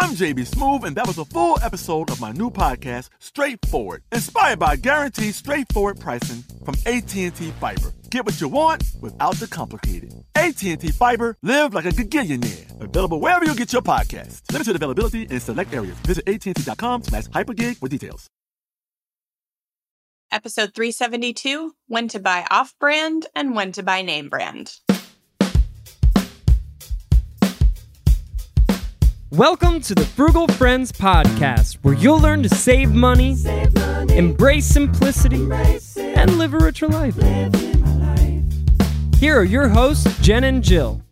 I'm 0.00 0.14
JB 0.14 0.48
Smoove, 0.48 0.84
and 0.84 0.94
that 0.96 1.08
was 1.08 1.18
a 1.18 1.24
full 1.24 1.58
episode 1.60 2.10
of 2.10 2.20
my 2.20 2.30
new 2.30 2.50
podcast, 2.50 3.08
Straightforward, 3.18 4.04
inspired 4.12 4.60
by 4.60 4.76
guaranteed 4.76 5.34
straightforward 5.34 5.98
pricing 5.98 6.44
from 6.64 6.76
AT&T 6.86 7.30
Fiber. 7.30 7.92
Get 8.08 8.24
what 8.24 8.40
you 8.40 8.46
want 8.46 8.84
without 9.00 9.34
the 9.36 9.48
complicated. 9.48 10.14
AT&T 10.36 10.76
Fiber, 10.92 11.36
live 11.42 11.74
like 11.74 11.84
a 11.84 11.90
gigillionaire. 11.90 12.80
Available 12.80 13.20
wherever 13.20 13.44
you 13.44 13.56
get 13.56 13.72
your 13.72 13.82
podcast. 13.82 14.42
Limited 14.52 14.76
availability 14.76 15.22
in 15.22 15.40
select 15.40 15.74
areas. 15.74 15.96
Visit 16.06 16.28
AT&T.com 16.28 17.02
slash 17.02 17.24
hypergig 17.24 17.78
for 17.78 17.88
details. 17.88 18.28
Episode 20.30 20.74
372, 20.74 21.74
When 21.88 22.06
to 22.08 22.20
Buy 22.20 22.46
Off-Brand 22.50 23.26
and 23.34 23.56
When 23.56 23.72
to 23.72 23.82
Buy 23.82 24.02
Name 24.02 24.28
Brand. 24.28 24.76
Welcome 29.30 29.82
to 29.82 29.94
the 29.94 30.04
Frugal 30.06 30.48
Friends 30.48 30.90
Podcast, 30.90 31.76
where 31.82 31.92
you'll 31.94 32.18
learn 32.18 32.42
to 32.44 32.48
save 32.48 32.92
money, 32.94 33.34
Save 33.34 33.74
money, 33.74 34.16
embrace 34.16 34.64
simplicity, 34.64 35.36
embrace 35.36 35.96
and 35.98 36.38
live 36.38 36.54
a 36.54 36.58
richer 36.58 36.88
life. 36.88 37.14
life. 37.18 38.44
Here 39.18 39.38
are 39.38 39.44
your 39.44 39.68
hosts, 39.68 40.18
Jen 40.20 40.44
and 40.44 40.64
Jill. 40.64 41.02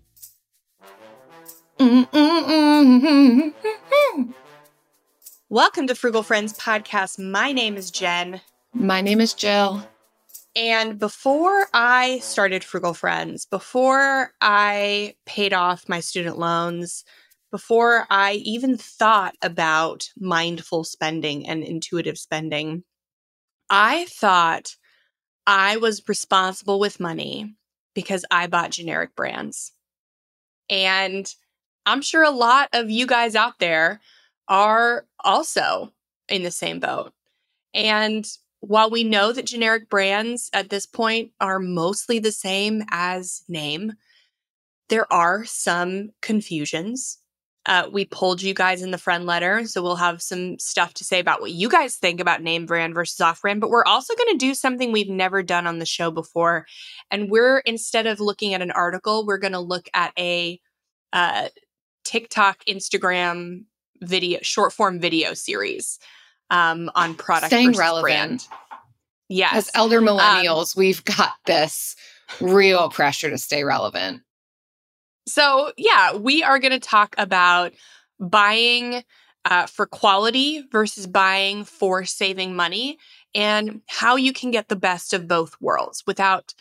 Welcome 5.51 5.87
to 5.89 5.95
Frugal 5.95 6.23
Friends 6.23 6.55
Podcast. 6.59 7.19
My 7.19 7.53
name 7.53 7.77
is 7.77 7.91
Jen. 7.91 8.41
My 8.73 9.03
name 9.03 9.21
is 9.21 9.35
Jill. 9.35 9.87
And 10.55 10.99
before 10.99 11.67
I 11.75 12.21
started 12.21 12.65
Frugal 12.65 12.95
Friends, 12.95 13.45
before 13.45 14.33
I 14.41 15.15
paid 15.27 15.53
off 15.53 15.87
my 15.89 16.01
student 16.01 16.39
loans, 16.39 17.05
before 17.51 18.07
I 18.11 18.35
even 18.45 18.77
thought 18.77 19.35
about 19.43 20.11
mindful 20.19 20.85
spending 20.85 21.49
and 21.49 21.63
intuitive 21.63 22.19
spending, 22.19 22.85
I 23.71 24.07
thought 24.07 24.77
I 25.47 25.77
was 25.77 26.03
responsible 26.09 26.79
with 26.79 27.01
money 27.01 27.55
because 27.95 28.25
I 28.31 28.47
bought 28.47 28.71
generic 28.71 29.15
brands. 29.15 29.73
And 30.69 31.33
I'm 31.87 32.03
sure 32.03 32.25
a 32.25 32.31
lot 32.31 32.69
of 32.73 32.91
you 32.91 33.07
guys 33.07 33.35
out 33.35 33.59
there 33.61 34.01
are 34.49 35.07
also 35.21 35.93
in 36.29 36.43
the 36.43 36.51
same 36.51 36.81
boat. 36.81 37.13
And 37.73 38.27
while 38.61 38.91
we 38.91 39.05
know 39.05 39.33
that 39.33 39.47
generic 39.47 39.89
brands 39.89 40.51
at 40.53 40.71
this 40.71 40.87
point 40.87 41.31
are 41.41 41.61
mostly 41.61 42.19
the 42.19 42.33
same 42.33 42.83
as 42.91 43.45
name, 43.49 43.93
there 44.89 45.11
are 45.13 45.45
some 45.45 46.11
confusions. 46.23 47.19
Uh, 47.67 47.89
we 47.93 48.05
pulled 48.05 48.41
you 48.41 48.55
guys 48.55 48.81
in 48.81 48.93
the 48.93 48.99
friend 48.99 49.27
letter, 49.27 49.67
so 49.67 49.83
we'll 49.83 49.97
have 49.97 50.23
some 50.23 50.59
stuff 50.59 50.95
to 50.95 51.05
say 51.05 51.19
about 51.19 51.41
what 51.41 51.51
you 51.51 51.69
guys 51.69 51.97
think 51.97 52.21
about 52.21 52.41
name 52.41 52.65
brand 52.65 52.95
versus 52.95 53.21
off 53.21 53.43
brand. 53.43 53.61
But 53.61 53.71
we're 53.71 53.85
also 53.85 54.15
going 54.15 54.39
to 54.39 54.47
do 54.47 54.55
something 54.55 54.93
we've 54.93 55.09
never 55.09 55.43
done 55.43 55.67
on 55.67 55.79
the 55.79 55.87
show 55.87 56.11
before, 56.11 56.67
and 57.11 57.31
we're 57.31 57.59
instead 57.59 58.07
of 58.07 58.21
looking 58.21 58.55
at 58.55 58.63
an 58.63 58.71
article, 58.71 59.27
we're 59.27 59.39
going 59.39 59.53
to 59.53 59.61
look 59.61 59.89
at 59.95 60.13
a 60.17 60.61
uh, 61.13 61.49
TikTok, 62.05 62.65
Instagram 62.69 63.65
video, 64.01 64.39
short 64.43 64.73
form 64.73 65.01
video 65.01 65.35
series 65.35 65.99
um, 66.51 66.91
on 66.95 67.15
product 67.15 67.47
Staying 67.47 67.73
relevant. 67.73 68.03
brand. 68.03 68.47
Yes, 69.29 69.57
As 69.57 69.71
elder 69.75 70.01
millennials, 70.01 70.77
we've 70.77 71.05
got 71.05 71.33
this 71.47 71.97
real 72.41 72.91
pressure 72.91 73.29
to 73.29 73.39
stay 73.39 73.65
relevant. 73.65 74.23
So, 75.27 75.73
yeah, 75.77 76.17
we 76.17 76.43
are 76.43 76.59
going 76.59 76.73
to 76.73 76.81
talk 76.81 77.15
about 77.19 77.73
buying 78.19 79.03
uh, 79.45 79.67
for 79.67 79.87
quality 79.87 80.65
versus 80.73 81.07
buying 81.07 81.65
for 81.65 82.05
saving 82.05 82.55
money 82.55 82.99
and 83.35 83.81
how 83.87 84.17
you 84.17 84.33
can 84.33 84.51
get 84.51 84.69
the 84.69 84.77
best 84.77 85.13
of 85.13 85.29
both 85.29 85.57
worlds 85.61 86.03
without 86.07 86.55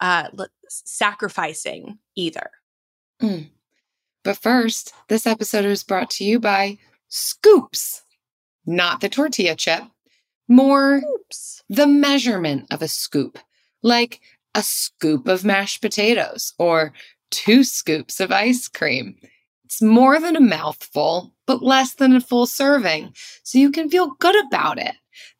uh, 0.00 0.28
l- 0.38 0.48
sacrificing 0.68 1.98
either. 2.16 2.50
Mm. 3.20 3.50
But 4.24 4.38
first, 4.38 4.92
this 5.08 5.26
episode 5.26 5.64
is 5.64 5.84
brought 5.84 6.10
to 6.10 6.24
you 6.24 6.40
by 6.40 6.78
Scoops, 7.08 8.02
not 8.66 9.00
the 9.00 9.08
tortilla 9.08 9.54
chip, 9.54 9.82
more 10.48 10.96
Oops. 10.96 11.62
the 11.68 11.86
measurement 11.86 12.66
of 12.70 12.82
a 12.82 12.88
scoop, 12.88 13.38
like 13.82 14.20
a 14.54 14.62
scoop 14.62 15.28
of 15.28 15.44
mashed 15.44 15.80
potatoes 15.80 16.54
or 16.58 16.92
two 17.32 17.64
scoops 17.64 18.20
of 18.20 18.30
ice 18.30 18.68
cream. 18.68 19.16
It's 19.64 19.82
more 19.82 20.20
than 20.20 20.36
a 20.36 20.40
mouthful, 20.40 21.34
but 21.46 21.62
less 21.62 21.94
than 21.94 22.14
a 22.14 22.20
full 22.20 22.46
serving, 22.46 23.14
so 23.42 23.58
you 23.58 23.72
can 23.72 23.88
feel 23.88 24.14
good 24.20 24.36
about 24.46 24.78
it. 24.78 24.94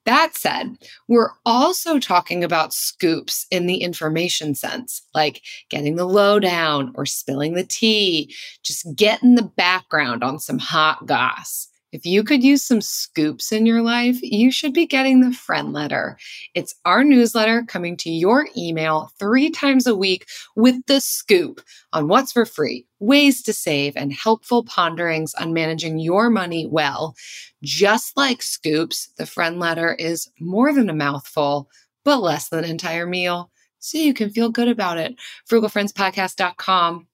That 0.05 0.35
said, 0.35 0.77
we're 1.07 1.31
also 1.47 2.01
talking 2.01 2.43
about 2.43 2.75
scoops 2.75 3.47
in 3.51 3.67
the 3.67 3.77
information 3.77 4.55
sense, 4.55 5.03
like 5.15 5.43
getting 5.71 5.95
the 5.97 6.07
lowdown 6.07 6.93
or 6.97 7.07
spilling 7.07 7.55
the 7.55 7.65
tea, 7.65 8.35
just 8.65 8.87
getting 8.97 9.37
the 9.37 9.45
background 9.45 10.25
on 10.25 10.41
some 10.41 10.59
hot 10.59 11.07
goss. 11.07 11.69
If 11.93 12.07
you 12.07 12.25
could 12.25 12.43
use 12.43 12.63
some 12.63 12.81
scoops 12.81 13.53
in 13.53 13.67
your 13.67 13.83
life, 13.83 14.19
you 14.23 14.51
should 14.51 14.73
be 14.73 14.87
getting 14.87 15.21
the 15.21 15.33
friend 15.33 15.75
letter. 15.75 16.17
It's 16.55 16.75
our 16.87 17.05
newsletter 17.05 17.65
coming 17.69 17.99
to 17.99 18.11
your 18.11 18.49
email 18.57 19.11
three 19.19 19.51
times 19.51 19.87
a 19.87 19.95
week 19.95 20.27
with 20.57 20.77
the 20.87 21.01
scoop 21.03 21.61
on 21.93 22.09
what's 22.09 22.33
for 22.33 22.47
free, 22.47 22.87
ways 22.99 23.43
to 23.43 23.53
save, 23.53 23.95
and 23.95 24.11
helpful 24.13 24.65
ponderings 24.65 25.35
on 25.35 25.53
managing 25.53 25.99
your 25.99 26.31
money 26.31 26.67
well. 26.67 27.15
Just 27.63 28.17
like 28.17 28.41
scoops, 28.43 29.09
the 29.19 29.27
friend 29.27 29.61
letter 29.61 29.95
is 29.95 30.31
more 30.41 30.73
than 30.73 30.89
a 30.89 30.95
mouthful, 30.95 31.69
but 32.05 32.23
less 32.23 32.49
than 32.49 32.65
an 32.65 32.71
entire 32.71 33.07
meal. 33.07 33.51
So 33.81 33.99
you 33.99 34.15
can 34.15 34.31
feel 34.31 34.49
good 34.49 34.69
about 34.69 34.97
it. 34.97 35.15
Frugalfriendspodcast.com. 35.51 37.07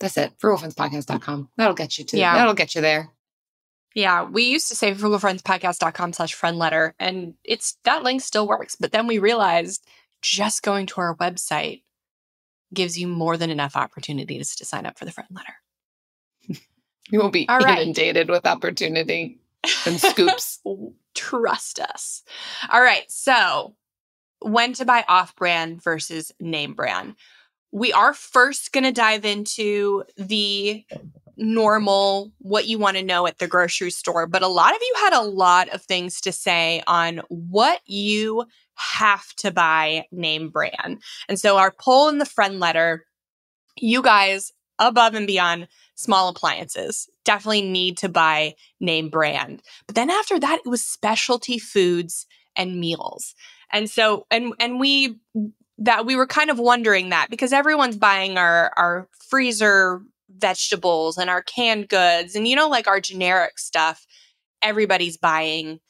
That's 0.00 0.16
it. 0.16 0.32
Frugalfriendspodcast.com. 0.38 1.50
That'll 1.56 1.74
get 1.74 1.98
you 1.98 2.04
to 2.06 2.18
Yeah. 2.18 2.34
that'll 2.34 2.54
get 2.54 2.74
you 2.74 2.80
there. 2.80 3.10
Yeah, 3.98 4.22
we 4.22 4.44
used 4.44 4.68
to 4.68 4.76
say 4.76 4.94
frugalfriendspodcast.com 4.94 6.12
slash 6.12 6.32
friend 6.32 6.56
letter, 6.56 6.94
and 7.00 7.34
it's 7.42 7.78
that 7.82 8.04
link 8.04 8.20
still 8.20 8.46
works. 8.46 8.76
But 8.76 8.92
then 8.92 9.08
we 9.08 9.18
realized 9.18 9.84
just 10.22 10.62
going 10.62 10.86
to 10.86 11.00
our 11.00 11.16
website 11.16 11.82
gives 12.72 12.96
you 12.96 13.08
more 13.08 13.36
than 13.36 13.50
enough 13.50 13.74
opportunities 13.74 14.54
to 14.54 14.64
sign 14.64 14.86
up 14.86 14.96
for 14.96 15.04
the 15.04 15.10
friend 15.10 15.28
letter. 15.32 15.54
You 17.10 17.18
won't 17.20 17.32
be 17.32 17.48
All 17.48 17.58
right. 17.58 17.78
inundated 17.78 18.28
with 18.28 18.46
opportunity 18.46 19.40
and 19.86 19.98
scoops. 20.00 20.60
Trust 21.14 21.80
us. 21.80 22.22
All 22.70 22.82
right. 22.82 23.10
So, 23.10 23.74
when 24.40 24.74
to 24.74 24.84
buy 24.84 25.06
off 25.08 25.34
brand 25.34 25.82
versus 25.82 26.30
name 26.38 26.74
brand. 26.74 27.16
We 27.72 27.94
are 27.94 28.12
first 28.12 28.72
going 28.72 28.84
to 28.84 28.92
dive 28.92 29.24
into 29.24 30.04
the 30.18 30.84
normal, 31.38 32.32
what 32.38 32.66
you 32.66 32.78
want 32.78 32.96
to 32.96 33.02
know 33.02 33.26
at 33.26 33.38
the 33.38 33.46
grocery 33.46 33.90
store. 33.90 34.26
But 34.26 34.42
a 34.42 34.48
lot 34.48 34.74
of 34.74 34.80
you 34.82 34.94
had 35.00 35.12
a 35.14 35.22
lot 35.22 35.68
of 35.70 35.82
things 35.82 36.20
to 36.22 36.32
say 36.32 36.82
on 36.86 37.22
what 37.28 37.80
you 37.86 38.44
have 38.74 39.32
to 39.36 39.50
buy 39.50 40.06
name 40.12 40.50
brand. 40.50 41.00
And 41.28 41.38
so, 41.38 41.56
our 41.56 41.70
poll 41.70 42.08
in 42.08 42.18
the 42.18 42.26
friend 42.26 42.60
letter, 42.60 43.06
you 43.76 44.02
guys 44.02 44.52
above 44.78 45.14
and 45.14 45.26
beyond 45.26 45.68
small 45.94 46.28
appliances 46.28 47.08
definitely 47.24 47.62
need 47.62 47.96
to 47.98 48.08
buy 48.08 48.54
name 48.80 49.10
brand. 49.10 49.62
But 49.86 49.96
then 49.96 50.10
after 50.10 50.38
that, 50.38 50.60
it 50.64 50.68
was 50.68 50.82
specialty 50.82 51.58
foods 51.58 52.26
and 52.56 52.78
meals. 52.78 53.34
And 53.72 53.90
so, 53.90 54.26
and 54.30 54.54
and 54.58 54.80
we 54.80 55.16
that 55.78 56.06
we 56.06 56.16
were 56.16 56.26
kind 56.26 56.50
of 56.50 56.58
wondering 56.58 57.10
that 57.10 57.28
because 57.30 57.52
everyone's 57.52 57.96
buying 57.96 58.38
our 58.38 58.72
our 58.76 59.08
freezer 59.28 60.02
vegetables 60.30 61.16
and 61.18 61.30
our 61.30 61.42
canned 61.42 61.88
goods 61.88 62.34
and 62.34 62.46
you 62.46 62.54
know 62.54 62.68
like 62.68 62.86
our 62.86 63.00
generic 63.00 63.58
stuff 63.58 64.06
everybody's 64.62 65.16
buying 65.16 65.80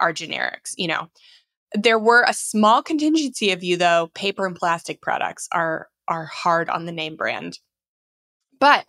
our 0.00 0.12
generics, 0.12 0.74
you 0.76 0.88
know. 0.88 1.08
There 1.74 1.98
were 1.98 2.24
a 2.26 2.34
small 2.34 2.82
contingency 2.82 3.50
of 3.50 3.62
you 3.62 3.76
though, 3.76 4.10
paper 4.14 4.46
and 4.46 4.56
plastic 4.56 5.00
products 5.00 5.48
are 5.52 5.88
are 6.08 6.26
hard 6.26 6.70
on 6.70 6.86
the 6.86 6.92
name 6.92 7.16
brand. 7.16 7.58
But 8.60 8.86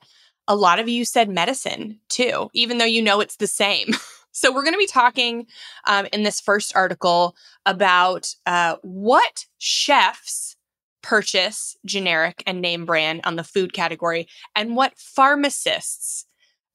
a 0.47 0.55
lot 0.55 0.79
of 0.79 0.87
you 0.87 1.03
said 1.03 1.29
medicine 1.29 1.99
too, 2.09 2.49
even 2.53 2.77
though 2.77 2.85
you 2.85 3.01
know 3.01 3.19
it's 3.19 3.37
the 3.37 3.47
same. 3.47 3.87
so 4.31 4.53
we're 4.53 4.63
going 4.63 4.75
to 4.75 4.77
be 4.77 4.87
talking 4.87 5.47
um, 5.87 6.07
in 6.13 6.23
this 6.23 6.39
first 6.39 6.75
article 6.75 7.35
about 7.65 8.33
uh, 8.45 8.75
what 8.83 9.45
chefs 9.57 10.56
purchase 11.07 11.77
generic 11.85 12.43
and 12.45 12.61
name 12.61 12.85
brand 12.85 13.21
on 13.23 13.37
the 13.37 13.43
food 13.43 13.71
category 13.71 14.27
and 14.57 14.75
what 14.75 14.97
pharmacists 14.97 16.25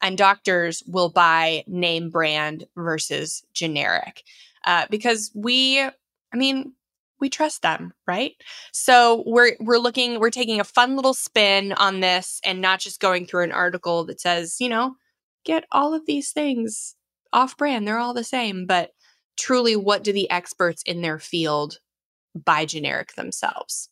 and 0.00 0.16
doctors 0.16 0.82
will 0.86 1.10
buy 1.10 1.62
name 1.66 2.08
brand 2.08 2.64
versus 2.74 3.44
generic. 3.52 4.22
Uh, 4.64 4.86
because 4.90 5.30
we, 5.34 5.82
I 5.82 5.92
mean, 6.32 6.72
we 7.20 7.28
trust 7.28 7.60
them, 7.60 7.92
right? 8.06 8.32
So 8.72 9.22
we're 9.26 9.54
we're 9.60 9.78
looking, 9.78 10.18
we're 10.18 10.30
taking 10.30 10.60
a 10.60 10.64
fun 10.64 10.96
little 10.96 11.14
spin 11.14 11.72
on 11.72 12.00
this 12.00 12.40
and 12.42 12.62
not 12.62 12.80
just 12.80 13.00
going 13.00 13.26
through 13.26 13.44
an 13.44 13.52
article 13.52 14.06
that 14.06 14.18
says, 14.18 14.56
you 14.58 14.70
know, 14.70 14.96
get 15.44 15.66
all 15.70 15.92
of 15.92 16.06
these 16.06 16.30
things 16.30 16.96
off 17.34 17.54
brand, 17.58 17.86
they're 17.86 17.98
all 17.98 18.14
the 18.14 18.24
same, 18.24 18.64
but 18.64 18.92
truly 19.38 19.76
what 19.76 20.02
do 20.02 20.10
the 20.10 20.30
experts 20.30 20.82
in 20.84 21.02
their 21.02 21.18
field 21.18 21.80
buy 22.34 22.64
generic 22.64 23.14
themselves? 23.14 23.90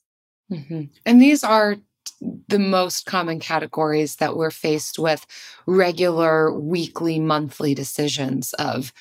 Mhm. 0.50 0.90
And 1.06 1.22
these 1.22 1.44
are 1.44 1.76
the 2.48 2.58
most 2.58 3.06
common 3.06 3.40
categories 3.40 4.16
that 4.16 4.36
we're 4.36 4.50
faced 4.50 4.98
with 4.98 5.26
regular 5.66 6.52
weekly, 6.52 7.18
monthly 7.18 7.74
decisions 7.74 8.52
of 8.54 8.92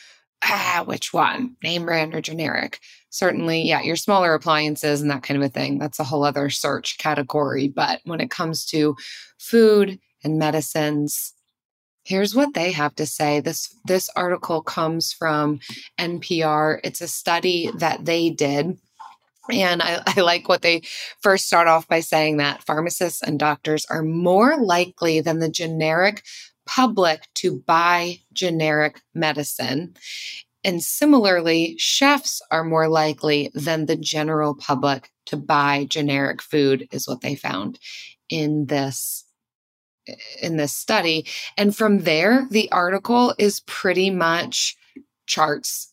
ah, 0.43 0.83
which 0.85 1.11
one, 1.13 1.55
name 1.63 1.85
brand 1.85 2.15
or 2.15 2.21
generic. 2.21 2.79
Certainly, 3.09 3.63
yeah, 3.63 3.81
your 3.81 3.97
smaller 3.97 4.33
appliances 4.33 5.01
and 5.01 5.11
that 5.11 5.23
kind 5.23 5.37
of 5.41 5.45
a 5.45 5.49
thing. 5.49 5.79
That's 5.79 5.99
a 5.99 6.03
whole 6.05 6.23
other 6.23 6.49
search 6.49 6.97
category. 6.97 7.67
But 7.67 7.99
when 8.05 8.21
it 8.21 8.29
comes 8.31 8.65
to 8.67 8.95
food 9.37 9.99
and 10.23 10.39
medicines, 10.39 11.33
here's 12.03 12.35
what 12.35 12.53
they 12.53 12.71
have 12.71 12.95
to 12.95 13.05
say. 13.05 13.39
This 13.39 13.73
this 13.85 14.09
article 14.15 14.61
comes 14.63 15.13
from 15.13 15.59
NPR. 15.97 16.79
It's 16.83 17.01
a 17.01 17.07
study 17.07 17.71
that 17.77 18.05
they 18.05 18.29
did. 18.29 18.77
And 19.51 19.81
I, 19.81 20.01
I 20.05 20.21
like 20.21 20.47
what 20.47 20.61
they 20.61 20.81
first 21.21 21.47
start 21.47 21.67
off 21.67 21.87
by 21.87 21.99
saying 21.99 22.37
that 22.37 22.63
pharmacists 22.63 23.21
and 23.21 23.39
doctors 23.39 23.85
are 23.89 24.03
more 24.03 24.57
likely 24.57 25.21
than 25.21 25.39
the 25.39 25.49
generic 25.49 26.23
public 26.65 27.27
to 27.35 27.63
buy 27.65 28.19
generic 28.31 29.01
medicine. 29.13 29.95
And 30.63 30.83
similarly, 30.83 31.75
chefs 31.77 32.41
are 32.51 32.63
more 32.63 32.87
likely 32.87 33.49
than 33.53 33.85
the 33.85 33.95
general 33.95 34.55
public 34.55 35.09
to 35.27 35.37
buy 35.37 35.85
generic 35.89 36.41
food 36.41 36.87
is 36.91 37.07
what 37.07 37.21
they 37.21 37.35
found 37.35 37.79
in 38.29 38.65
this 38.65 39.25
in 40.41 40.57
this 40.57 40.73
study. 40.73 41.25
And 41.55 41.75
from 41.75 41.99
there, 41.99 42.47
the 42.49 42.71
article 42.71 43.35
is 43.37 43.59
pretty 43.61 44.09
much 44.09 44.75
charts 45.27 45.91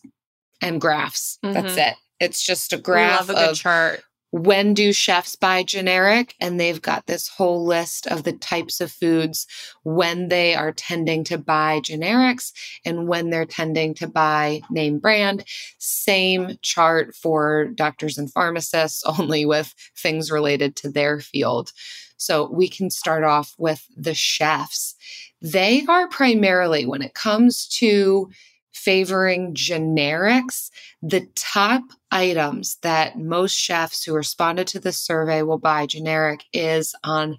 and 0.62 0.80
graphs. 0.80 1.38
That's 1.42 1.74
Mhm. 1.74 1.90
it. 1.90 1.96
It's 2.20 2.44
just 2.44 2.72
a 2.72 2.76
We 2.76 2.82
graph 2.82 3.28
love 3.28 3.30
a 3.30 3.46
good 3.48 3.56
chart. 3.56 4.02
when 4.30 4.74
do 4.74 4.92
chefs 4.92 5.36
buy 5.36 5.62
generic 5.62 6.34
and 6.40 6.58
they've 6.58 6.82
got 6.82 7.06
this 7.06 7.28
whole 7.28 7.64
list 7.64 8.06
of 8.06 8.24
the 8.24 8.32
types 8.32 8.80
of 8.80 8.90
foods 8.90 9.46
when 9.84 10.28
they 10.28 10.54
are 10.54 10.72
tending 10.72 11.24
to 11.24 11.38
buy 11.38 11.80
generics 11.80 12.52
and 12.84 13.06
when 13.08 13.30
they're 13.30 13.46
tending 13.46 13.94
to 13.94 14.06
buy 14.06 14.60
name 14.70 14.98
brand. 14.98 15.44
Same 15.78 16.56
chart 16.62 17.14
for 17.14 17.66
doctors 17.74 18.18
and 18.18 18.32
pharmacists 18.32 19.02
only 19.18 19.46
with 19.46 19.74
things 19.96 20.30
related 20.30 20.76
to 20.76 20.90
their 20.90 21.20
field. 21.20 21.72
So 22.18 22.50
we 22.50 22.68
can 22.68 22.88
start 22.90 23.24
off 23.24 23.54
with 23.58 23.84
the 23.94 24.14
chefs. 24.14 24.94
They 25.42 25.84
are 25.86 26.08
primarily 26.08 26.86
when 26.86 27.02
it 27.02 27.12
comes 27.12 27.68
to 27.78 28.30
favoring 28.76 29.54
generics 29.54 30.70
the 31.02 31.26
top 31.34 31.82
items 32.10 32.76
that 32.82 33.18
most 33.18 33.54
chefs 33.54 34.04
who 34.04 34.14
responded 34.14 34.66
to 34.66 34.78
the 34.78 34.92
survey 34.92 35.42
will 35.42 35.58
buy 35.58 35.86
generic 35.86 36.44
is 36.52 36.94
on 37.02 37.38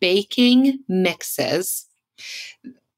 baking 0.00 0.78
mixes, 0.86 1.86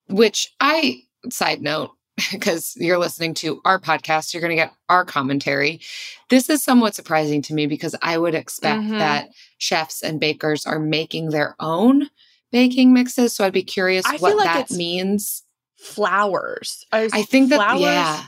which 0.09 0.53
I, 0.61 1.03
side 1.31 1.62
note, 1.62 1.91
because 2.33 2.75
you're 2.77 2.99
listening 2.99 3.35
to 3.35 3.61
our 3.65 3.79
podcast, 3.81 4.35
you're 4.35 4.41
going 4.41 4.56
to 4.56 4.62
get 4.62 4.73
our 4.89 5.05
commentary. 5.05 5.81
This 6.29 6.50
is 6.50 6.62
somewhat 6.62 6.94
surprising 6.94 7.41
to 7.43 7.55
me 7.55 7.67
because 7.67 7.94
I 8.03 8.19
would 8.19 8.35
expect 8.35 8.82
Mhm. 8.82 8.99
that 8.99 9.29
chefs 9.59 10.03
and 10.03 10.19
bakers 10.19 10.67
are 10.67 10.81
making 10.81 11.31
their 11.31 11.55
own 11.61 12.11
baking 12.53 12.93
mixes. 12.93 13.32
So 13.32 13.44
I'd 13.44 13.53
be 13.53 13.62
curious 13.62 14.06
I 14.06 14.17
what 14.17 14.37
like 14.37 14.44
that 14.47 14.71
means. 14.71 15.43
Flowers. 15.76 16.84
Is 16.94 17.12
I 17.12 17.23
think 17.23 17.50
that, 17.50 17.56
flowers? 17.56 17.81
yeah. 17.82 18.23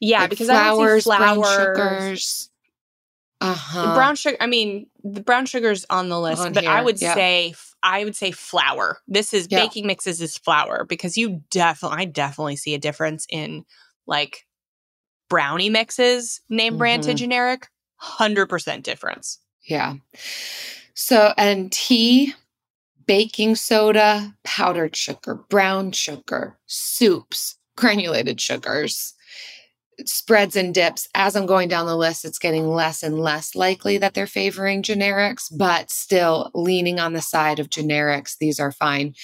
Yeah, 0.00 0.20
like 0.22 0.30
because 0.30 0.48
I 0.48 0.64
don't 0.68 1.00
see 1.02 1.10
brown 1.10 1.42
sugars. 1.44 2.50
Uh 3.42 3.54
huh. 3.54 3.94
brown 3.94 4.16
sugar. 4.16 4.36
I 4.40 4.46
mean, 4.46 4.86
the 5.02 5.20
brown 5.22 5.46
sugar's 5.46 5.86
on 5.90 6.08
the 6.08 6.20
list, 6.20 6.42
On 6.42 6.52
but 6.52 6.66
I 6.66 6.82
would 6.82 7.00
yeah. 7.00 7.14
say 7.14 7.54
I 7.82 8.04
would 8.04 8.16
say 8.16 8.30
flour. 8.30 8.98
This 9.08 9.32
is 9.32 9.46
Yeah. 9.50 9.60
baking 9.60 9.86
mixes 9.86 10.20
is 10.20 10.36
flour 10.36 10.84
because 10.84 11.16
you 11.16 11.42
definitely 11.50 11.98
I 11.98 12.04
definitely 12.06 12.56
see 12.56 12.74
a 12.74 12.78
difference 12.78 13.26
in 13.30 13.64
like 14.06 14.46
brownie 15.28 15.70
mixes 15.70 16.40
name 16.48 16.76
brand 16.78 17.02
to 17.04 17.14
generic. 17.14 17.68
Hundred 17.96 18.46
percent 18.46 18.84
difference. 18.84 19.38
Yeah. 19.64 19.94
So, 20.94 21.32
and 21.38 21.70
tea, 21.72 22.34
baking 23.06 23.56
soda, 23.56 24.34
powdered 24.44 24.96
sugar, 24.96 25.34
brown 25.48 25.92
sugar, 25.92 26.58
soups, 26.66 27.56
granulated 27.76 28.40
sugars, 28.40 29.14
spreads 30.06 30.56
and 30.56 30.74
dips. 30.74 31.08
As 31.14 31.36
I'm 31.36 31.46
going 31.46 31.68
down 31.68 31.86
the 31.86 31.96
list, 31.96 32.24
it's 32.24 32.38
getting 32.38 32.68
less 32.68 33.02
and 33.02 33.18
less 33.18 33.54
likely 33.54 33.98
that 33.98 34.14
they're 34.14 34.26
favoring 34.26 34.82
generics, 34.82 35.46
but 35.56 35.90
still 35.90 36.50
leaning 36.54 36.98
on 36.98 37.12
the 37.12 37.22
side 37.22 37.58
of 37.58 37.70
generics. 37.70 38.36
These 38.38 38.60
are 38.60 38.72
fine. 38.72 39.14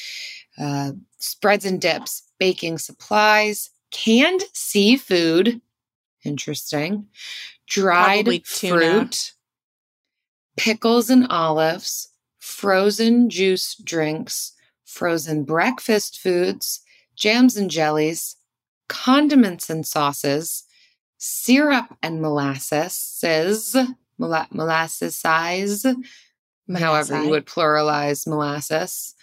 Uh, 0.59 0.93
spreads 1.19 1.65
and 1.65 1.81
dips, 1.81 2.23
baking 2.39 2.79
supplies, 2.79 3.71
canned 3.91 4.43
seafood. 4.53 5.61
Interesting. 6.25 7.07
Dried 7.67 8.47
fruit, 8.47 9.33
pickles 10.57 11.11
and 11.11 11.27
olives, 11.31 12.09
frozen 12.47 13.29
juice 13.29 13.75
drinks, 13.75 14.53
frozen 14.85 15.43
breakfast 15.43 16.21
foods, 16.21 16.81
jams 17.17 17.57
and 17.57 17.69
jellies, 17.69 18.37
condiments 18.89 19.69
and 19.69 19.85
sauces, 19.85 20.63
syrup 21.19 21.87
and 22.05 22.23
molasses, 22.23 23.75
mola- 24.17 24.47
molasses 24.53 25.17
size, 25.17 25.85
however 26.73 27.15
you 27.25 27.31
would 27.31 27.47
pluralize 27.47 28.29
molasses, 28.29 29.15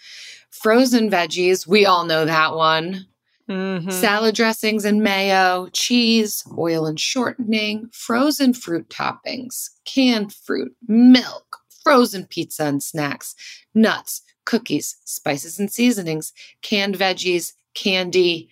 frozen 0.50 1.10
veggies, 1.10 1.66
we 1.66 1.86
all 1.86 2.04
know 2.04 2.26
that 2.26 2.54
one. 2.54 3.06
Mhm. 3.48 3.90
Salad 3.90 4.34
dressings 4.34 4.84
and 4.84 5.02
mayo, 5.02 5.68
cheese, 5.72 6.44
oil 6.58 6.84
and 6.86 7.00
shortening, 7.00 7.88
frozen 7.92 8.52
fruit 8.52 8.88
toppings, 8.90 9.70
canned 9.86 10.34
fruit, 10.34 10.74
milk, 10.86 11.58
frozen 11.84 12.26
pizza 12.26 12.64
and 12.64 12.82
snacks, 12.82 13.34
nuts, 13.74 14.22
cookies, 14.44 14.96
spices 15.04 15.58
and 15.58 15.70
seasonings, 15.70 16.32
canned 16.62 16.96
veggies, 16.98 17.52
candy, 17.74 18.48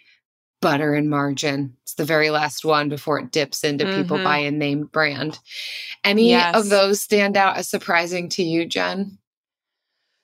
butter 0.61 0.95
and 0.95 1.11
margin. 1.11 1.77
It's 1.83 1.95
the 1.95 2.05
very 2.05 2.31
last 2.31 2.65
one 2.65 2.89
before 2.89 3.19
it 3.19 3.33
dips 3.33 3.65
into 3.65 3.85
people 3.87 4.19
Mhm. 4.19 4.25
buying 4.25 4.59
name 4.59 4.85
brand. 4.85 5.39
Any 6.05 6.31
Yes. 6.31 6.55
of 6.55 6.69
those 6.69 7.01
stand 7.01 7.37
out 7.37 7.57
as 7.57 7.69
surprising 7.69 8.29
to 8.31 8.45
you, 8.45 8.65
Jen? 8.67 9.19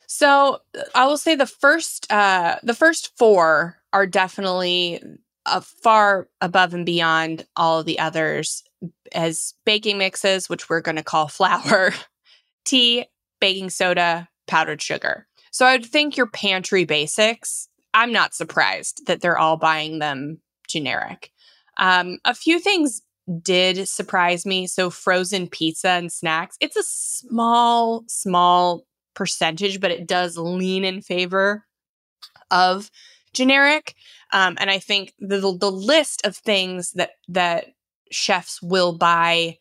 So 0.07 0.61
I 0.95 1.07
will 1.07 1.19
say 1.19 1.35
the 1.35 1.47
first 1.47 2.11
uh 2.11 2.57
the 2.63 2.75
first 2.75 3.17
four 3.19 3.77
are 3.93 4.07
definitely 4.07 5.03
uh, 5.47 5.61
far 5.61 6.29
above 6.41 6.75
and 6.75 6.85
beyond 6.87 7.47
all 7.57 7.83
the 7.83 7.99
others 7.99 8.63
as 9.13 9.55
baking 9.65 9.97
mixes, 9.99 10.49
which 10.49 10.69
we're 10.69 10.81
going 10.83 10.97
to 10.97 11.03
call 11.03 11.27
flour, 11.29 11.95
tea, 12.69 13.07
baking 13.41 13.71
soda, 13.71 14.29
powdered 14.47 14.83
sugar. 14.83 15.27
So 15.51 15.67
I'd 15.67 15.85
think 15.85 16.17
your 16.17 16.27
pantry 16.27 16.85
basics. 16.85 17.69
I'm 17.95 18.13
not 18.13 18.35
surprised 18.35 19.07
that 19.07 19.21
they're 19.21 19.39
all 19.39 19.57
buying 19.57 19.99
them 19.99 20.41
generic. 20.69 21.33
Um, 21.79 22.19
a 22.25 22.35
few 22.35 22.61
things 22.61 23.03
did 23.43 23.89
surprise 23.89 24.47
me. 24.47 24.67
So 24.67 24.91
frozen 24.91 25.49
pizza 25.49 25.91
and 25.91 26.13
snacks. 26.13 26.57
It's 26.61 26.77
a 26.77 26.83
small, 26.83 28.05
small 28.09 28.85
percentage, 29.15 29.81
but 29.81 29.91
it 29.91 30.07
does 30.07 30.37
lean 30.37 30.85
in 30.85 31.03
favor 31.03 31.65
of 32.51 32.91
generic. 33.33 33.95
Um, 34.33 34.57
and 34.61 34.71
I 34.71 34.79
think 34.79 35.15
the 35.19 35.41
the 35.59 35.71
list 35.71 36.25
of 36.25 36.37
things 36.37 36.93
that 36.93 37.11
that 37.29 37.67
chefs 38.11 38.63
will 38.63 38.97
buy 38.97 39.59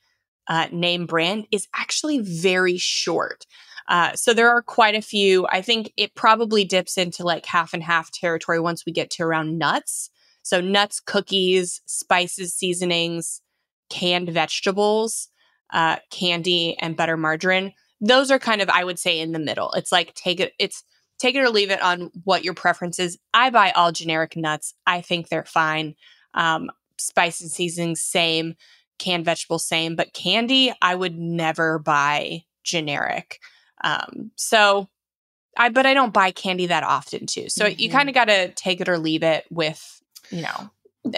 uh, 0.47 0.67
name 0.71 1.05
brand 1.05 1.47
is 1.51 1.67
actually 1.75 2.19
very 2.19 2.77
short. 2.77 3.45
Uh, 3.87 4.13
so 4.15 4.33
there 4.33 4.49
are 4.49 4.61
quite 4.61 4.95
a 4.95 5.01
few. 5.01 5.47
I 5.49 5.61
think 5.61 5.93
it 5.95 6.15
probably 6.15 6.65
dips 6.65 6.97
into 6.97 7.23
like 7.23 7.45
half 7.45 7.73
and 7.73 7.83
half 7.83 8.11
territory 8.11 8.59
once 8.59 8.85
we 8.85 8.91
get 8.91 9.09
to 9.11 9.23
around 9.23 9.57
nuts. 9.57 10.09
So 10.43 10.61
nuts, 10.61 10.99
cookies, 10.99 11.81
spices, 11.85 12.53
seasonings, 12.53 13.41
canned 13.89 14.29
vegetables, 14.29 15.29
uh, 15.71 15.97
candy, 16.09 16.77
and 16.79 16.97
butter 16.97 17.17
margarine. 17.17 17.73
Those 17.99 18.31
are 18.31 18.39
kind 18.39 18.61
of, 18.61 18.69
I 18.69 18.83
would 18.83 18.99
say, 18.99 19.19
in 19.19 19.31
the 19.31 19.39
middle. 19.39 19.71
It's 19.71 19.91
like 19.91 20.13
take 20.13 20.39
it. 20.39 20.53
It's 20.59 20.83
take 21.17 21.35
it 21.35 21.41
or 21.41 21.49
leave 21.49 21.71
it 21.71 21.81
on 21.81 22.11
what 22.23 22.43
your 22.43 22.53
preference 22.53 22.99
is. 22.99 23.17
I 23.33 23.49
buy 23.49 23.71
all 23.71 23.91
generic 23.91 24.37
nuts. 24.37 24.73
I 24.85 25.01
think 25.01 25.29
they're 25.29 25.45
fine. 25.45 25.95
Um, 26.33 26.69
spice 26.97 27.41
and 27.41 27.49
seasonings, 27.49 28.01
same. 28.01 28.55
Canned 28.99 29.25
vegetables, 29.25 29.67
same. 29.67 29.95
But 29.95 30.13
candy, 30.13 30.73
I 30.81 30.95
would 30.95 31.17
never 31.17 31.79
buy 31.79 32.43
generic. 32.63 33.39
Um, 33.83 34.31
so 34.35 34.89
I, 35.57 35.69
but 35.69 35.85
I 35.85 35.93
don't 35.93 36.13
buy 36.13 36.31
candy 36.31 36.67
that 36.67 36.83
often 36.83 37.25
too. 37.25 37.49
So 37.49 37.65
you 37.65 37.89
Mhm. 37.89 37.91
kind 37.91 38.09
of 38.09 38.15
got 38.15 38.25
to 38.25 38.49
take 38.53 38.81
it 38.81 38.89
or 38.89 38.97
leave 38.97 39.23
it 39.23 39.45
with, 39.49 40.01
you 40.29 40.41
know, 40.41 40.69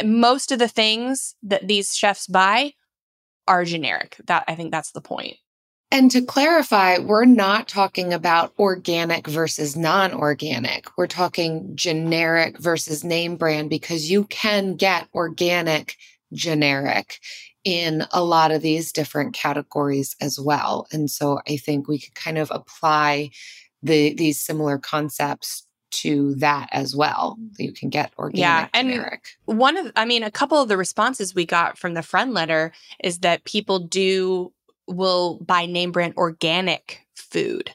most 0.04 0.52
of 0.52 0.60
the 0.60 0.68
things 0.68 1.36
that 1.44 1.68
these 1.68 1.96
chefs 1.96 2.28
buy 2.28 2.74
are 3.48 3.66
generic. 3.66 4.18
That 4.26 4.44
I 4.48 4.56
think 4.56 4.72
that's 4.72 4.92
the 4.92 5.02
point. 5.02 5.38
And 5.92 6.12
to 6.12 6.22
clarify, 6.22 7.00
we're 7.00 7.26
not 7.26 7.68
talking 7.68 8.14
about 8.14 8.54
organic 8.60 9.26
versus 9.26 9.76
non 9.76 10.14
organic. 10.14 10.86
We're 10.98 11.08
talking 11.08 11.76
generic 11.76 12.60
versus 12.60 13.04
name 13.04 13.38
brand 13.38 13.72
because 13.72 14.12
you 14.12 14.26
can 14.26 14.76
get 14.76 15.08
organic 15.16 15.96
generic 16.32 17.20
in 17.70 18.06
a 18.12 18.24
lot 18.24 18.52
of 18.52 18.62
these 18.62 18.92
different 18.92 19.34
categories 19.34 20.16
as 20.20 20.40
well. 20.40 20.88
And 20.92 21.10
so 21.10 21.40
I 21.48 21.58
think 21.58 21.88
we 21.88 22.00
could 22.00 22.16
kind 22.16 22.38
of 22.38 22.50
apply 22.52 23.30
the 23.84 24.14
these 24.14 24.40
similar 24.40 24.78
concepts 24.78 25.66
to 25.92 26.36
that 26.36 26.68
as 26.72 26.96
well. 26.96 27.38
You 27.58 27.72
can 27.72 27.90
get 27.90 28.12
organic 28.18 28.40
Yeah, 28.40 28.68
and- 28.74 28.90
generic. 28.92 29.24
one 29.46 29.78
of 29.78 29.92
i 29.96 30.06
mean 30.06 30.24
a 30.24 30.32
couple 30.32 30.62
of 30.62 30.68
the 30.68 30.78
responses 30.78 31.34
we 31.36 31.46
got 31.46 31.78
from 31.78 31.94
the 31.96 32.04
friend 32.04 32.34
letter 32.34 32.72
is 33.04 33.20
that 33.20 33.44
people 33.46 33.80
do 33.80 34.52
will 34.88 35.40
buy 35.46 35.66
name 35.66 35.92
brand 35.92 36.14
organic 36.18 37.06
food 37.16 37.72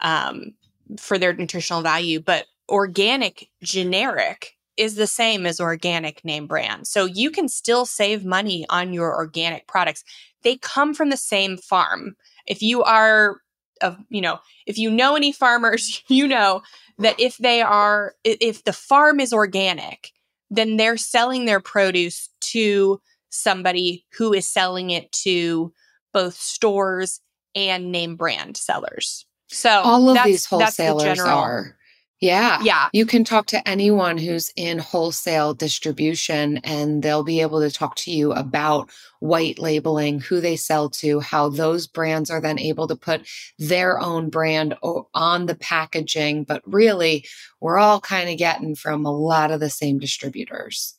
um, 0.00 0.52
for 0.98 1.18
their 1.18 1.32
nutritional 1.32 1.82
value 1.82 2.20
but 2.20 2.46
organic 2.68 3.48
generic 3.62 4.55
is 4.76 4.94
the 4.96 5.06
same 5.06 5.46
as 5.46 5.60
organic 5.60 6.24
name 6.24 6.46
brand 6.46 6.86
so 6.86 7.04
you 7.04 7.30
can 7.30 7.48
still 7.48 7.86
save 7.86 8.24
money 8.24 8.64
on 8.70 8.92
your 8.92 9.14
organic 9.14 9.66
products 9.66 10.04
they 10.42 10.56
come 10.56 10.94
from 10.94 11.10
the 11.10 11.16
same 11.16 11.56
farm 11.56 12.16
if 12.46 12.62
you 12.62 12.82
are 12.82 13.36
of 13.82 13.96
you 14.08 14.20
know 14.20 14.38
if 14.66 14.78
you 14.78 14.90
know 14.90 15.16
any 15.16 15.32
farmers 15.32 16.02
you 16.08 16.26
know 16.26 16.62
that 16.98 17.18
if 17.20 17.36
they 17.38 17.60
are 17.60 18.14
if 18.24 18.64
the 18.64 18.72
farm 18.72 19.20
is 19.20 19.32
organic 19.32 20.12
then 20.50 20.76
they're 20.76 20.96
selling 20.96 21.44
their 21.44 21.60
produce 21.60 22.28
to 22.40 23.00
somebody 23.30 24.06
who 24.16 24.32
is 24.32 24.46
selling 24.48 24.90
it 24.90 25.10
to 25.12 25.72
both 26.12 26.34
stores 26.34 27.20
and 27.54 27.90
name 27.90 28.16
brand 28.16 28.56
sellers. 28.56 29.26
So 29.48 29.68
All 29.70 30.08
of 30.08 30.14
that's- 30.14 30.26
these 30.32 30.46
that's 30.58 30.76
the 30.76 30.86
wholesalers 30.86 31.18
general- 31.18 31.38
are. 31.38 31.76
Yeah. 32.20 32.62
Yeah. 32.62 32.88
You 32.94 33.04
can 33.04 33.24
talk 33.24 33.46
to 33.48 33.68
anyone 33.68 34.16
who's 34.16 34.50
in 34.56 34.78
wholesale 34.78 35.52
distribution 35.52 36.58
and 36.64 37.02
they'll 37.02 37.24
be 37.24 37.42
able 37.42 37.60
to 37.60 37.70
talk 37.70 37.94
to 37.96 38.10
you 38.10 38.32
about 38.32 38.90
white 39.20 39.58
labeling, 39.58 40.20
who 40.20 40.40
they 40.40 40.56
sell 40.56 40.88
to, 40.90 41.20
how 41.20 41.50
those 41.50 41.86
brands 41.86 42.30
are 42.30 42.40
then 42.40 42.58
able 42.58 42.88
to 42.88 42.96
put 42.96 43.26
their 43.58 44.00
own 44.00 44.30
brand 44.30 44.74
on 45.14 45.46
the 45.46 45.56
packaging. 45.56 46.44
But 46.44 46.62
really, 46.64 47.26
we're 47.60 47.78
all 47.78 48.00
kind 48.00 48.30
of 48.30 48.38
getting 48.38 48.74
from 48.74 49.04
a 49.04 49.12
lot 49.12 49.50
of 49.50 49.60
the 49.60 49.70
same 49.70 49.98
distributors. 49.98 50.96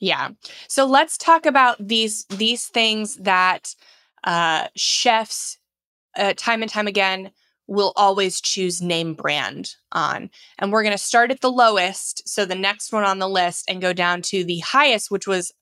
Yeah. 0.00 0.30
So 0.66 0.86
let's 0.86 1.16
talk 1.16 1.46
about 1.46 1.76
these 1.78 2.24
these 2.24 2.66
things 2.66 3.16
that 3.18 3.76
uh, 4.24 4.66
chefs, 4.74 5.58
uh, 6.16 6.34
time 6.36 6.62
and 6.62 6.70
time 6.70 6.88
again, 6.88 7.30
will 7.72 7.92
always 7.96 8.40
choose 8.40 8.82
name 8.82 9.14
brand 9.14 9.76
on. 9.92 10.28
And 10.58 10.70
we're 10.70 10.82
going 10.82 10.92
to 10.92 10.98
start 10.98 11.30
at 11.30 11.40
the 11.40 11.50
lowest, 11.50 12.28
so 12.28 12.44
the 12.44 12.54
next 12.54 12.92
one 12.92 13.04
on 13.04 13.18
the 13.18 13.28
list, 13.28 13.64
and 13.68 13.80
go 13.80 13.92
down 13.92 14.20
to 14.22 14.44
the 14.44 14.58
highest, 14.58 15.10
which 15.10 15.26
was 15.26 15.52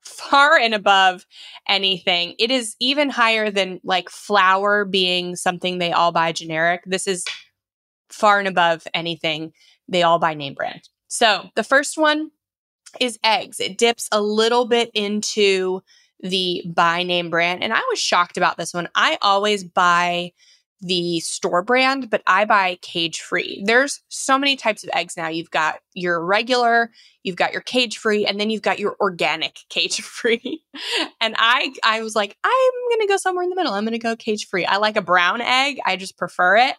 far 0.00 0.56
and 0.56 0.74
above 0.74 1.26
anything. 1.68 2.34
It 2.38 2.50
is 2.50 2.74
even 2.80 3.10
higher 3.10 3.50
than 3.50 3.80
like 3.84 4.08
flour 4.08 4.86
being 4.86 5.36
something 5.36 5.78
they 5.78 5.92
all 5.92 6.12
buy 6.12 6.32
generic. 6.32 6.82
This 6.86 7.06
is 7.06 7.24
far 8.08 8.38
and 8.38 8.48
above 8.48 8.86
anything 8.94 9.52
they 9.86 10.02
all 10.02 10.18
buy 10.18 10.32
name 10.32 10.54
brand. 10.54 10.88
So 11.08 11.50
the 11.56 11.64
first 11.64 11.98
one 11.98 12.30
is 12.98 13.18
eggs. 13.22 13.60
It 13.60 13.76
dips 13.76 14.08
a 14.10 14.22
little 14.22 14.64
bit 14.64 14.90
into 14.94 15.82
the 16.20 16.62
buy 16.66 17.02
name 17.02 17.28
brand. 17.28 17.62
And 17.62 17.72
I 17.74 17.82
was 17.90 17.98
shocked 17.98 18.38
about 18.38 18.56
this 18.56 18.72
one. 18.72 18.88
I 18.94 19.18
always 19.20 19.62
buy 19.62 20.32
the 20.80 21.20
store 21.20 21.62
brand, 21.62 22.08
but 22.08 22.22
I 22.26 22.44
buy 22.44 22.78
cage 22.80 23.20
free. 23.20 23.62
There's 23.66 24.00
so 24.08 24.38
many 24.38 24.56
types 24.56 24.82
of 24.82 24.90
eggs 24.94 25.16
now. 25.16 25.28
You've 25.28 25.50
got 25.50 25.80
your 25.94 26.24
regular, 26.24 26.90
you've 27.22 27.36
got 27.36 27.52
your 27.52 27.60
cage 27.60 27.98
free, 27.98 28.24
and 28.24 28.40
then 28.40 28.50
you've 28.50 28.62
got 28.62 28.78
your 28.78 28.96
organic 29.00 29.58
cage 29.68 30.00
free. 30.00 30.62
and 31.20 31.34
I 31.38 31.72
I 31.84 32.02
was 32.02 32.16
like, 32.16 32.36
I'm 32.42 32.72
gonna 32.90 33.08
go 33.08 33.16
somewhere 33.16 33.44
in 33.44 33.50
the 33.50 33.56
middle. 33.56 33.72
I'm 33.72 33.84
gonna 33.84 33.98
go 33.98 34.16
cage 34.16 34.48
free. 34.48 34.64
I 34.64 34.76
like 34.76 34.96
a 34.96 35.02
brown 35.02 35.40
egg. 35.40 35.78
I 35.84 35.96
just 35.96 36.16
prefer 36.16 36.56
it. 36.56 36.76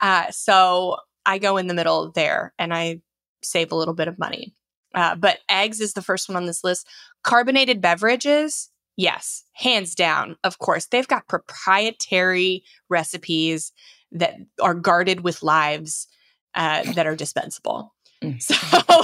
Uh, 0.00 0.30
so 0.30 0.96
I 1.26 1.38
go 1.38 1.56
in 1.56 1.66
the 1.66 1.74
middle 1.74 2.10
there 2.12 2.54
and 2.58 2.72
I 2.72 3.02
save 3.42 3.72
a 3.72 3.76
little 3.76 3.94
bit 3.94 4.08
of 4.08 4.18
money. 4.18 4.54
Uh, 4.94 5.14
but 5.14 5.38
eggs 5.48 5.80
is 5.80 5.92
the 5.92 6.02
first 6.02 6.28
one 6.28 6.36
on 6.36 6.46
this 6.46 6.64
list. 6.64 6.86
Carbonated 7.22 7.80
beverages, 7.80 8.69
yes, 8.96 9.44
hands 9.52 9.94
down. 9.94 10.36
Of 10.44 10.58
course, 10.58 10.86
they've 10.86 11.08
got 11.08 11.28
proprietary 11.28 12.64
recipes 12.88 13.72
that 14.12 14.36
are 14.60 14.74
guarded 14.74 15.20
with 15.20 15.42
lives 15.42 16.08
uh, 16.54 16.92
that 16.92 17.06
are 17.06 17.16
dispensable. 17.16 17.94
Mm. 18.22 18.40
So, 18.42 18.54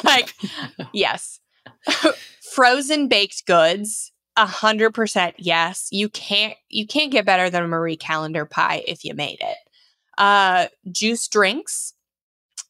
like, 0.05 0.35
yes, 0.93 1.41
frozen 2.53 3.09
baked 3.09 3.47
goods. 3.47 4.13
A 4.39 4.45
hundred 4.45 4.93
percent, 4.93 5.37
yes. 5.39 5.89
You 5.91 6.11
can't 6.11 6.55
you 6.69 6.87
can't 6.87 7.11
get 7.11 7.25
better 7.25 7.49
than 7.49 7.63
a 7.63 7.69
Marie 7.69 7.97
Callender 7.97 8.45
pie 8.45 8.85
if 8.87 9.03
you 9.03 9.15
made 9.15 9.39
it. 9.41 9.57
Uh, 10.19 10.67
juice 10.93 11.27
drinks, 11.27 11.95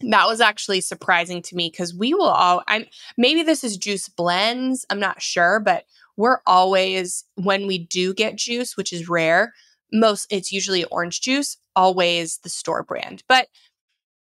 that 0.00 0.26
was 0.26 0.40
actually 0.40 0.80
surprising 0.80 1.42
to 1.42 1.56
me 1.56 1.70
because 1.70 1.94
we 1.94 2.12
will 2.12 2.28
all 2.28 2.62
i'm 2.68 2.84
maybe 3.16 3.42
this 3.42 3.64
is 3.64 3.76
juice 3.76 4.08
blends 4.08 4.84
i'm 4.90 5.00
not 5.00 5.22
sure 5.22 5.60
but 5.60 5.84
we're 6.16 6.38
always 6.46 7.24
when 7.34 7.66
we 7.66 7.78
do 7.78 8.12
get 8.14 8.36
juice 8.36 8.76
which 8.76 8.92
is 8.92 9.08
rare 9.08 9.52
most 9.92 10.26
it's 10.30 10.50
usually 10.52 10.84
orange 10.84 11.20
juice 11.20 11.56
always 11.74 12.38
the 12.42 12.48
store 12.48 12.82
brand 12.82 13.22
but 13.28 13.48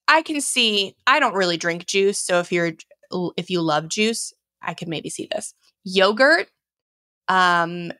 i 0.06 0.22
can 0.22 0.40
see 0.40 0.94
i 1.06 1.18
don't 1.20 1.34
really 1.34 1.56
drink 1.56 1.86
juice 1.86 2.18
so 2.18 2.38
if 2.40 2.52
you're 2.52 2.72
if 3.36 3.50
you 3.50 3.60
love 3.60 3.88
juice 3.88 4.32
i 4.62 4.74
could 4.74 4.88
maybe 4.88 5.08
see 5.10 5.28
this 5.30 5.54
yogurt 5.84 6.48
um 7.28 7.92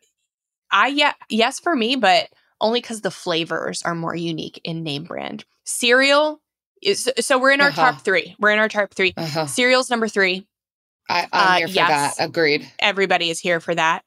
i 0.71 0.89
yeah 0.89 1.13
yes 1.29 1.59
for 1.61 1.75
me 1.75 1.97
but 1.97 2.29
only 2.61 2.81
because 2.81 3.01
the 3.03 3.11
flavors 3.11 3.83
are 3.83 3.95
more 3.95 4.15
unique 4.15 4.61
in 4.65 4.83
name 4.83 5.05
brand 5.05 5.45
cereal 5.65 6.41
is 6.83 7.11
so 7.19 7.39
we're 7.39 7.51
in 7.53 7.61
our 7.61 7.69
Uh-huh. 7.71 7.93
top 7.93 8.03
three. 8.05 8.37
We're 8.39 8.51
in 8.53 8.61
our 8.61 8.69
top 8.69 8.95
three. 8.95 9.13
Uh-huh. 9.17 9.47
Cereal's 9.47 9.91
number 9.91 10.07
three. 10.07 10.47
I, 11.09 11.23
I'm 11.23 11.29
Uh, 11.33 11.57
here 11.59 11.69
for 11.69 11.75
yes. 11.75 12.17
that. 12.17 12.25
Agreed. 12.25 12.71
Everybody 12.79 13.31
is 13.31 13.41
here 13.41 13.61
for 13.61 13.75
that. 13.75 14.03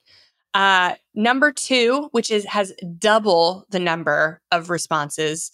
Uh, 0.53 0.96
number 1.15 1.51
two, 1.51 2.10
which 2.12 2.29
is 2.29 2.46
has 2.46 2.74
double 2.98 3.65
the 3.70 3.79
number 3.79 4.41
of 4.51 4.70
responses, 4.70 5.51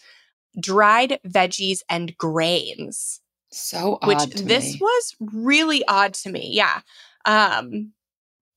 dried 0.59 1.19
veggies 1.27 1.79
and 1.89 2.17
grains. 2.17 3.21
So 3.51 3.99
odd 4.01 4.07
Which 4.07 4.25
this 4.41 4.73
me. 4.73 4.79
was 4.81 5.15
really 5.21 5.85
odd 5.87 6.13
to 6.15 6.29
me. 6.31 6.49
Yeah. 6.51 6.81
Um, 7.25 7.93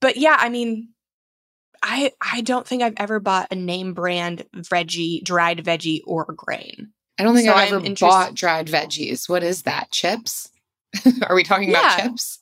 but 0.01 0.17
yeah, 0.17 0.37
I 0.39 0.49
mean, 0.49 0.89
I 1.83 2.13
I 2.21 2.41
don't 2.41 2.67
think 2.67 2.83
I've 2.83 2.95
ever 2.97 3.21
bought 3.21 3.49
a 3.51 3.55
name 3.55 3.93
brand 3.95 4.45
veggie, 4.57 5.23
dried 5.23 5.59
veggie 5.65 6.01
or 6.07 6.25
grain. 6.37 6.93
I 7.19 7.23
don't 7.23 7.35
think 7.35 7.47
So 7.49 7.55
I've 7.55 7.73
ever 7.73 7.95
bought 8.01 8.35
dried 8.35 8.67
veggies. 8.67 9.29
What 9.29 9.43
is 9.43 9.63
that? 9.63 9.91
Chips? 9.93 10.49
Are 11.29 11.35
we 11.37 11.45
talking 11.45 11.69
about 11.71 11.99
chips? 12.01 12.40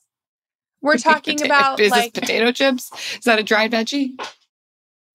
We're 0.82 0.96
talking 0.98 1.38
Pota- 1.38 1.46
about 1.46 1.80
is 1.80 1.90
like 1.90 2.12
this 2.14 2.20
potato 2.20 2.52
chips? 2.52 2.90
Is 3.14 3.24
that 3.24 3.38
a 3.38 3.42
dried 3.42 3.72
veggie? 3.72 4.18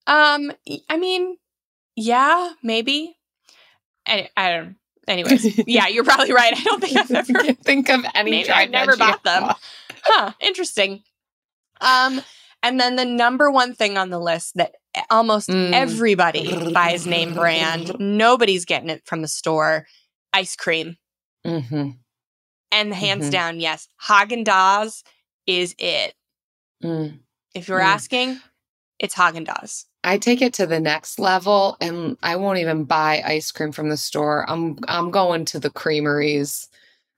Um, 0.08 0.52
I 0.90 0.98
mean, 0.98 1.38
yeah, 1.96 2.52
maybe. 2.62 3.18
I, 4.08 4.30
I 4.36 4.50
don't. 4.52 4.76
Anyways, 5.08 5.62
yeah, 5.68 5.88
you're 5.88 6.04
probably 6.04 6.34
right. 6.34 6.54
I 6.56 6.62
don't 6.64 6.82
think 6.82 6.98
I've 6.98 7.12
ever. 7.30 7.54
Think 7.54 7.90
of 7.90 8.06
any 8.16 8.32
Maybe 8.32 8.48
dried 8.48 8.64
I've 8.66 8.72
never 8.72 8.98
bought 8.98 9.24
them. 9.24 9.52
Huh? 10.04 10.32
Interesting. 10.42 11.04
Um, 11.82 12.22
And 12.62 12.80
then 12.80 12.96
the 12.96 13.04
number 13.06 13.52
one 13.52 13.74
thing 13.76 13.98
on 13.98 14.10
the 14.10 14.20
list 14.20 14.56
that 14.56 14.76
almost 15.10 15.50
Mm. 15.50 15.74
everybody 15.74 16.72
buys 16.72 17.06
name 17.06 17.34
brand, 17.34 17.92
nobody's 18.00 18.64
getting 18.64 18.90
it 18.90 19.04
from 19.06 19.22
the 19.22 19.28
store, 19.28 19.86
ice 20.32 20.56
cream. 20.56 20.98
Mm-hmm. 21.46 21.90
And 22.72 22.94
hands 22.94 23.28
Mhm. 23.28 23.32
down, 23.32 23.60
yes, 23.60 23.88
Haagen 24.08 24.46
Dazs 24.46 25.04
is 25.48 25.76
it. 25.78 26.14
Mm. 26.84 27.20
If 27.54 27.68
you're 27.68 27.80
Mm. 27.80 27.84
asking, 27.86 28.42
it's 29.00 29.16
Haagen 29.16 29.46
Dazs. 29.46 29.86
I 30.04 30.18
take 30.18 30.42
it 30.42 30.54
to 30.56 30.66
the 30.66 30.80
next 30.80 31.18
level 31.20 31.78
and 31.80 32.18
I 32.22 32.36
won't 32.36 32.60
even 32.60 32.84
buy 32.84 33.22
ice 33.26 33.52
cream 33.52 33.72
from 33.72 33.90
the 33.90 33.98
store. 33.98 34.46
I'm 34.50 34.78
I'm 34.88 35.12
going 35.12 35.46
to 35.46 35.60
the 35.60 35.70
creameries. 35.70 36.68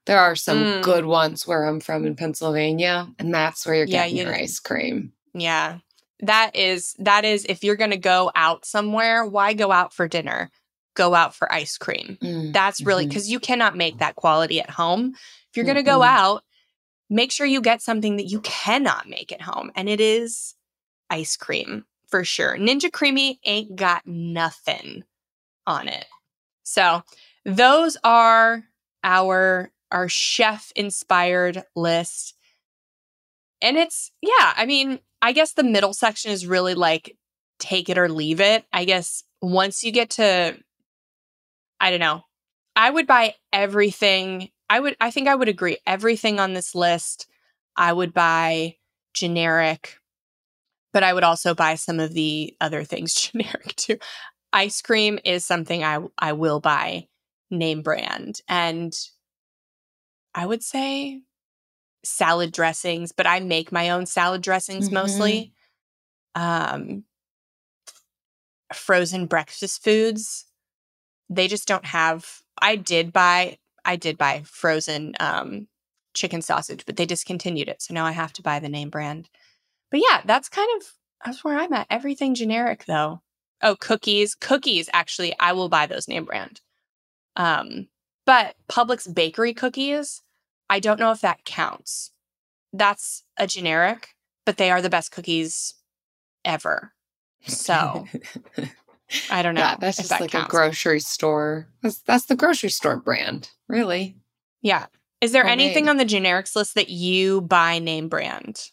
There 0.06 0.20
are 0.20 0.36
some 0.36 0.58
Mm. 0.58 0.82
good 0.82 1.04
ones 1.06 1.46
where 1.48 1.64
I'm 1.64 1.80
from 1.80 2.06
in 2.06 2.14
Pennsylvania, 2.14 3.08
and 3.18 3.34
that's 3.34 3.66
where 3.66 3.74
you're 3.74 3.86
Yeah, 3.86 4.02
getting 4.04 4.16
you- 4.18 4.22
your 4.24 4.34
ice 4.34 4.60
cream. 4.60 5.12
Yeah. 5.34 5.78
That 6.20 6.54
is 6.54 6.94
that 7.00 7.24
is 7.24 7.44
if 7.48 7.64
you're 7.64 7.76
going 7.76 7.90
to 7.90 7.96
go 7.98 8.30
out 8.36 8.64
somewhere, 8.64 9.24
why 9.26 9.52
go 9.52 9.72
out 9.72 9.92
for 9.92 10.06
dinner? 10.08 10.50
Go 10.94 11.14
out 11.14 11.34
for 11.34 11.52
ice 11.52 11.76
cream. 11.76 12.16
Mm, 12.22 12.52
That's 12.54 12.80
really 12.80 13.06
mhm. 13.06 13.12
cuz 13.12 13.28
you 13.28 13.38
cannot 13.40 13.76
make 13.76 13.98
that 13.98 14.14
quality 14.16 14.60
at 14.60 14.70
home. 14.70 15.14
If 15.50 15.56
you're 15.56 15.66
going 15.66 15.76
to 15.76 15.82
go 15.82 16.00
Mm-mm. 16.00 16.06
out, 16.06 16.44
make 17.08 17.30
sure 17.32 17.46
you 17.46 17.60
get 17.60 17.82
something 17.82 18.16
that 18.16 18.26
you 18.26 18.40
cannot 18.40 19.08
make 19.08 19.32
at 19.32 19.42
home 19.42 19.70
and 19.74 19.88
it 19.88 20.00
is 20.00 20.54
ice 21.10 21.36
cream 21.36 21.84
for 22.08 22.24
sure. 22.24 22.56
Ninja 22.56 22.90
CREAMi 22.90 23.38
ain't 23.44 23.76
got 23.76 24.06
nothing 24.06 25.04
on 25.66 25.88
it. 25.88 26.06
So, 26.62 27.02
those 27.44 27.96
are 28.02 28.64
our 29.04 29.70
our 29.92 30.08
chef 30.08 30.72
inspired 30.74 31.62
list. 31.74 32.34
And 33.62 33.76
it's 33.76 34.10
yeah, 34.20 34.52
I 34.56 34.66
mean, 34.66 34.98
I 35.22 35.32
guess 35.32 35.52
the 35.52 35.62
middle 35.62 35.94
section 35.94 36.32
is 36.32 36.46
really 36.46 36.74
like 36.74 37.16
take 37.58 37.88
it 37.88 37.98
or 37.98 38.08
leave 38.08 38.40
it. 38.40 38.64
I 38.72 38.84
guess 38.84 39.24
once 39.40 39.84
you 39.84 39.92
get 39.92 40.10
to 40.10 40.56
I 41.80 41.90
don't 41.90 42.00
know. 42.00 42.22
I 42.74 42.90
would 42.90 43.06
buy 43.06 43.34
everything. 43.52 44.50
I 44.68 44.80
would 44.80 44.96
I 45.00 45.10
think 45.10 45.28
I 45.28 45.34
would 45.34 45.48
agree 45.48 45.78
everything 45.86 46.40
on 46.40 46.54
this 46.54 46.74
list. 46.74 47.26
I 47.76 47.92
would 47.92 48.12
buy 48.12 48.76
generic, 49.14 49.98
but 50.92 51.02
I 51.02 51.12
would 51.12 51.24
also 51.24 51.54
buy 51.54 51.74
some 51.76 52.00
of 52.00 52.14
the 52.14 52.56
other 52.60 52.84
things 52.84 53.14
generic 53.32 53.74
too. 53.76 53.98
Ice 54.52 54.82
cream 54.82 55.18
is 55.24 55.44
something 55.44 55.84
I 55.84 55.98
I 56.18 56.32
will 56.32 56.60
buy 56.60 57.08
name 57.50 57.82
brand 57.82 58.40
and 58.48 58.94
I 60.34 60.46
would 60.46 60.62
say 60.62 61.22
salad 62.04 62.52
dressings, 62.52 63.12
but 63.12 63.26
I 63.26 63.40
make 63.40 63.72
my 63.72 63.90
own 63.90 64.06
salad 64.06 64.42
dressings 64.42 64.88
Mhm. 64.88 64.92
mostly. 64.92 65.52
Um 66.34 67.04
frozen 68.74 69.26
breakfast 69.26 69.82
foods. 69.82 70.46
They 71.28 71.48
just 71.48 71.68
don't 71.68 71.84
have 71.86 72.26
I 72.60 72.76
did 72.76 73.12
buy 73.12 73.58
I 73.86 73.96
did 73.96 74.18
buy 74.18 74.42
frozen 74.44 75.14
um 75.20 75.68
chicken 76.14 76.42
sausage, 76.42 76.84
but 76.86 76.96
they 76.96 77.06
discontinued 77.06 77.68
it. 77.68 77.82
So 77.82 77.94
now 77.94 78.04
I 78.04 78.12
have 78.12 78.32
to 78.34 78.42
buy 78.42 78.58
the 78.58 78.68
name 78.68 78.90
brand. 78.90 79.28
But 79.90 80.00
yeah, 80.00 80.22
that's 80.24 80.48
kind 80.48 80.68
of 80.76 80.86
that's 81.24 81.44
where 81.44 81.58
I'm 81.58 81.72
at. 81.72 81.86
Everything 81.88 82.34
generic 82.34 82.84
though. 82.86 83.22
Oh, 83.62 83.76
cookies. 83.76 84.34
Cookies, 84.34 84.90
actually, 84.92 85.34
I 85.38 85.52
will 85.52 85.68
buy 85.68 85.86
those 85.86 86.08
name 86.08 86.24
brand. 86.24 86.60
Um, 87.36 87.88
but 88.26 88.56
Publix 88.68 89.12
bakery 89.12 89.54
cookies, 89.54 90.22
I 90.68 90.80
don't 90.80 91.00
know 91.00 91.12
if 91.12 91.20
that 91.20 91.44
counts. 91.44 92.10
That's 92.72 93.22
a 93.38 93.46
generic, 93.46 94.14
but 94.44 94.56
they 94.58 94.70
are 94.70 94.82
the 94.82 94.90
best 94.90 95.12
cookies 95.12 95.74
ever. 96.44 96.92
So 97.48 98.08
I 99.30 99.42
don't 99.42 99.54
know. 99.54 99.60
yeah, 99.60 99.76
that's 99.78 99.98
just 99.98 100.08
that 100.10 100.20
like 100.20 100.30
counts. 100.32 100.48
a 100.48 100.50
grocery 100.50 101.00
store. 101.00 101.68
That's, 101.82 101.98
that's 102.00 102.26
the 102.26 102.36
grocery 102.36 102.70
store 102.70 102.96
brand, 102.96 103.50
really. 103.68 104.16
Yeah. 104.62 104.86
Is 105.20 105.32
there 105.32 105.42
Homemade. 105.44 105.60
anything 105.60 105.88
on 105.88 105.96
the 105.96 106.04
generics 106.04 106.54
list 106.56 106.74
that 106.74 106.88
you 106.88 107.40
buy 107.40 107.78
name 107.78 108.08
brand? 108.08 108.70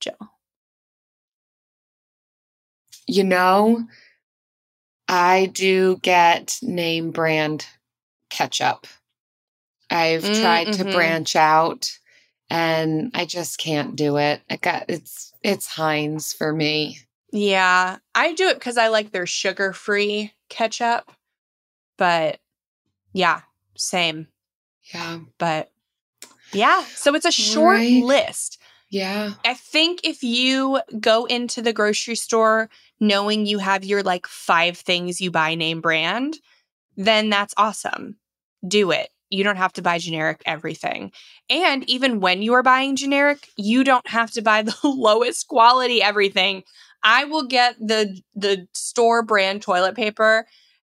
Jill. 0.00 0.16
You 3.06 3.24
know, 3.24 3.84
I 5.08 5.46
do 5.52 5.98
get 6.02 6.58
name 6.62 7.10
brand 7.10 7.66
ketchup. 8.30 8.86
I've 9.90 10.22
Mm, 10.22 10.40
tried 10.40 10.72
to 10.74 10.84
mhm. 10.84 10.92
branch 10.92 11.36
out 11.36 11.90
and 12.48 13.10
I 13.14 13.26
just 13.26 13.58
can't 13.58 13.96
do 13.96 14.16
it. 14.16 14.40
I 14.48 14.56
got 14.56 14.84
it's 14.88 15.32
it's 15.42 15.66
Heinz 15.66 16.32
for 16.32 16.52
me. 16.52 16.98
Yeah, 17.34 17.96
I 18.14 18.32
do 18.32 18.46
it 18.46 18.54
because 18.54 18.76
I 18.78 18.88
like 18.88 19.10
their 19.10 19.26
sugar 19.26 19.72
free 19.72 20.32
ketchup. 20.48 21.10
But 21.98 22.38
yeah, 23.12 23.40
same. 23.76 24.28
Yeah. 24.92 25.18
But 25.38 25.72
yeah, 26.52 26.84
so 26.84 27.12
it's 27.16 27.26
a 27.26 27.32
short 27.32 27.78
Right. 27.78 28.04
list. 28.04 28.60
Yeah. 28.88 29.32
I 29.44 29.54
think 29.54 30.02
if 30.04 30.22
you 30.22 30.80
go 31.00 31.24
into 31.24 31.60
the 31.60 31.72
grocery 31.72 32.14
store 32.14 32.70
knowing 33.00 33.46
you 33.46 33.58
have 33.58 33.84
your 33.84 34.04
like 34.04 34.28
five 34.28 34.78
things 34.78 35.20
you 35.20 35.32
buy 35.32 35.56
name 35.56 35.80
brand, 35.80 36.38
then 36.96 37.30
that's 37.30 37.54
awesome. 37.56 38.16
Do 38.66 38.92
it. 38.92 39.08
You 39.30 39.42
don't 39.42 39.56
have 39.56 39.72
to 39.72 39.82
buy 39.82 39.98
generic 39.98 40.40
everything. 40.46 41.10
And 41.50 41.82
even 41.90 42.20
when 42.20 42.42
you 42.42 42.52
are 42.54 42.62
buying 42.62 42.94
generic, 42.94 43.48
you 43.56 43.82
don't 43.82 44.06
have 44.06 44.30
to 44.32 44.42
buy 44.42 44.62
the 44.62 44.76
lowest 44.84 45.48
quality 45.48 46.00
everything. 46.00 46.62
I 47.04 47.24
will 47.24 47.46
get 47.46 47.76
the 47.78 48.20
the 48.34 48.66
store 48.72 49.22
brand 49.22 49.62
toilet 49.62 49.94
paper 49.94 50.46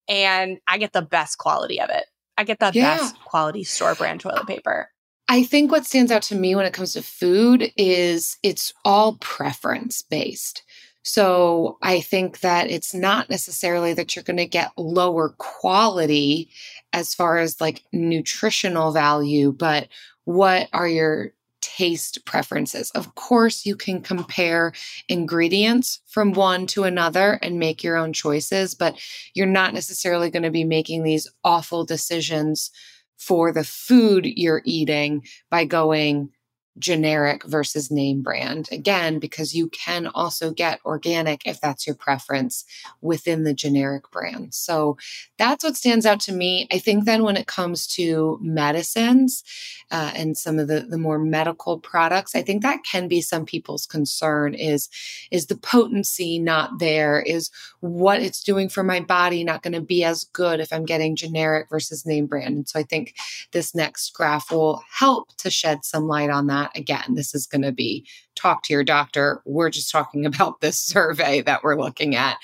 and 0.08 0.58
I 0.66 0.78
get 0.78 0.92
the 0.92 1.02
best 1.02 1.38
quality 1.38 1.80
of 1.80 1.90
it. 1.90 2.06
I 2.38 2.44
get 2.44 2.58
the 2.58 2.70
Yeah. 2.74 2.96
best 2.96 3.16
quality 3.24 3.64
store 3.64 3.94
brand 3.94 4.20
toilet 4.20 4.46
paper. 4.46 4.90
I 5.28 5.42
think 5.42 5.70
what 5.70 5.84
stands 5.84 6.12
out 6.12 6.22
to 6.22 6.34
me 6.36 6.54
when 6.54 6.66
it 6.66 6.72
comes 6.72 6.92
to 6.94 7.02
food 7.02 7.72
is 7.76 8.38
it's 8.42 8.72
all 8.84 9.16
preference 9.16 10.02
based. 10.02 10.62
So 11.02 11.78
I 11.82 12.00
think 12.00 12.40
that 12.40 12.70
it's 12.70 12.92
not 12.94 13.30
necessarily 13.30 13.92
that 13.94 14.14
you're 14.16 14.22
going 14.24 14.36
to 14.38 14.46
get 14.46 14.72
lower 14.76 15.30
quality 15.38 16.50
as 16.92 17.14
far 17.14 17.38
as 17.38 17.60
like 17.60 17.84
nutritional 17.92 18.92
value, 18.92 19.52
but 19.52 19.88
what 20.24 20.68
are 20.72 20.88
your 20.88 21.32
taste 21.66 22.24
preferences? 22.24 22.90
Of 22.92 23.14
course, 23.16 23.66
you 23.66 23.74
can 23.74 24.00
compare 24.00 24.72
ingredients 25.08 26.00
from 26.06 26.32
one 26.32 26.66
to 26.68 26.84
another 26.84 27.38
and 27.42 27.58
make 27.58 27.82
your 27.82 27.96
own 27.96 28.12
choices, 28.12 28.74
but 28.74 28.96
you're 29.34 29.46
not 29.46 29.74
necessarily 29.74 30.30
going 30.30 30.44
to 30.44 30.50
be 30.50 30.64
making 30.64 31.02
these 31.02 31.28
awful 31.42 31.84
decisions 31.84 32.70
for 33.18 33.52
the 33.52 33.64
food 33.64 34.26
you're 34.26 34.62
eating 34.64 35.24
by 35.50 35.64
going 35.64 36.30
generic 36.78 37.44
versus 37.44 37.90
name 37.90 38.22
brand. 38.22 38.68
Again, 38.70 39.18
because 39.18 39.54
you 39.54 39.68
can 39.68 40.06
also 40.08 40.50
get 40.50 40.80
organic 40.84 41.46
if 41.46 41.60
that's 41.60 41.86
your 41.86 41.96
preference 41.96 42.64
within 43.00 43.44
the 43.44 43.54
generic 43.54 44.10
brand. 44.10 44.54
So 44.54 44.96
that's 45.38 45.64
what 45.64 45.76
stands 45.76 46.06
out 46.06 46.20
to 46.20 46.32
me. 46.32 46.66
I 46.70 46.78
think 46.78 47.04
then 47.04 47.22
when 47.22 47.36
it 47.36 47.46
comes 47.46 47.86
to 47.88 48.38
medicines 48.42 49.42
uh, 49.90 50.12
and 50.14 50.36
some 50.36 50.58
of 50.58 50.68
the, 50.68 50.80
the 50.80 50.98
more 50.98 51.18
medical 51.18 51.78
products, 51.78 52.34
I 52.34 52.42
think 52.42 52.62
that 52.62 52.84
can 52.84 53.08
be 53.08 53.20
some 53.20 53.44
people's 53.46 53.86
concern 53.86 54.54
is, 54.54 54.88
is 55.30 55.46
the 55.46 55.56
potency 55.56 56.38
not 56.38 56.78
there? 56.78 57.20
Is 57.20 57.50
what 57.80 58.20
it's 58.20 58.42
doing 58.42 58.68
for 58.68 58.82
my 58.82 59.00
body 59.00 59.44
not 59.44 59.62
going 59.62 59.72
to 59.72 59.80
be 59.80 60.04
as 60.04 60.24
good 60.24 60.60
if 60.60 60.72
I'm 60.72 60.84
getting 60.84 61.16
generic 61.16 61.68
versus 61.70 62.04
name 62.04 62.26
brand? 62.26 62.56
And 62.56 62.68
so 62.68 62.78
I 62.78 62.82
think 62.82 63.14
this 63.52 63.74
next 63.74 64.12
graph 64.12 64.50
will 64.50 64.82
help 64.90 65.34
to 65.38 65.50
shed 65.50 65.84
some 65.84 66.06
light 66.06 66.30
on 66.30 66.48
that. 66.48 66.65
Again, 66.74 67.14
this 67.14 67.34
is 67.34 67.46
going 67.46 67.62
to 67.62 67.72
be 67.72 68.06
talk 68.34 68.62
to 68.64 68.72
your 68.72 68.84
doctor. 68.84 69.42
We're 69.44 69.70
just 69.70 69.90
talking 69.90 70.26
about 70.26 70.60
this 70.60 70.78
survey 70.78 71.42
that 71.42 71.62
we're 71.62 71.80
looking 71.80 72.14
at. 72.14 72.38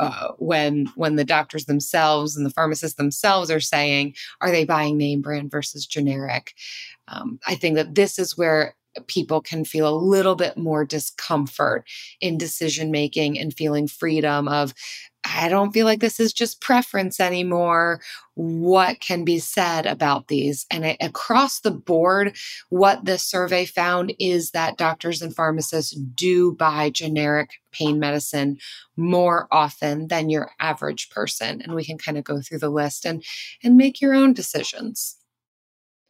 Uh, 0.00 0.32
when 0.38 0.86
when 0.96 1.14
the 1.14 1.24
doctors 1.24 1.66
themselves 1.66 2.36
and 2.36 2.44
the 2.44 2.50
pharmacists 2.50 2.96
themselves 2.96 3.48
are 3.48 3.60
saying, 3.60 4.12
are 4.40 4.50
they 4.50 4.64
buying 4.64 4.98
name 4.98 5.22
brand 5.22 5.52
versus 5.52 5.86
generic? 5.86 6.52
Um, 7.06 7.38
I 7.46 7.54
think 7.54 7.76
that 7.76 7.94
this 7.94 8.18
is 8.18 8.36
where 8.36 8.74
people 9.06 9.40
can 9.40 9.64
feel 9.64 9.88
a 9.88 9.96
little 9.96 10.34
bit 10.34 10.56
more 10.56 10.84
discomfort 10.84 11.86
in 12.20 12.38
decision 12.38 12.90
making 12.90 13.38
and 13.38 13.54
feeling 13.54 13.88
freedom 13.88 14.48
of 14.48 14.74
I 15.24 15.48
don't 15.48 15.72
feel 15.72 15.86
like 15.86 16.00
this 16.00 16.20
is 16.20 16.32
just 16.32 16.60
preference 16.60 17.18
anymore. 17.18 18.00
What 18.34 19.00
can 19.00 19.24
be 19.24 19.38
said 19.38 19.86
about 19.86 20.28
these? 20.28 20.66
And 20.70 20.84
I, 20.84 20.96
across 21.00 21.60
the 21.60 21.70
board, 21.70 22.36
what 22.68 23.04
this 23.04 23.22
survey 23.22 23.64
found 23.64 24.12
is 24.18 24.50
that 24.50 24.76
doctors 24.76 25.22
and 25.22 25.34
pharmacists 25.34 25.92
do 25.92 26.52
buy 26.52 26.90
generic 26.90 27.50
pain 27.72 27.98
medicine 27.98 28.58
more 28.96 29.48
often 29.50 30.08
than 30.08 30.30
your 30.30 30.50
average 30.60 31.10
person. 31.10 31.62
And 31.62 31.74
we 31.74 31.84
can 31.84 31.98
kind 31.98 32.18
of 32.18 32.24
go 32.24 32.40
through 32.40 32.58
the 32.58 32.70
list 32.70 33.06
and, 33.06 33.24
and 33.62 33.76
make 33.76 34.00
your 34.00 34.14
own 34.14 34.34
decisions. 34.34 35.16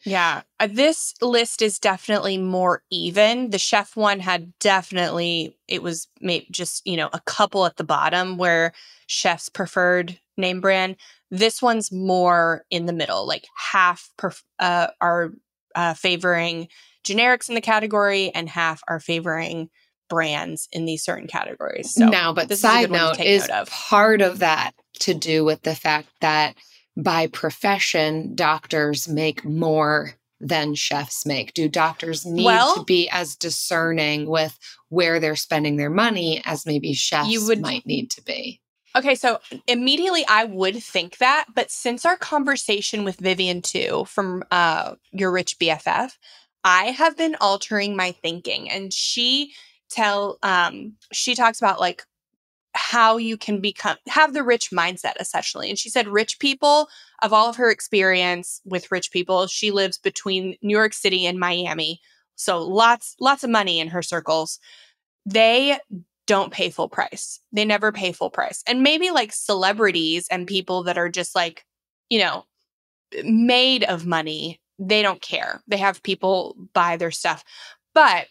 Yeah. 0.05 0.43
Uh, 0.61 0.69
This 0.71 1.15
list 1.21 1.63
is 1.63 1.79
definitely 1.79 2.39
more 2.39 2.83
even. 2.91 3.51
The 3.51 3.59
chef 3.59 3.97
one 3.97 4.21
had 4.21 4.53
definitely, 4.59 5.57
it 5.69 5.83
was 5.83 6.09
maybe 6.21 6.47
just, 6.51 6.87
you 6.87 6.97
know, 6.97 7.09
a 7.13 7.21
couple 7.21 7.67
at 7.67 7.77
the 7.77 7.85
bottom 7.85 8.37
where 8.37 8.73
chefs 9.07 9.49
preferred 9.49 10.19
name 10.37 10.61
brand. 10.61 10.97
This 11.31 11.63
one's 11.63 11.91
more 11.91 12.65
in 12.71 12.87
the 12.87 12.93
middle, 12.93 13.27
like 13.27 13.47
half 13.57 14.11
pref- 14.17 14.45
uh, 14.59 14.89
are 15.01 15.33
uh, 15.75 15.95
favoring 15.95 16.69
generics 17.05 17.49
in 17.49 17.55
the 17.55 17.61
category 17.61 18.31
and 18.35 18.49
half 18.49 18.83
are 18.89 19.01
favoring 19.01 19.69
brands 20.09 20.69
in 20.73 20.85
these 20.85 21.03
certain 21.03 21.27
categories. 21.27 21.95
So 21.95 22.07
now, 22.09 22.33
but 22.33 22.49
this 22.49 22.59
is 22.59 22.63
side 22.63 22.89
good 22.89 22.93
note 22.93 23.21
is 23.21 23.49
note 23.49 23.63
of. 23.63 23.71
part 23.71 24.21
of 24.23 24.41
that 24.41 24.73
to 25.01 25.15
do 25.15 25.45
with 25.45 25.63
the 25.63 25.75
fact 25.75 26.09
that 26.21 26.55
by 26.97 27.27
profession, 27.27 28.35
doctors 28.35 29.09
make 29.09 29.45
more 29.45 30.15
than 30.41 30.75
chefs 30.75 31.25
make. 31.25 31.55
Do 31.55 31.69
doctors 31.69 32.27
need 32.27 32.45
Well- 32.45 32.75
to 32.75 32.85
be 32.85 33.09
as 33.09 33.35
discerning 33.37 34.29
with 34.29 34.59
where 34.89 35.19
they're 35.19 35.37
spending 35.37 35.77
their 35.77 35.91
money 35.91 36.43
as 36.45 36.67
maybe 36.67 36.93
chefs 36.93 37.29
you 37.29 37.47
would- 37.47 37.61
might 37.61 37.87
need 37.87 38.11
to 38.13 38.23
be? 38.23 38.61
Okay, 38.97 39.17
so 39.17 39.41
immediately 39.67 40.25
I 40.29 40.45
would 40.45 40.81
think 40.83 41.19
that, 41.19 41.47
but 41.53 41.71
since 41.71 42.05
our 42.05 42.17
conversation 42.17 43.03
with 43.03 43.17
Vivian 43.19 43.61
Tu 43.63 44.05
from 44.05 44.45
uh 44.53 44.95
your 45.13 45.33
rich 45.33 45.59
BFF, 45.59 46.17
I 46.63 46.87
have 46.93 47.17
been 47.17 47.35
altering 47.41 47.97
my 47.97 48.13
thinking 48.13 48.71
and 48.71 48.93
she 48.93 49.53
tell 49.91 50.39
um 50.43 50.95
she 51.13 51.35
talks 51.35 51.59
about 51.61 51.81
like 51.81 52.05
how 52.75 53.17
you 53.17 53.37
can 53.37 53.61
become 53.61 53.97
have 54.09 54.35
the 54.35 54.43
rich 54.43 54.71
mindset 54.71 55.15
essentially. 55.21 55.69
And 55.69 55.79
she 55.79 55.89
said 55.89 56.09
rich 56.09 56.39
people 56.39 56.89
of 57.23 57.33
all 57.33 57.49
of 57.49 57.57
her 57.57 57.71
experience 57.71 58.61
with 58.65 58.91
rich 58.91 59.13
people, 59.13 59.47
she 59.47 59.71
lives 59.71 59.99
between 59.99 60.57
New 60.61 60.77
York 60.77 60.93
City 60.93 61.25
and 61.27 61.39
Miami. 61.39 62.01
So 62.35 62.63
lots 62.63 63.15
lots 63.21 63.45
of 63.45 63.51
money 63.51 63.79
in 63.79 63.89
her 63.89 64.03
circles. 64.03 64.59
They 65.25 65.79
don't 66.27 66.53
pay 66.53 66.71
full 66.71 66.89
price. 66.89 67.39
They 67.53 67.65
never 67.65 67.93
pay 67.93 68.13
full 68.13 68.31
price. 68.31 68.63
And 68.67 68.83
maybe 68.83 69.11
like 69.11 69.33
celebrities 69.33 70.27
and 70.31 70.47
people 70.47 70.83
that 70.85 70.99
are 70.99 71.09
just 71.09 71.35
like, 71.35 71.65
you 72.09 72.19
know, 72.19 72.45
made 73.23 73.85
of 73.85 74.07
money, 74.07 74.61
they 74.79 75.03
don't 75.03 75.21
care. 75.21 75.63
They 75.69 75.77
have 75.77 76.03
people 76.03 76.57
buy 76.73 76.97
their 76.97 77.11
stuff. 77.11 77.45
But 77.95 78.27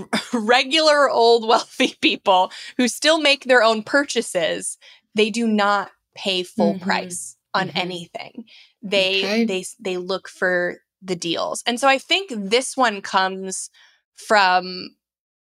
regular 0.32 1.08
old 1.10 1.46
wealthy 1.46 1.96
people 2.00 2.50
who 2.76 2.88
still 2.88 3.20
make 3.20 3.44
their 3.44 3.62
own 3.62 3.82
purchases, 3.82 4.78
they 5.14 5.30
do 5.30 5.46
not 5.46 5.90
pay 6.14 6.42
full 6.42 6.74
Mhm. 6.74 6.80
price 6.80 7.36
on 7.54 7.68
Mhm. 7.68 7.76
anything. 7.76 8.44
They 8.82 9.24
Okay. 9.24 9.44
they 9.44 9.64
they 9.78 9.96
look 9.96 10.28
for 10.28 10.78
the 11.00 11.16
deals. 11.16 11.62
And 11.66 11.80
so 11.80 11.88
I 11.88 11.98
think 11.98 12.30
this 12.34 12.76
one 12.76 13.00
comes 13.02 13.70
from 14.14 14.96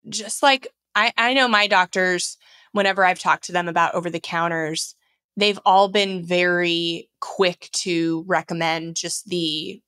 just 0.08 0.42
like 0.42 0.68
I, 0.94 1.12
I 1.16 1.34
know 1.34 1.46
my 1.48 1.66
doctors, 1.66 2.36
whenever 2.72 3.04
I've 3.04 3.18
talked 3.20 3.44
to 3.44 3.52
them 3.52 3.68
about 3.68 3.94
over 3.94 4.10
the 4.10 4.20
counters, 4.20 4.96
they've 5.36 5.60
all 5.64 5.88
been 5.88 6.24
very 6.24 7.08
quick 7.20 7.68
to 7.72 8.24
recommend 8.26 8.96
just 8.96 9.26
the, 9.28 9.80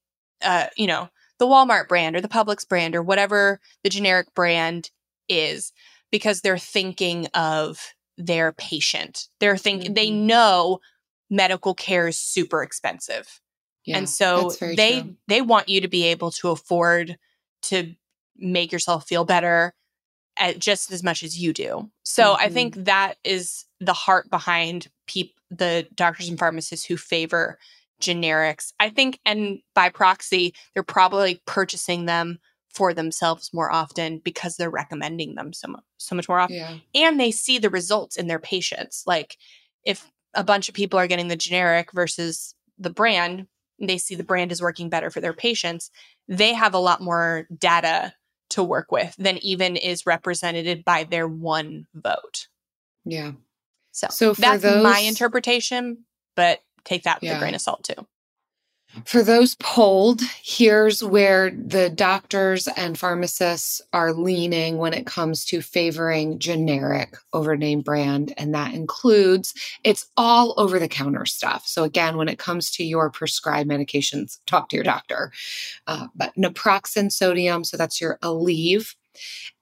uh, 0.42 0.66
you 0.76 0.86
know, 0.86 1.08
the 1.42 1.48
Walmart 1.48 1.88
brand 1.88 2.14
or 2.14 2.20
the 2.20 2.28
Publix 2.28 2.66
brand 2.68 2.94
or 2.94 3.02
whatever 3.02 3.58
the 3.82 3.90
generic 3.90 4.32
brand 4.32 4.90
is, 5.28 5.72
because 6.12 6.40
they're 6.40 6.56
thinking 6.56 7.26
of 7.34 7.94
their 8.16 8.52
patient. 8.52 9.26
They're 9.40 9.56
thinking 9.56 9.94
they 9.94 10.08
Mhm. 10.08 10.26
know 10.26 10.80
medical 11.28 11.74
care 11.74 12.06
is 12.06 12.16
super 12.16 12.62
expensive 12.62 13.40
Yeah, 13.84 13.98
and 13.98 14.08
so 14.08 14.50
they 14.50 15.00
true. 15.02 15.16
they 15.26 15.40
want 15.40 15.68
you 15.68 15.80
to 15.80 15.88
be 15.88 16.04
able 16.04 16.30
to 16.30 16.50
afford 16.50 17.18
to 17.62 17.96
make 18.36 18.70
yourself 18.70 19.08
feel 19.08 19.24
better 19.24 19.74
at 20.36 20.60
just 20.60 20.92
as 20.92 21.02
much 21.02 21.24
as 21.24 21.36
you 21.36 21.52
do. 21.52 21.90
So 22.04 22.34
I 22.34 22.48
Mhm. 22.48 22.52
think 22.52 22.74
that 22.84 23.18
is 23.24 23.64
the 23.80 23.92
heart 23.92 24.30
behind 24.30 24.92
peop- 25.08 25.40
the 25.50 25.88
doctors 25.94 26.28
and 26.28 26.38
pharmacists 26.38 26.86
who 26.86 26.96
favor 26.96 27.58
generics. 28.02 28.72
I 28.78 28.90
think 28.90 29.18
and 29.24 29.60
by 29.74 29.88
proxy 29.88 30.54
they're 30.74 30.82
probably 30.82 31.40
purchasing 31.46 32.06
them 32.06 32.38
for 32.68 32.94
themselves 32.94 33.50
more 33.52 33.70
often 33.70 34.18
because 34.18 34.56
they're 34.56 34.70
recommending 34.70 35.34
them 35.34 35.52
so 35.52 35.68
much 35.68 35.82
so 35.98 36.14
much 36.14 36.28
more 36.28 36.40
often 36.40 36.56
yeah. 36.56 36.76
and 36.94 37.20
they 37.20 37.30
see 37.30 37.58
the 37.58 37.70
results 37.70 38.16
in 38.16 38.26
their 38.26 38.38
patients. 38.38 39.04
Like 39.06 39.36
if 39.84 40.10
a 40.34 40.44
bunch 40.44 40.68
of 40.68 40.74
people 40.74 40.98
are 40.98 41.06
getting 41.06 41.28
the 41.28 41.36
generic 41.36 41.92
versus 41.92 42.54
the 42.78 42.90
brand, 42.90 43.46
they 43.78 43.98
see 43.98 44.14
the 44.14 44.24
brand 44.24 44.52
is 44.52 44.62
working 44.62 44.88
better 44.88 45.10
for 45.10 45.20
their 45.20 45.32
patients, 45.32 45.90
they 46.28 46.54
have 46.54 46.74
a 46.74 46.78
lot 46.78 47.00
more 47.00 47.46
data 47.56 48.14
to 48.50 48.62
work 48.62 48.92
with 48.92 49.14
than 49.16 49.38
even 49.38 49.76
is 49.76 50.06
represented 50.06 50.84
by 50.84 51.04
their 51.04 51.26
one 51.26 51.86
vote. 51.94 52.48
Yeah. 53.04 53.32
So, 53.92 54.08
So 54.10 54.32
that's 54.34 54.64
my 54.64 55.00
interpretation, 55.00 56.04
but 56.36 56.60
take 56.84 57.04
that 57.04 57.20
with 57.20 57.30
Yeah. 57.30 57.36
a 57.36 57.40
grain 57.40 57.54
of 57.54 57.60
salt 57.60 57.84
too. 57.84 58.06
For 59.06 59.22
those 59.22 59.54
polled, 59.54 60.20
here's 60.42 61.02
where 61.02 61.50
the 61.50 61.88
doctors 61.88 62.68
and 62.76 62.98
pharmacists 62.98 63.80
are 63.94 64.12
leaning 64.12 64.76
when 64.76 64.92
it 64.92 65.06
comes 65.06 65.46
to 65.46 65.62
favoring 65.62 66.38
generic 66.38 67.16
over 67.32 67.56
name 67.56 67.80
brand. 67.80 68.34
And 68.36 68.54
that 68.54 68.74
includes 68.74 69.54
it's 69.82 70.10
all 70.18 70.52
over 70.58 70.78
the 70.78 70.88
counter 70.88 71.24
stuff. 71.24 71.66
So, 71.66 71.84
again, 71.84 72.18
when 72.18 72.28
it 72.28 72.38
comes 72.38 72.70
to 72.72 72.84
your 72.84 73.08
prescribed 73.08 73.70
medications, 73.70 74.38
talk 74.44 74.68
to 74.68 74.76
your 74.76 74.84
doctor. 74.84 75.32
Uh, 75.86 76.08
but 76.14 76.34
naproxen 76.34 77.10
sodium, 77.10 77.64
so 77.64 77.78
that's 77.78 77.98
your 77.98 78.18
Aleve, 78.22 78.94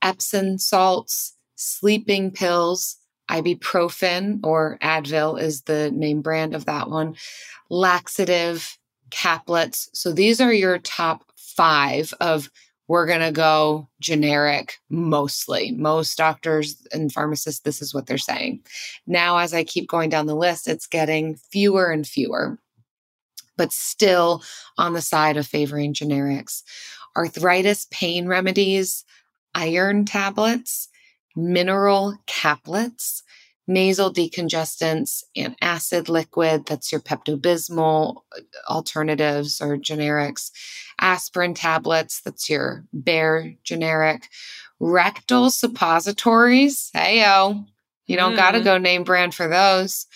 Epsom 0.02 0.58
salts, 0.58 1.34
sleeping 1.54 2.32
pills, 2.32 2.96
ibuprofen 3.30 4.40
or 4.42 4.78
Advil 4.82 5.40
is 5.40 5.62
the 5.62 5.90
name 5.92 6.20
brand 6.20 6.54
of 6.54 6.66
that 6.66 6.90
one, 6.90 7.16
laxative, 7.70 8.76
caplets. 9.10 9.88
So 9.92 10.12
these 10.12 10.40
are 10.40 10.52
your 10.52 10.78
top 10.78 11.24
five 11.36 12.12
of 12.20 12.50
we're 12.88 13.06
going 13.06 13.20
to 13.20 13.30
go 13.30 13.88
generic 14.00 14.78
mostly. 14.88 15.70
Most 15.70 16.18
doctors 16.18 16.84
and 16.92 17.12
pharmacists, 17.12 17.60
this 17.60 17.80
is 17.80 17.94
what 17.94 18.06
they're 18.06 18.18
saying. 18.18 18.64
Now, 19.06 19.38
as 19.38 19.54
I 19.54 19.62
keep 19.62 19.88
going 19.88 20.10
down 20.10 20.26
the 20.26 20.34
list, 20.34 20.66
it's 20.66 20.88
getting 20.88 21.36
fewer 21.36 21.86
and 21.86 22.04
fewer, 22.04 22.58
but 23.56 23.72
still 23.72 24.42
on 24.76 24.92
the 24.92 25.02
side 25.02 25.36
of 25.36 25.46
favoring 25.46 25.94
generics. 25.94 26.64
Arthritis 27.16 27.86
pain 27.92 28.26
remedies, 28.26 29.04
iron 29.54 30.04
tablets, 30.04 30.88
mineral 31.36 32.16
caplets, 32.26 33.22
nasal 33.66 34.12
decongestants, 34.12 35.22
and 35.36 35.54
acid 35.60 36.08
liquid. 36.08 36.66
That's 36.66 36.90
your 36.92 37.00
Pepto 37.00 37.40
Bismol 37.40 38.22
alternatives 38.68 39.60
or 39.60 39.76
generics. 39.76 40.50
Aspirin 41.00 41.54
tablets. 41.54 42.20
That's 42.20 42.50
your 42.50 42.84
Bayer 43.04 43.54
generic. 43.64 44.28
Rectal 44.80 45.50
suppositories. 45.50 46.90
Hey, 46.92 47.20
yo. 47.20 47.64
You 48.06 48.16
don't 48.16 48.34
got 48.34 48.52
to 48.52 48.60
Mm. 48.60 48.64
go 48.64 48.78
name 48.78 49.04
brand 49.04 49.34
for 49.34 49.46
those. 49.46 50.06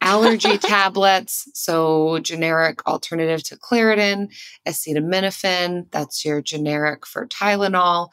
Allergy 0.00 0.58
tablets. 0.58 1.48
So, 1.54 2.18
generic 2.20 2.84
alternative 2.86 3.42
to 3.44 3.56
Claritin. 3.56 4.28
Acetaminophen. 4.66 5.86
That's 5.92 6.24
your 6.24 6.40
generic 6.42 7.06
for 7.06 7.26
Tylenol. 7.26 8.08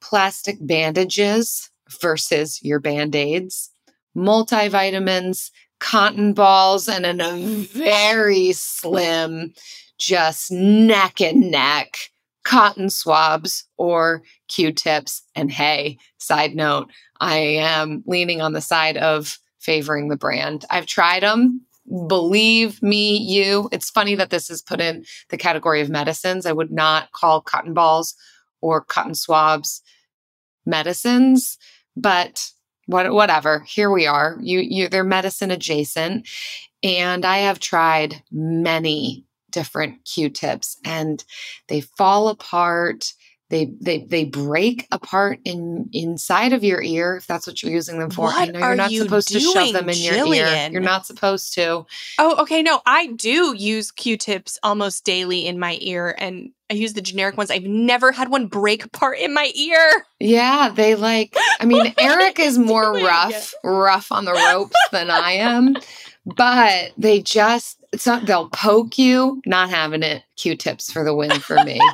Plastic 0.00 0.58
bandages 0.60 1.69
versus 2.00 2.62
your 2.62 2.80
band 2.80 3.14
aids 3.14 3.70
multivitamins, 4.16 5.50
cotton 5.78 6.32
balls, 6.32 6.88
and 6.88 7.06
in 7.06 7.20
a 7.20 7.64
very 7.72 8.52
slim, 8.52 9.52
just 9.98 10.50
neck 10.50 11.20
and 11.20 11.50
neck, 11.50 11.96
cotton 12.44 12.90
swabs 12.90 13.64
or 13.76 14.22
Q 14.48 14.72
tips. 14.72 15.22
And 15.34 15.50
hey, 15.50 15.98
side 16.18 16.54
note, 16.54 16.90
I 17.20 17.36
am 17.36 18.02
leaning 18.06 18.40
on 18.40 18.52
the 18.52 18.60
side 18.60 18.96
of 18.96 19.38
favoring 19.58 20.08
the 20.08 20.16
brand. 20.16 20.64
I've 20.70 20.86
tried 20.86 21.22
them. 21.22 21.60
Believe 22.06 22.82
me, 22.82 23.16
you. 23.16 23.68
It's 23.72 23.90
funny 23.90 24.14
that 24.14 24.30
this 24.30 24.48
is 24.48 24.62
put 24.62 24.80
in 24.80 25.04
the 25.28 25.36
category 25.36 25.80
of 25.80 25.90
medicines. 25.90 26.46
I 26.46 26.52
would 26.52 26.70
not 26.70 27.12
call 27.12 27.40
cotton 27.40 27.74
balls 27.74 28.14
or 28.60 28.82
cotton 28.82 29.14
swabs 29.14 29.82
medicines, 30.66 31.58
but 32.00 32.50
what 32.86 33.12
whatever 33.12 33.60
here 33.66 33.90
we 33.90 34.06
are 34.06 34.36
you 34.40 34.60
you 34.60 34.88
they're 34.88 35.04
medicine 35.04 35.50
adjacent 35.50 36.28
and 36.82 37.24
i 37.24 37.38
have 37.38 37.58
tried 37.58 38.22
many 38.32 39.24
different 39.50 40.04
q-tips 40.04 40.78
and 40.84 41.24
they 41.68 41.80
fall 41.80 42.28
apart 42.28 43.12
They 43.50 43.66
they 43.80 44.06
they 44.08 44.24
break 44.24 44.86
apart 44.92 45.40
in 45.44 45.88
inside 45.92 46.52
of 46.52 46.62
your 46.62 46.80
ear 46.80 47.16
if 47.16 47.26
that's 47.26 47.48
what 47.48 47.60
you're 47.60 47.72
using 47.72 47.98
them 47.98 48.10
for. 48.10 48.28
I 48.28 48.44
What 48.46 48.52
know 48.54 48.60
are 48.60 48.68
you're 48.68 48.76
not 48.76 48.92
you 48.92 49.02
supposed 49.02 49.28
to 49.32 49.40
shove 49.40 49.54
doing, 49.54 49.72
them 49.72 49.88
in 49.88 49.96
your 49.98 50.14
ear. 50.14 50.24
Jillian? 50.24 50.72
You're 50.72 50.80
not 50.82 51.04
supposed 51.04 51.54
to. 51.54 51.84
Oh, 52.20 52.42
okay. 52.42 52.62
No, 52.62 52.80
I 52.86 53.08
do 53.08 53.52
use 53.56 53.90
Q-tips 53.90 54.56
almost 54.62 55.04
daily 55.04 55.46
in 55.48 55.58
my 55.58 55.78
ear, 55.80 56.14
and 56.16 56.52
I 56.70 56.74
use 56.74 56.92
the 56.92 57.02
generic 57.02 57.36
ones. 57.36 57.50
I've 57.50 57.64
never 57.64 58.12
had 58.12 58.28
one 58.28 58.46
break 58.46 58.84
apart 58.84 59.18
in 59.18 59.34
my 59.34 59.50
ear. 59.56 60.06
Yeah, 60.20 60.70
they 60.72 60.94
like. 60.94 61.34
I 61.58 61.64
mean, 61.64 61.92
Eric 61.98 62.38
is 62.38 62.58
more 62.58 62.94
rough, 62.94 63.52
rough 63.64 64.12
on 64.12 64.24
the 64.24 64.32
ropes 64.52 64.76
than 64.92 65.10
I 65.10 65.32
am, 65.32 65.76
but 66.24 66.92
they 66.96 67.20
just 67.20 67.82
it's 67.92 68.06
not. 68.06 68.26
They'll 68.26 68.48
poke 68.48 68.98
you. 68.98 69.42
Not 69.44 69.70
having 69.70 70.04
it. 70.04 70.22
Q-tips 70.36 70.92
for 70.92 71.04
the 71.04 71.14
win 71.14 71.40
for 71.40 71.56
me. 71.64 71.80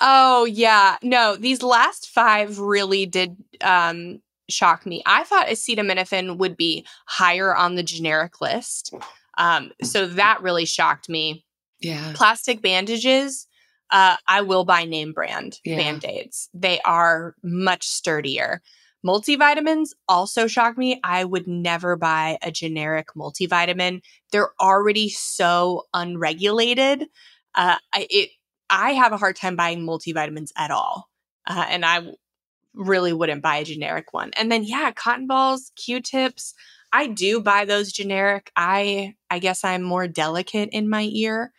Oh 0.00 0.44
yeah, 0.44 0.98
no, 1.02 1.36
these 1.36 1.62
last 1.62 2.10
five 2.10 2.58
really 2.58 3.06
did 3.06 3.34
um, 3.62 4.20
shock 4.48 4.84
me. 4.84 5.02
I 5.06 5.24
thought 5.24 5.46
acetaminophen 5.46 6.36
would 6.36 6.54
be 6.54 6.86
higher 7.06 7.56
on 7.56 7.76
the 7.76 7.82
generic 7.82 8.42
list, 8.42 8.92
um, 9.38 9.72
so 9.82 10.06
that 10.06 10.42
really 10.42 10.66
shocked 10.66 11.08
me. 11.08 11.45
Yeah. 11.80 12.12
Plastic 12.14 12.62
bandages, 12.62 13.46
uh, 13.90 14.16
I 14.26 14.42
will 14.42 14.64
buy 14.64 14.84
name 14.84 15.12
brand 15.12 15.58
Yeah. 15.64 15.76
band 15.76 16.04
aids. 16.04 16.48
They 16.54 16.80
are 16.80 17.34
much 17.42 17.86
sturdier. 17.86 18.62
Multivitamins 19.04 19.90
also 20.08 20.46
shock 20.48 20.76
me. 20.76 21.00
I 21.04 21.24
would 21.24 21.46
never 21.46 21.96
buy 21.96 22.38
a 22.42 22.50
generic 22.50 23.08
multivitamin. 23.16 24.00
They're 24.32 24.50
already 24.60 25.08
so 25.08 25.84
unregulated. 25.94 27.06
Uh, 27.54 27.76
I, 27.92 28.06
it 28.10 28.30
I 28.68 28.92
have 28.94 29.12
a 29.12 29.16
hard 29.16 29.36
time 29.36 29.54
buying 29.54 29.86
multivitamins 29.86 30.50
at 30.56 30.72
all, 30.72 31.08
uh, 31.46 31.66
and 31.68 31.84
I 31.84 32.00
really 32.74 33.12
wouldn't 33.12 33.42
buy 33.42 33.58
a 33.58 33.64
generic 33.64 34.12
one. 34.12 34.32
And 34.36 34.50
then 34.50 34.64
yeah, 34.64 34.90
cotton 34.90 35.26
balls, 35.28 35.70
Q-tips. 35.76 36.54
I 36.92 37.08
do 37.08 37.40
buy 37.40 37.64
those 37.64 37.92
generic. 37.92 38.50
I 38.56 39.14
I 39.30 39.38
guess 39.38 39.64
I'm 39.64 39.82
more 39.82 40.06
delicate 40.08 40.70
in 40.72 40.88
my 40.88 41.08
ear 41.12 41.52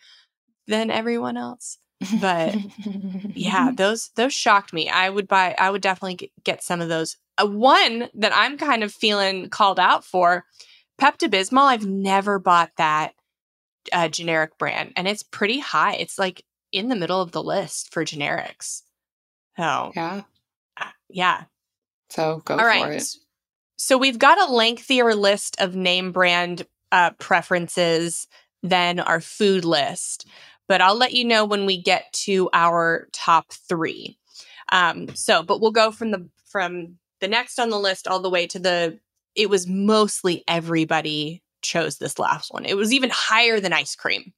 than 0.66 0.90
everyone 0.90 1.36
else. 1.36 1.78
But 2.20 2.56
yeah, 3.34 3.70
those 3.76 4.10
those 4.16 4.34
shocked 4.34 4.72
me. 4.72 4.88
I 4.88 5.10
would 5.10 5.28
buy. 5.28 5.54
I 5.58 5.70
would 5.70 5.82
definitely 5.82 6.32
get 6.44 6.62
some 6.62 6.80
of 6.80 6.88
those. 6.88 7.16
Uh, 7.36 7.46
one 7.46 8.08
that 8.14 8.32
I'm 8.34 8.58
kind 8.58 8.82
of 8.82 8.92
feeling 8.92 9.48
called 9.48 9.78
out 9.78 10.04
for, 10.04 10.44
Pepto 11.00 11.28
Bismol. 11.28 11.64
I've 11.64 11.86
never 11.86 12.38
bought 12.38 12.70
that 12.78 13.14
uh, 13.92 14.08
generic 14.08 14.58
brand, 14.58 14.92
and 14.96 15.08
it's 15.08 15.22
pretty 15.22 15.58
high. 15.58 15.94
It's 15.94 16.18
like 16.18 16.44
in 16.72 16.88
the 16.88 16.96
middle 16.96 17.20
of 17.20 17.32
the 17.32 17.42
list 17.42 17.92
for 17.92 18.04
generics. 18.04 18.82
So 19.56 19.92
yeah. 19.94 20.22
uh, 20.80 20.84
yeah, 21.08 21.44
So 22.10 22.42
go 22.44 22.54
all 22.54 22.60
for 22.60 22.66
right. 22.66 22.92
it. 22.92 23.08
So 23.78 23.96
we've 23.96 24.18
got 24.18 24.38
a 24.38 24.52
lengthier 24.52 25.14
list 25.14 25.56
of 25.60 25.76
name 25.76 26.10
brand 26.10 26.66
uh, 26.90 27.10
preferences 27.12 28.26
than 28.62 28.98
our 28.98 29.20
food 29.20 29.64
list, 29.64 30.26
but 30.66 30.80
I'll 30.80 30.96
let 30.96 31.12
you 31.12 31.24
know 31.24 31.44
when 31.44 31.64
we 31.64 31.80
get 31.80 32.12
to 32.24 32.50
our 32.52 33.08
top 33.12 33.52
three. 33.52 34.18
Um, 34.72 35.14
so, 35.14 35.44
but 35.44 35.60
we'll 35.60 35.70
go 35.70 35.92
from 35.92 36.10
the 36.10 36.28
from 36.44 36.98
the 37.20 37.28
next 37.28 37.58
on 37.58 37.70
the 37.70 37.78
list 37.78 38.08
all 38.08 38.20
the 38.20 38.30
way 38.30 38.46
to 38.48 38.58
the. 38.58 38.98
It 39.34 39.48
was 39.48 39.68
mostly 39.68 40.42
everybody 40.48 41.42
chose 41.62 41.98
this 41.98 42.18
last 42.18 42.52
one. 42.52 42.64
It 42.64 42.76
was 42.76 42.92
even 42.92 43.10
higher 43.12 43.60
than 43.60 43.72
ice 43.72 43.94
cream. 43.94 44.32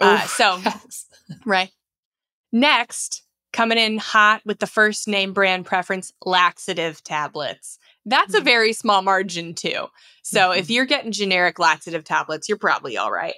Uh, 0.00 0.20
Oof, 0.22 0.30
so 0.30 0.60
yes. 0.64 1.06
Right. 1.44 1.72
Next, 2.52 3.24
coming 3.52 3.78
in 3.78 3.98
hot 3.98 4.42
with 4.44 4.60
the 4.60 4.66
first 4.66 5.08
name 5.08 5.32
brand 5.32 5.66
preference, 5.66 6.12
laxative 6.24 7.02
tablets. 7.02 7.78
That's 8.04 8.34
a 8.34 8.40
Mhm. 8.40 8.44
very 8.44 8.72
small 8.72 9.02
margin, 9.02 9.54
too. 9.54 9.86
So 10.22 10.50
if 10.50 10.66
Mhm. 10.66 10.70
you're 10.74 10.86
getting 10.86 11.12
generic 11.12 11.58
laxative 11.58 12.04
tablets, 12.04 12.48
you're 12.48 12.58
probably 12.58 12.96
all 12.96 13.12
right. 13.12 13.36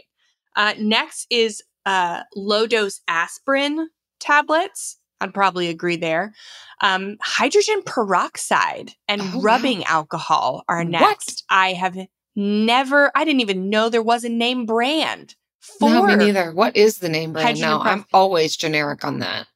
Uh, 0.57 0.75
next 0.79 1.27
is 1.31 1.63
uh, 1.87 2.23
low 2.35 2.67
dose 2.67 3.03
aspirin 3.09 3.91
tablets. 4.19 4.97
I'd 5.21 5.35
probably 5.35 5.69
agree 5.69 5.97
there. 5.97 6.33
Um, 6.81 7.17
hydrogen 7.21 7.83
peroxide 7.85 8.93
and 9.07 9.21
Oh, 9.23 9.25
wow. 9.35 9.41
rubbing 9.43 9.85
alcohol 9.85 10.65
are 10.69 10.83
What? 10.85 10.91
next. 10.91 11.45
I 11.51 11.75
have 11.75 11.97
never, 12.35 13.13
I 13.15 13.25
didn't 13.25 13.41
even 13.43 13.69
know 13.71 13.89
there 13.91 14.03
was 14.03 14.25
a 14.25 14.29
name 14.31 14.65
brand 14.65 15.35
for 15.61 15.91
No, 15.91 16.07
me 16.07 16.17
neither. 16.17 16.53
What 16.53 16.75
is 16.77 16.99
the 16.99 17.09
name 17.09 17.33
brand 17.33 17.61
now? 17.61 17.81
I'm 17.83 18.07
always 18.15 18.57
generic 18.57 19.05
on 19.05 19.19
that. 19.19 19.47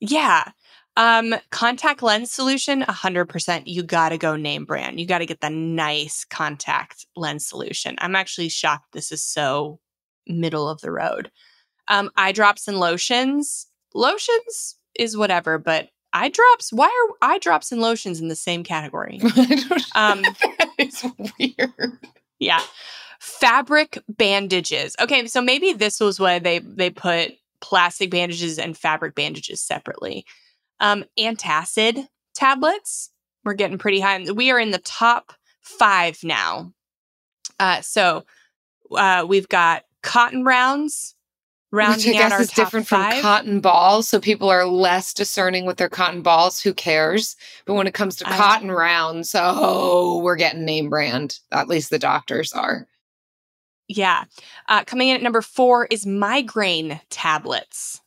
Yeah. 0.00 0.50
Um, 0.96 1.34
contact 1.50 2.02
lens 2.02 2.30
solution, 2.30 2.82
100%. 2.82 3.62
You 3.66 3.82
got 3.82 4.10
to 4.10 4.18
go 4.18 4.36
name 4.36 4.64
brand. 4.64 5.00
You 5.00 5.06
got 5.06 5.18
to 5.18 5.26
get 5.26 5.40
the 5.40 5.50
nice 5.50 6.24
contact 6.24 7.06
lens 7.16 7.46
solution. 7.46 7.96
I'm 7.98 8.14
actually 8.14 8.50
shocked 8.50 8.92
this 8.92 9.10
is 9.10 9.22
so 9.22 9.80
middle 10.26 10.68
of 10.68 10.80
the 10.82 10.90
road. 10.90 11.30
Um, 11.88 12.10
eye 12.16 12.32
drops 12.32 12.68
and 12.68 12.78
lotions. 12.78 13.66
Lotions 13.94 14.76
is 14.98 15.16
whatever, 15.16 15.58
but 15.58 15.88
eye 16.12 16.28
drops, 16.28 16.72
why 16.72 16.86
are 16.86 17.30
eye 17.30 17.38
drops 17.38 17.72
and 17.72 17.80
lotions 17.80 18.20
in 18.20 18.28
the 18.28 18.36
same 18.36 18.64
category? 18.64 19.20
Um, 19.94 20.22
it's 20.78 21.04
weird. 21.38 21.98
Yeah. 22.38 22.62
Fabric 23.20 23.98
bandages. 24.08 24.96
Okay, 24.98 25.26
so 25.26 25.42
maybe 25.42 25.74
this 25.74 26.00
was 26.00 26.18
why 26.18 26.38
they 26.38 26.60
they 26.60 26.88
put 26.88 27.32
plastic 27.60 28.10
bandages 28.10 28.58
and 28.58 28.76
fabric 28.76 29.14
bandages 29.14 29.60
separately. 29.60 30.24
Um, 30.82 31.04
antacid 31.18 32.06
tablets. 32.34 33.10
We're 33.44 33.54
getting 33.54 33.78
pretty 33.78 34.00
high. 34.00 34.30
We 34.30 34.50
are 34.50 34.58
in 34.58 34.70
the 34.72 34.78
top 34.78 35.32
five 35.60 36.22
now. 36.22 36.72
Uh, 37.58 37.80
so 37.80 38.24
uh, 38.90 39.24
we've 39.26 39.48
got 39.48 39.84
cotton 40.02 40.44
rounds 40.44 41.14
Which 41.70 42.08
I 42.08 42.12
guess 42.12 42.40
is 42.40 42.50
different 42.50 42.86
five. 42.86 43.14
from 43.14 43.22
cotton 43.22 43.60
balls. 43.60 44.08
So 44.08 44.20
people 44.20 44.50
are 44.50 44.66
less 44.66 45.14
discerning 45.14 45.64
with 45.64 45.78
their 45.78 45.88
cotton 45.88 46.20
balls. 46.20 46.60
Who 46.60 46.74
cares? 46.74 47.34
But 47.64 47.74
when 47.74 47.86
it 47.86 47.94
comes 47.94 48.16
to 48.16 48.24
cotton 48.24 48.70
rounds, 48.70 49.34
oh, 49.38 50.20
we're 50.20 50.36
getting 50.36 50.66
name 50.66 50.90
brand. 50.90 51.38
At 51.50 51.68
least 51.68 51.88
the 51.88 51.98
doctors 51.98 52.52
are. 52.52 52.86
Yeah. 53.88 54.24
Uh, 54.68 54.84
coming 54.84 55.08
in 55.08 55.16
at 55.16 55.22
number 55.22 55.40
four 55.42 55.86
is 55.86 56.06
migraine 56.06 57.00
tablets. 57.08 58.00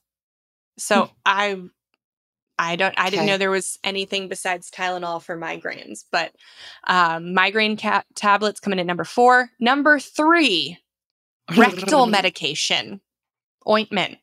So 0.78 1.10
I, 1.26 1.60
I 2.58 2.76
don't, 2.78 2.94
I 2.98 3.10
didn't 3.10 3.26
know 3.26 3.38
there 3.38 3.52
was 3.52 3.78
anything 3.84 4.30
besides 4.30 4.72
Tylenol 4.72 5.22
for 5.22 5.38
migraines, 5.38 6.06
but 6.12 6.32
um, 6.86 7.34
migraine 7.34 7.76
ca- 7.78 8.04
tablets 8.16 8.60
coming 8.60 8.80
in 8.80 8.86
at 8.86 8.88
number 8.88 9.04
four. 9.04 9.50
Number 9.60 10.00
three, 10.00 10.78
rectal 11.58 12.06
medication 12.08 13.02
ointment 13.68 14.18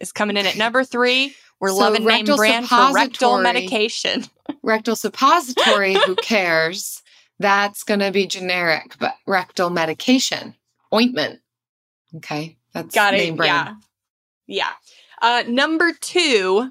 is 0.00 0.10
coming 0.10 0.36
in 0.36 0.46
at 0.46 0.56
number 0.56 0.82
three. 0.84 1.34
We're 1.60 1.68
So 1.68 1.76
loving 1.76 2.04
name 2.04 2.24
brand 2.26 2.68
for 2.68 2.92
rectal 2.92 3.38
medication. 3.40 4.24
rectal 4.62 4.96
suppository. 4.96 5.94
who 5.94 6.16
cares? 6.16 7.02
That's 7.38 7.84
going 7.84 8.00
to 8.00 8.10
be 8.10 8.26
generic, 8.26 8.96
but 8.98 9.14
rectal 9.26 9.70
medication 9.70 10.54
ointment. 10.92 11.40
Okay, 12.16 12.56
that's 12.72 12.94
Got 12.94 13.14
name 13.14 13.34
it. 13.34 13.36
brand. 13.36 13.76
Yeah. 14.46 14.66
Yeah. 14.66 14.70
Uh, 15.22 15.42
number 15.48 15.92
two, 16.00 16.70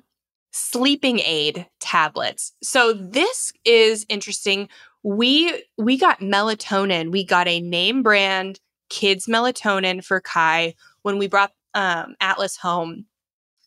sleeping 0.53 1.19
aid 1.19 1.67
tablets. 1.79 2.53
So 2.61 2.93
this 2.93 3.51
is 3.65 4.05
interesting. 4.07 4.69
We 5.03 5.63
we 5.77 5.97
got 5.97 6.21
melatonin. 6.21 7.11
We 7.11 7.25
got 7.25 7.47
a 7.47 7.59
name 7.59 8.03
brand 8.03 8.59
kids 8.89 9.25
melatonin 9.25 10.03
for 10.03 10.21
Kai 10.21 10.75
when 11.01 11.17
we 11.17 11.27
brought 11.27 11.51
um, 11.73 12.15
Atlas 12.21 12.55
home. 12.55 13.05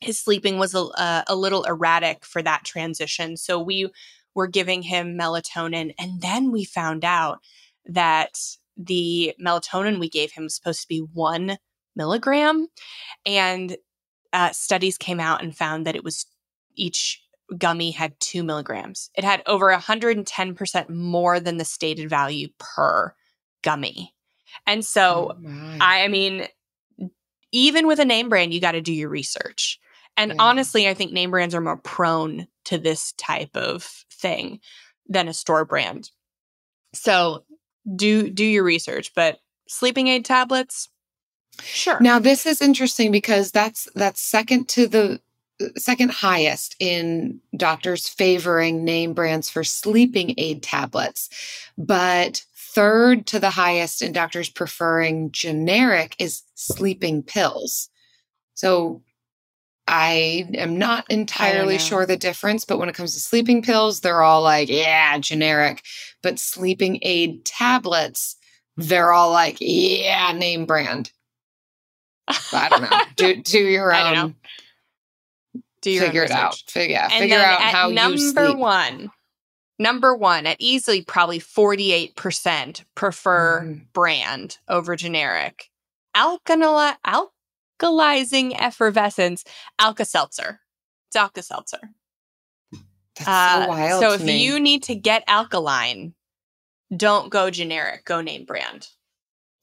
His 0.00 0.20
sleeping 0.20 0.58
was 0.58 0.74
a, 0.74 1.24
a, 1.26 1.34
little 1.34 1.64
erratic 1.64 2.24
for 2.24 2.42
that 2.42 2.64
transition, 2.64 3.36
so 3.36 3.58
we 3.58 3.88
were 4.34 4.46
giving 4.46 4.82
him 4.82 5.18
melatonin, 5.18 5.94
and 5.98 6.20
then 6.20 6.52
we 6.52 6.64
found 6.64 7.04
out 7.04 7.38
that 7.86 8.38
the 8.76 9.34
melatonin 9.44 9.98
we 9.98 10.10
gave 10.10 10.32
him 10.32 10.44
was 10.44 10.54
supposed 10.54 10.82
to 10.82 10.88
be 10.88 10.98
one 10.98 11.56
milligram. 11.96 12.68
And 13.24 13.76
uh, 14.34 14.52
studies 14.52 14.98
came 14.98 15.18
out 15.18 15.42
and 15.42 15.56
found 15.56 15.86
that 15.86 15.96
it 15.96 16.04
was 16.04 16.26
each 16.76 17.22
gummy 17.58 17.90
had 17.92 18.18
two 18.20 18.42
milligrams. 18.42 19.10
It 19.14 19.24
had 19.24 19.42
over 19.46 19.70
110% 19.72 20.88
more 20.90 21.40
than 21.40 21.56
the 21.56 21.64
stated 21.64 22.10
value 22.10 22.48
per 22.58 23.14
gummy. 23.62 24.14
And 24.66 24.84
so, 24.84 25.36
Oh. 25.44 25.78
I, 25.80 26.04
I 26.04 26.08
mean, 26.08 26.46
even 27.52 27.86
with 27.86 27.98
a 28.00 28.04
name 28.04 28.28
brand, 28.28 28.52
you 28.52 28.60
got 28.60 28.72
to 28.72 28.80
do 28.80 28.92
your 28.92 29.08
research. 29.08 29.78
And 30.16 30.32
Yeah. 30.32 30.36
honestly, 30.40 30.88
I 30.88 30.94
think 30.94 31.12
name 31.12 31.30
brands 31.30 31.54
are 31.54 31.60
more 31.60 31.76
prone 31.76 32.48
to 32.64 32.78
this 32.78 33.12
type 33.12 33.54
of 33.56 33.84
thing 34.10 34.60
than 35.08 35.28
a 35.28 35.34
store 35.34 35.64
brand. 35.64 36.10
So 36.94 37.44
do 37.94 38.30
do 38.30 38.44
your 38.44 38.64
research. 38.64 39.12
But 39.14 39.38
sleeping 39.68 40.08
aid 40.08 40.24
tablets, 40.24 40.88
sure. 41.60 41.98
Now 42.00 42.18
this 42.18 42.46
is 42.46 42.60
interesting 42.60 43.12
because 43.12 43.52
that's 43.52 43.88
that's 43.94 44.20
second 44.20 44.68
to 44.70 44.88
the 44.88 45.20
second 45.76 46.10
highest 46.10 46.76
in 46.80 47.40
doctors 47.56 48.08
favoring 48.08 48.84
name 48.84 49.14
brands 49.14 49.48
for 49.48 49.64
sleeping 49.64 50.34
aid 50.36 50.62
tablets, 50.62 51.28
but 51.78 52.44
third 52.54 53.26
to 53.26 53.40
the 53.40 53.50
highest 53.50 54.02
in 54.02 54.12
doctors 54.12 54.50
preferring 54.50 55.32
generic 55.32 56.14
is 56.18 56.42
sleeping 56.54 57.22
pills. 57.22 57.88
So 58.54 59.02
I 59.88 60.48
am 60.54 60.78
not 60.78 61.10
entirely 61.10 61.78
sure 61.78 62.06
the 62.06 62.16
difference, 62.16 62.64
but 62.64 62.78
when 62.78 62.88
it 62.88 62.94
comes 62.94 63.14
to 63.14 63.20
sleeping 63.20 63.62
pills, 63.62 64.00
they're 64.00 64.22
all 64.22 64.42
like, 64.42 64.68
yeah, 64.68 65.16
generic. 65.18 65.82
But 66.22 66.38
sleeping 66.38 66.98
aid 67.02 67.44
tablets, 67.44 68.36
they're 68.76 69.12
all 69.12 69.30
like, 69.30 69.58
yeah, 69.60 70.32
name 70.32 70.66
brand. 70.66 71.12
I 72.28 72.68
don't 72.68 72.82
know. 72.82 73.00
Do 73.16 73.42
do 73.42 73.58
your 73.58 73.92
I 73.92 74.02
don't 74.02 74.18
own. 74.18 74.34
Do 75.86 75.92
your 75.92 76.06
Figure 76.06 76.24
it 76.24 76.30
out. 76.32 76.56
Figure, 76.66 76.94
yeah, 76.96 77.04
And 77.12 77.20
figure 77.22 77.38
out 77.38 77.60
how 77.60 77.88
number 77.90 78.16
you 78.18 78.18
sleep. 78.18 78.34
Number 78.34 78.58
one, 78.58 79.10
number 79.78 80.16
one 80.16 80.46
at 80.46 80.56
easily 80.58 81.02
probably 81.02 81.38
48% 81.38 82.84
prefer 82.96 83.62
Mhm. 83.62 83.92
brand 83.92 84.58
over 84.68 84.96
generic. 84.96 85.70
Alkanila, 86.16 86.96
alkalizing 87.06 88.56
effervescence, 88.60 89.44
Alka-Seltzer. 89.78 90.60
It's 91.08 91.16
Alka-Seltzer. 91.16 91.90
That's 93.14 93.28
Uh, 93.28 93.62
so 93.62 93.68
wild. 93.68 94.02
so 94.02 94.12
if 94.14 94.22
me. 94.22 94.42
you 94.44 94.58
need 94.58 94.82
to 94.84 94.94
get 94.96 95.22
alkaline, 95.28 96.14
don't 96.94 97.30
go 97.30 97.48
generic, 97.50 98.04
go 98.04 98.20
name 98.20 98.44
brand. 98.44 98.88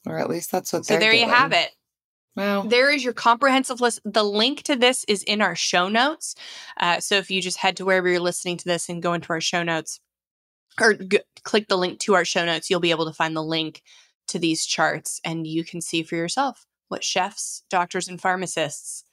or 0.05 0.17
at 0.19 0.29
least 0.29 0.51
that's 0.51 0.71
what 0.73 0.85
So 0.85 0.97
there 0.97 1.13
you 1.13 1.27
have 1.29 1.53
it. 1.53 1.71
Wow. 2.35 2.63
There 2.63 2.91
is 2.91 3.03
your 3.03 3.13
comprehensive 3.13 3.79
list. 3.79 4.01
The 4.05 4.23
link 4.23 4.63
to 4.63 4.75
this 4.75 5.03
is 5.07 5.23
in 5.23 5.41
our 5.41 5.55
show 5.55 5.87
notes. 5.87 6.35
Uh, 6.79 6.99
so 6.99 7.15
if 7.15 7.29
you 7.29 7.41
just 7.41 7.57
head 7.57 7.77
to 7.77 7.85
wherever 7.85 8.09
you're 8.09 8.19
listening 8.19 8.57
to 8.57 8.65
this 8.65 8.89
and 8.89 9.03
go 9.03 9.13
into 9.13 9.31
our 9.33 9.41
show 9.41 9.63
notes 9.63 9.99
or 10.81 10.95
g- 10.95 11.19
click 11.43 11.67
the 11.67 11.77
link 11.77 11.99
to 11.99 12.15
our 12.15 12.25
show 12.25 12.43
notes, 12.45 12.69
you'll 12.69 12.79
be 12.79 12.91
able 12.91 13.05
to 13.05 13.13
find 13.13 13.35
the 13.35 13.43
link 13.43 13.81
to 14.29 14.39
these 14.39 14.65
charts 14.65 15.21
and 15.23 15.45
you 15.45 15.63
can 15.63 15.81
see 15.81 16.01
for 16.01 16.15
yourself 16.15 16.65
what 16.87 17.03
chefs, 17.03 17.63
doctors, 17.69 18.07
and 18.07 18.19
pharmacists 18.19 19.03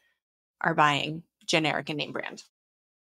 are 0.60 0.74
buying 0.74 1.22
generic 1.44 1.88
and 1.88 1.98
name 1.98 2.12
brand. 2.12 2.44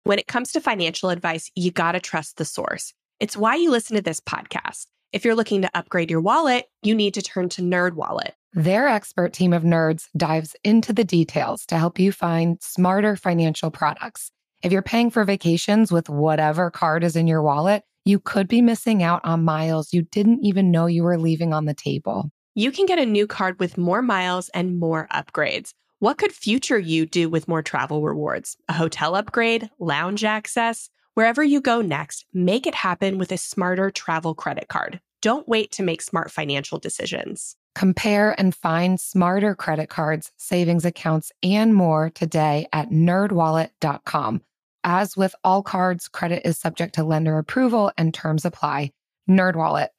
When 0.05 0.19
it 0.19 0.27
comes 0.27 0.53
to 0.53 0.61
financial 0.61 1.11
advice, 1.11 1.51
you 1.55 1.71
got 1.71 1.93
to 1.93 2.01
trust 2.01 2.37
the 2.37 2.45
source. 2.45 2.93
It's 3.21 3.37
why 3.37 3.55
you 3.57 3.71
listen 3.71 3.95
to 3.97 4.03
this 4.03 4.21
podcast. 4.21 4.87
If 5.13 5.25
you're 5.25 5.37
looking 5.37 5.63
to 5.63 5.71
upgrade 5.75 6.11
your 6.11 6.21
wallet, 6.21 6.67
you 6.83 6.95
need 6.95 7.15
to 7.15 7.23
turn 7.23 7.49
to 7.51 7.63
NerdWallet. 7.63 8.33
Their 8.55 8.87
expert 8.87 9.33
team 9.33 9.55
of 9.55 9.63
nerds 9.63 10.09
dives 10.15 10.55
into 10.63 10.93
the 10.93 11.05
details 11.05 11.65
to 11.67 11.79
help 11.79 11.99
you 11.99 12.13
find 12.13 12.59
smarter 12.61 13.17
financial 13.17 13.71
products. 13.71 14.31
If 14.63 14.73
you're 14.73 14.83
paying 14.83 15.11
for 15.11 15.25
vacations 15.25 15.91
with 15.91 16.11
whatever 16.11 16.71
card 16.71 17.03
is 17.03 17.17
in 17.17 17.27
your 17.27 17.41
wallet, 17.41 17.83
you 18.05 18.21
could 18.21 18.49
be 18.49 18.61
missing 18.61 19.03
out 19.03 19.23
on 19.25 19.43
miles 19.43 19.95
you 19.95 20.03
didn't 20.03 20.45
even 20.45 20.71
know 20.71 20.85
you 20.85 21.03
were 21.03 21.19
leaving 21.19 21.55
on 21.55 21.65
the 21.65 21.73
table. 21.73 22.31
You 22.55 22.71
can 22.73 22.85
get 22.85 22.99
a 22.99 23.07
new 23.07 23.27
card 23.27 23.59
with 23.59 23.79
more 23.79 24.03
miles 24.03 24.51
and 24.51 24.79
more 24.79 25.09
upgrades. 25.11 25.73
What 26.01 26.19
could 26.19 26.33
future 26.33 26.79
you 26.79 27.07
do 27.07 27.31
with 27.31 27.49
more 27.49 27.63
travel 27.63 28.03
rewards? 28.03 28.59
A 28.69 28.75
hotel 28.75 29.15
upgrade, 29.15 29.71
lounge 29.79 30.25
access? 30.25 30.91
Wherever 31.15 31.43
you 31.43 31.63
go 31.63 31.81
next, 31.81 32.27
make 32.35 32.67
it 32.67 32.75
happen 32.75 33.17
with 33.17 33.33
a 33.33 33.39
smarter 33.39 33.91
travel 33.91 34.35
credit 34.35 34.69
card. 34.69 35.01
Don't 35.23 35.49
wait 35.49 35.73
to 35.73 35.83
make 35.83 36.03
smart 36.03 36.31
financial 36.31 36.79
decisions. 36.79 37.57
Compare 37.75 38.39
and 38.39 38.55
find 38.55 39.01
smarter 39.01 39.55
credit 39.55 39.89
cards, 39.89 40.31
savings 40.37 40.85
accounts, 40.85 41.33
and 41.43 41.75
more 41.75 42.11
today 42.11 42.67
at 42.73 42.91
nerdwallet.com. 42.91 44.43
As 44.85 45.17
with 45.17 45.35
all 45.45 45.63
cards, 45.63 46.09
credit 46.09 46.43
is 46.47 46.59
subject 46.59 46.97
to 46.97 47.05
lender 47.05 47.39
approval 47.39 47.93
and 47.97 48.13
terms 48.13 48.45
apply. 48.45 48.91
NerdWallet, 49.31 49.89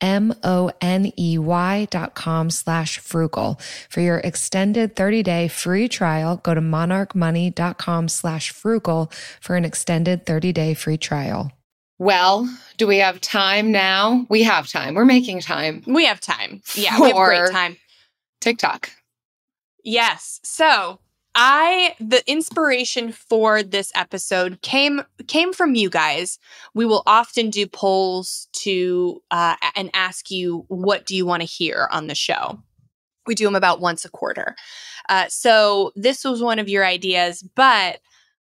M-O-N-E-Y 0.00 1.88
dot 1.90 2.14
com 2.14 2.50
slash 2.50 2.98
frugal. 2.98 3.60
For 3.88 4.00
your 4.00 4.18
extended 4.18 4.94
30-day 4.96 5.48
free 5.48 5.88
trial, 5.88 6.36
go 6.38 6.54
to 6.54 6.60
monarchmoney.com 6.60 8.08
slash 8.08 8.50
frugal 8.50 9.10
for 9.40 9.56
an 9.56 9.64
extended 9.64 10.26
30-day 10.26 10.74
free 10.74 10.96
trial. 10.98 11.52
Well, 11.98 12.48
do 12.76 12.86
we 12.86 12.98
have 12.98 13.20
time 13.22 13.72
now? 13.72 14.26
We 14.28 14.42
have 14.42 14.68
time. 14.68 14.94
We're 14.94 15.06
making 15.06 15.40
time. 15.40 15.82
We 15.86 16.04
have 16.04 16.20
time. 16.20 16.60
Yeah, 16.74 17.00
we 17.00 17.06
have 17.08 17.16
For- 17.16 17.26
great 17.28 17.50
time. 17.52 17.76
TikTok. 18.40 18.90
Yes. 19.82 20.40
So 20.44 20.98
I 21.38 21.94
the 22.00 22.28
inspiration 22.28 23.12
for 23.12 23.62
this 23.62 23.92
episode 23.94 24.62
came 24.62 25.02
came 25.28 25.52
from 25.52 25.74
you 25.74 25.90
guys. 25.90 26.38
We 26.74 26.86
will 26.86 27.02
often 27.06 27.50
do 27.50 27.66
polls 27.66 28.48
to 28.54 29.22
uh, 29.30 29.56
and 29.76 29.90
ask 29.92 30.30
you 30.30 30.64
what 30.68 31.04
do 31.04 31.14
you 31.14 31.26
want 31.26 31.42
to 31.42 31.46
hear 31.46 31.88
on 31.92 32.06
the 32.06 32.14
show. 32.14 32.58
We 33.26 33.34
do 33.34 33.44
them 33.44 33.54
about 33.54 33.80
once 33.80 34.06
a 34.06 34.08
quarter. 34.08 34.56
Uh, 35.10 35.26
so 35.28 35.92
this 35.94 36.24
was 36.24 36.42
one 36.42 36.58
of 36.58 36.70
your 36.70 36.86
ideas, 36.86 37.42
but 37.54 38.00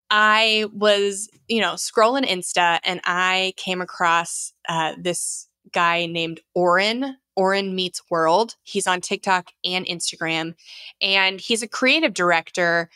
I 0.08 0.66
was 0.72 1.28
you 1.48 1.60
know 1.60 1.72
scrolling 1.72 2.24
Insta 2.24 2.78
and 2.84 3.00
I 3.02 3.54
came 3.56 3.80
across 3.80 4.52
uh, 4.68 4.92
this 4.96 5.48
guy 5.72 6.06
named 6.06 6.40
Oren. 6.54 7.16
Oren 7.36 7.74
Meets 7.74 8.02
World. 8.10 8.56
He's 8.62 8.86
on 8.86 9.00
TikTok 9.00 9.50
and 9.64 9.86
Instagram 9.86 10.54
and 11.00 11.40
he's 11.40 11.62
a 11.62 11.68
creative 11.68 12.14
director 12.14 12.88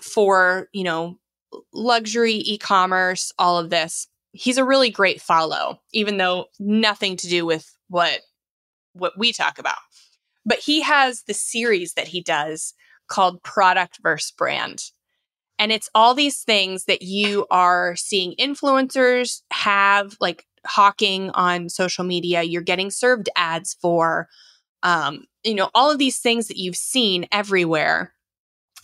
for 0.00 0.68
you 0.72 0.84
know 0.84 1.18
luxury 1.72 2.34
e-commerce 2.34 3.32
all 3.38 3.58
of 3.58 3.70
this 3.70 4.08
he's 4.32 4.58
a 4.58 4.64
really 4.64 4.90
great 4.90 5.20
follow 5.20 5.80
even 5.92 6.16
though 6.16 6.46
nothing 6.58 7.16
to 7.16 7.28
do 7.28 7.44
with 7.44 7.76
what 7.88 8.20
what 8.94 9.12
we 9.18 9.32
talk 9.32 9.58
about 9.58 9.78
but 10.44 10.58
he 10.58 10.82
has 10.82 11.22
the 11.24 11.34
series 11.34 11.94
that 11.94 12.08
he 12.08 12.20
does 12.20 12.74
called 13.08 13.42
product 13.42 13.98
versus 14.02 14.32
brand 14.32 14.84
and 15.58 15.70
it's 15.70 15.90
all 15.94 16.14
these 16.14 16.40
things 16.40 16.86
that 16.86 17.02
you 17.02 17.46
are 17.50 17.94
seeing 17.94 18.34
influencers 18.38 19.42
have 19.52 20.16
like 20.20 20.46
hawking 20.66 21.30
on 21.30 21.68
social 21.68 22.04
media 22.04 22.42
you're 22.42 22.62
getting 22.62 22.90
served 22.90 23.28
ads 23.36 23.74
for 23.80 24.28
um, 24.82 25.24
you 25.44 25.54
know, 25.54 25.70
all 25.74 25.90
of 25.90 25.98
these 25.98 26.18
things 26.18 26.48
that 26.48 26.58
you've 26.58 26.76
seen 26.76 27.26
everywhere. 27.32 28.14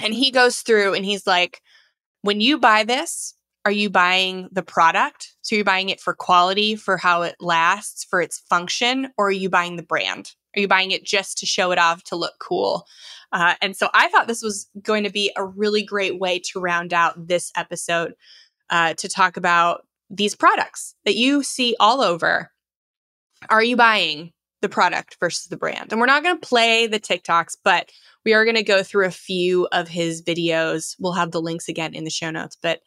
And 0.00 0.14
he 0.14 0.30
goes 0.30 0.60
through 0.60 0.94
and 0.94 1.04
he's 1.04 1.26
like, 1.26 1.60
when 2.22 2.40
you 2.40 2.58
buy 2.58 2.84
this, 2.84 3.34
are 3.64 3.72
you 3.72 3.90
buying 3.90 4.48
the 4.52 4.62
product? 4.62 5.34
So 5.42 5.56
you're 5.56 5.64
buying 5.64 5.88
it 5.88 6.00
for 6.00 6.14
quality, 6.14 6.76
for 6.76 6.96
how 6.96 7.22
it 7.22 7.36
lasts, 7.40 8.04
for 8.04 8.20
its 8.20 8.38
function, 8.48 9.10
or 9.18 9.28
are 9.28 9.32
you 9.32 9.50
buying 9.50 9.76
the 9.76 9.82
brand? 9.82 10.32
Are 10.56 10.60
you 10.60 10.68
buying 10.68 10.92
it 10.92 11.04
just 11.04 11.38
to 11.38 11.46
show 11.46 11.70
it 11.72 11.78
off 11.78 12.02
to 12.04 12.16
look 12.16 12.34
cool? 12.40 12.86
Uh, 13.32 13.54
and 13.60 13.76
so 13.76 13.90
I 13.92 14.08
thought 14.08 14.26
this 14.26 14.42
was 14.42 14.68
going 14.80 15.04
to 15.04 15.10
be 15.10 15.32
a 15.36 15.44
really 15.44 15.82
great 15.82 16.18
way 16.18 16.38
to 16.50 16.60
round 16.60 16.94
out 16.94 17.26
this 17.26 17.52
episode 17.56 18.14
uh, 18.70 18.94
to 18.94 19.08
talk 19.08 19.36
about 19.36 19.86
these 20.10 20.34
products 20.34 20.94
that 21.04 21.16
you 21.16 21.42
see 21.42 21.76
all 21.78 22.00
over. 22.00 22.50
Are 23.50 23.62
you 23.62 23.76
buying 23.76 24.32
the 24.60 24.68
product 24.68 25.16
versus 25.20 25.46
the 25.46 25.56
brand. 25.56 25.92
And 25.92 26.00
we're 26.00 26.06
not 26.06 26.24
going 26.24 26.38
to 26.38 26.46
play 26.46 26.88
the 26.88 26.98
TikToks, 26.98 27.56
but 27.62 27.92
we 28.24 28.34
are 28.34 28.44
going 28.44 28.56
to 28.56 28.62
go 28.64 28.82
through 28.82 29.06
a 29.06 29.10
few 29.12 29.68
of 29.70 29.86
his 29.86 30.22
videos. 30.22 30.96
We'll 30.98 31.12
have 31.12 31.30
the 31.30 31.40
links 31.40 31.68
again 31.68 31.94
in 31.94 32.04
the 32.04 32.10
show 32.10 32.30
notes, 32.30 32.56
but 32.60 32.80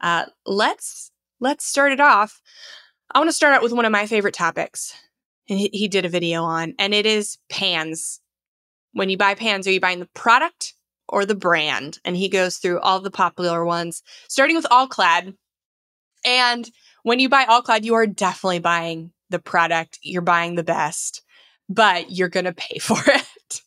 Uh, 0.00 0.24
let's 0.46 1.10
let's 1.40 1.66
start 1.66 1.92
it 1.92 2.00
off. 2.00 2.40
I 3.12 3.18
want 3.18 3.28
to 3.28 3.34
start 3.34 3.54
out 3.54 3.62
with 3.62 3.74
one 3.74 3.84
of 3.84 3.92
my 3.92 4.06
favorite 4.06 4.32
topics, 4.34 4.94
and 5.46 5.58
he, 5.58 5.68
he 5.74 5.88
did 5.88 6.06
a 6.06 6.08
video 6.08 6.42
on, 6.42 6.74
and 6.78 6.94
it 6.94 7.04
is 7.04 7.36
pans. 7.50 8.20
When 8.92 9.10
you 9.10 9.18
buy 9.18 9.34
pans, 9.34 9.66
are 9.66 9.72
you 9.72 9.80
buying 9.80 10.00
the 10.00 10.08
product 10.14 10.72
or 11.06 11.26
the 11.26 11.34
brand? 11.34 11.98
And 12.02 12.16
he 12.16 12.30
goes 12.30 12.56
through 12.56 12.80
all 12.80 13.00
the 13.00 13.10
popular 13.10 13.62
ones, 13.62 14.02
starting 14.28 14.56
with 14.56 14.66
All 14.70 14.88
Clad. 14.88 15.34
And 16.24 16.70
when 17.02 17.20
you 17.20 17.28
buy 17.28 17.44
All 17.44 17.62
Clad, 17.62 17.84
you 17.84 17.94
are 17.94 18.06
definitely 18.06 18.58
buying 18.58 19.12
the 19.30 19.38
product. 19.38 19.98
You're 20.02 20.22
buying 20.22 20.54
the 20.54 20.64
best, 20.64 21.22
but 21.68 22.10
you're 22.10 22.28
going 22.28 22.44
to 22.44 22.52
pay 22.52 22.78
for 22.80 23.00
it. 23.06 23.62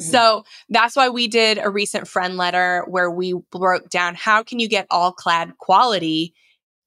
so 0.00 0.44
that's 0.68 0.94
why 0.94 1.08
we 1.08 1.26
did 1.26 1.58
a 1.58 1.70
recent 1.70 2.06
friend 2.06 2.36
letter 2.36 2.84
where 2.86 3.10
we 3.10 3.34
broke 3.50 3.90
down 3.90 4.14
how 4.14 4.40
can 4.40 4.60
you 4.60 4.68
get 4.68 4.86
all 4.88 5.10
clad 5.10 5.58
quality 5.58 6.32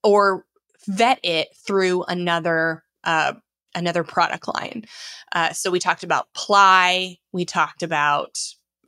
or 0.02 0.46
vet 0.88 1.20
it 1.22 1.48
through 1.66 2.02
another 2.04 2.82
uh, 3.04 3.34
another 3.74 4.04
product 4.04 4.48
line. 4.48 4.84
Uh, 5.32 5.52
so 5.52 5.70
we 5.70 5.78
talked 5.78 6.04
about 6.04 6.28
ply, 6.34 7.16
we 7.32 7.44
talked 7.44 7.82
about 7.82 8.38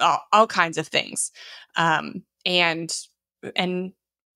all, 0.00 0.20
all 0.32 0.46
kinds 0.46 0.78
of 0.78 0.86
things, 0.86 1.30
um, 1.76 2.22
and 2.44 2.96
and 3.56 3.92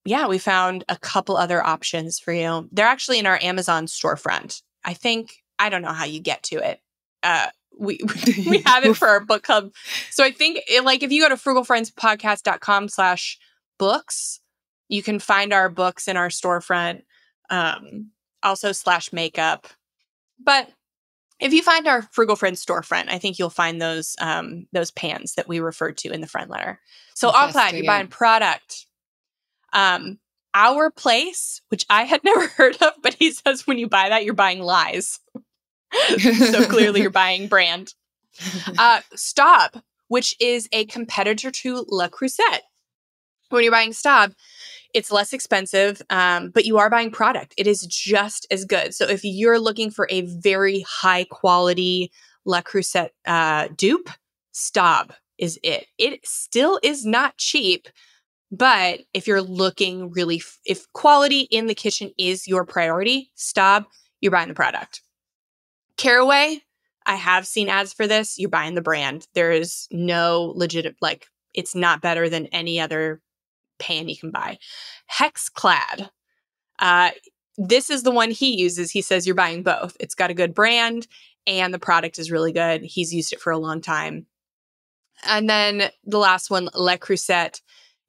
yeah, 0.09 0.27
we 0.27 0.39
found 0.39 0.85
a 0.89 0.97
couple 0.97 1.37
other 1.37 1.65
options 1.65 2.19
for 2.19 2.33
you. 2.33 2.69
They're 2.73 2.87
actually 2.87 3.19
in 3.19 3.27
our 3.27 3.39
Amazon 3.43 3.87
storefront. 3.87 4.63
I 4.85 4.95
think 4.95 5.35
I 5.59 5.69
don't 5.69 5.83
know 5.83 5.93
how 5.93 6.07
you 6.07 6.21
get 6.21 6.43
to 6.45 6.57
it. 6.57 6.81
Uh, 7.23 7.49
we 7.79 8.01
we 8.49 8.59
have 8.67 8.85
it 8.85 8.97
for 8.97 9.09
our 9.09 9.21
book 9.21 9.43
club. 9.43 9.73
So 10.11 10.25
I 10.25 10.31
think 10.31 10.61
it, 10.69 10.85
like 10.85 11.03
if 11.03 11.13
you 11.13 11.23
go 11.23 11.29
to 11.29 11.37
frugalfriendspodcast.com 11.37 12.89
slash 12.89 13.39
books, 13.79 14.41
you 14.89 15.03
can 15.03 15.19
find 15.19 15.53
our 15.53 15.69
books 15.69 16.09
in 16.09 16.17
our 16.17 16.29
storefront. 16.29 17.03
Um, 17.51 18.11
also 18.43 18.73
slash 18.73 19.13
makeup. 19.13 19.67
But 20.43 20.71
if 21.41 21.53
you 21.53 21.63
find 21.63 21.87
our 21.87 22.03
Frugal 22.03 22.37
Friends 22.37 22.65
storefront, 22.65 23.11
I 23.11 23.19
think 23.19 23.39
you'll 23.39 23.51
find 23.51 23.81
those 23.81 24.17
um, 24.21 24.67
those 24.73 24.91
pans 24.91 25.35
that 25.35 25.49
we 25.49 25.61
referred 25.61 25.97
to 25.99 26.11
in 26.11 26.21
the 26.21 26.27
friend 26.27 26.51
letter. 26.51 26.81
So 27.15 27.29
all 27.29 27.51
you're 27.77 27.85
buying 27.85 28.09
product. 28.09 28.87
Um, 29.73 30.19
our 30.55 30.91
place, 30.91 31.61
which 31.69 31.85
I 31.89 32.05
had 32.05 32.21
never 32.25 32.49
heard 32.49 32.77
of, 32.83 32.95
but 33.03 33.15
he 33.15 33.33
says 33.33 33.67
when 33.67 33.79
you 33.79 33.89
buy 33.89 34.09
that, 34.09 34.25
you're 34.25 34.35
buying 34.35 34.61
lies. 34.61 35.21
so 36.19 36.67
clearly 36.67 37.01
you're 37.01 37.11
buying 37.11 37.49
brand. 37.49 37.95
Uh, 38.79 39.01
Staub, 39.17 39.83
which 40.07 40.37
is 40.39 40.69
a 40.71 40.85
competitor 40.85 41.51
to 41.51 41.85
La 41.89 42.07
Creuset. 42.07 42.61
When 43.49 43.65
you're 43.65 43.73
buying 43.73 43.93
Staub, 43.93 44.33
it's 44.95 45.11
less 45.11 45.33
expensive, 45.33 46.01
um, 46.09 46.51
but 46.51 46.65
you 46.65 46.79
are 46.79 46.89
buying 46.89 47.11
product. 47.11 47.55
It 47.57 47.67
is 47.67 47.85
just 47.87 48.47
as 48.51 48.65
good. 48.65 48.95
So 48.95 49.07
if 49.07 49.23
you're 49.25 49.59
looking 49.59 49.91
for 49.91 50.07
a 50.09 50.21
very 50.21 50.85
high 50.89 51.25
quality 51.25 52.13
La 52.45 52.63
Creuset 52.63 53.11
uh, 53.27 53.69
dupe, 53.77 54.11
Staub 54.53 55.13
is 55.37 55.59
it. 55.63 55.87
It 55.99 56.27
still 56.27 56.81
is 56.83 57.05
not 57.05 57.37
cheap, 57.37 57.89
but 58.51 59.01
if 59.13 59.27
you're 59.27 59.43
looking 59.43 60.11
really, 60.11 60.37
f- 60.37 60.59
if 60.65 60.91
quality 60.93 61.41
in 61.51 61.67
the 61.67 61.75
kitchen 61.75 62.13
is 62.19 62.47
your 62.47 62.65
priority, 62.65 63.31
Staub, 63.35 63.85
you're 64.21 64.33
buying 64.33 64.49
the 64.49 64.55
product. 64.55 65.03
Caraway, 65.97 66.61
I 67.07 67.15
have 67.17 67.47
seen 67.47 67.69
ads 67.69 67.93
for 67.93 68.07
this. 68.07 68.39
You're 68.39 68.51
buying 68.51 68.75
the 68.75 68.83
brand. 68.83 69.27
There 69.35 69.53
is 69.53 69.89
no 69.91 70.53
legit, 70.57 70.97
like, 71.01 71.27
it's 71.55 71.75
not 71.75 72.03
better 72.03 72.29
than 72.29 72.47
any 72.47 72.81
other 72.81 73.21
pan 73.79 74.09
you 74.09 74.17
can 74.17 74.31
buy. 74.31 74.59
Hexclad. 75.13 76.11
Uh, 76.79 77.11
this 77.57 77.91
is 77.91 78.03
the 78.03 78.11
one 78.11 78.31
he 78.31 78.61
uses. 78.61 78.91
He 78.91 79.03
says 79.03 79.27
you're 79.27 79.35
buying 79.35 79.63
both. 79.63 79.97
It's 79.99 80.15
got 80.15 80.31
a 80.31 80.35
good 80.35 80.55
brand 80.55 81.07
and 81.47 81.73
the 81.73 81.79
product 81.79 82.19
is 82.19 82.31
really 82.31 82.53
good. 82.53 82.83
He's 82.83 83.13
used 83.13 83.33
it 83.33 83.41
for 83.41 83.51
a 83.51 83.59
long 83.59 83.81
time. 83.81 84.27
And 85.25 85.49
then 85.49 85.91
the 86.05 86.19
last 86.19 86.51
one, 86.51 86.69
Le 86.75 86.99
Creuset, 86.99 87.61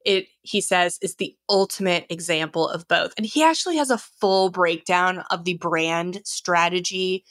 it 0.04 0.26
he 0.42 0.60
says 0.60 0.98
is 1.02 1.16
the 1.16 1.36
ultimate 1.48 2.06
example 2.08 2.68
of 2.68 2.88
both. 2.88 3.12
And 3.16 3.26
he 3.26 3.42
actually 3.42 3.76
has 3.76 3.90
a 3.90 3.98
full 3.98 4.50
breakdown 4.50 5.24
of 5.30 5.44
the 5.44 5.54
brand 5.54 6.20
strategy 6.24 7.24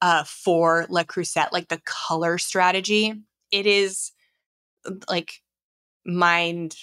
uh, 0.00 0.24
for 0.24 0.86
Le 0.88 1.04
Creuset, 1.04 1.52
like 1.52 1.68
the 1.68 1.80
color 1.84 2.38
strategy. 2.38 3.14
It 3.50 3.66
is 3.66 4.12
like 5.08 5.34
mind 6.04 6.76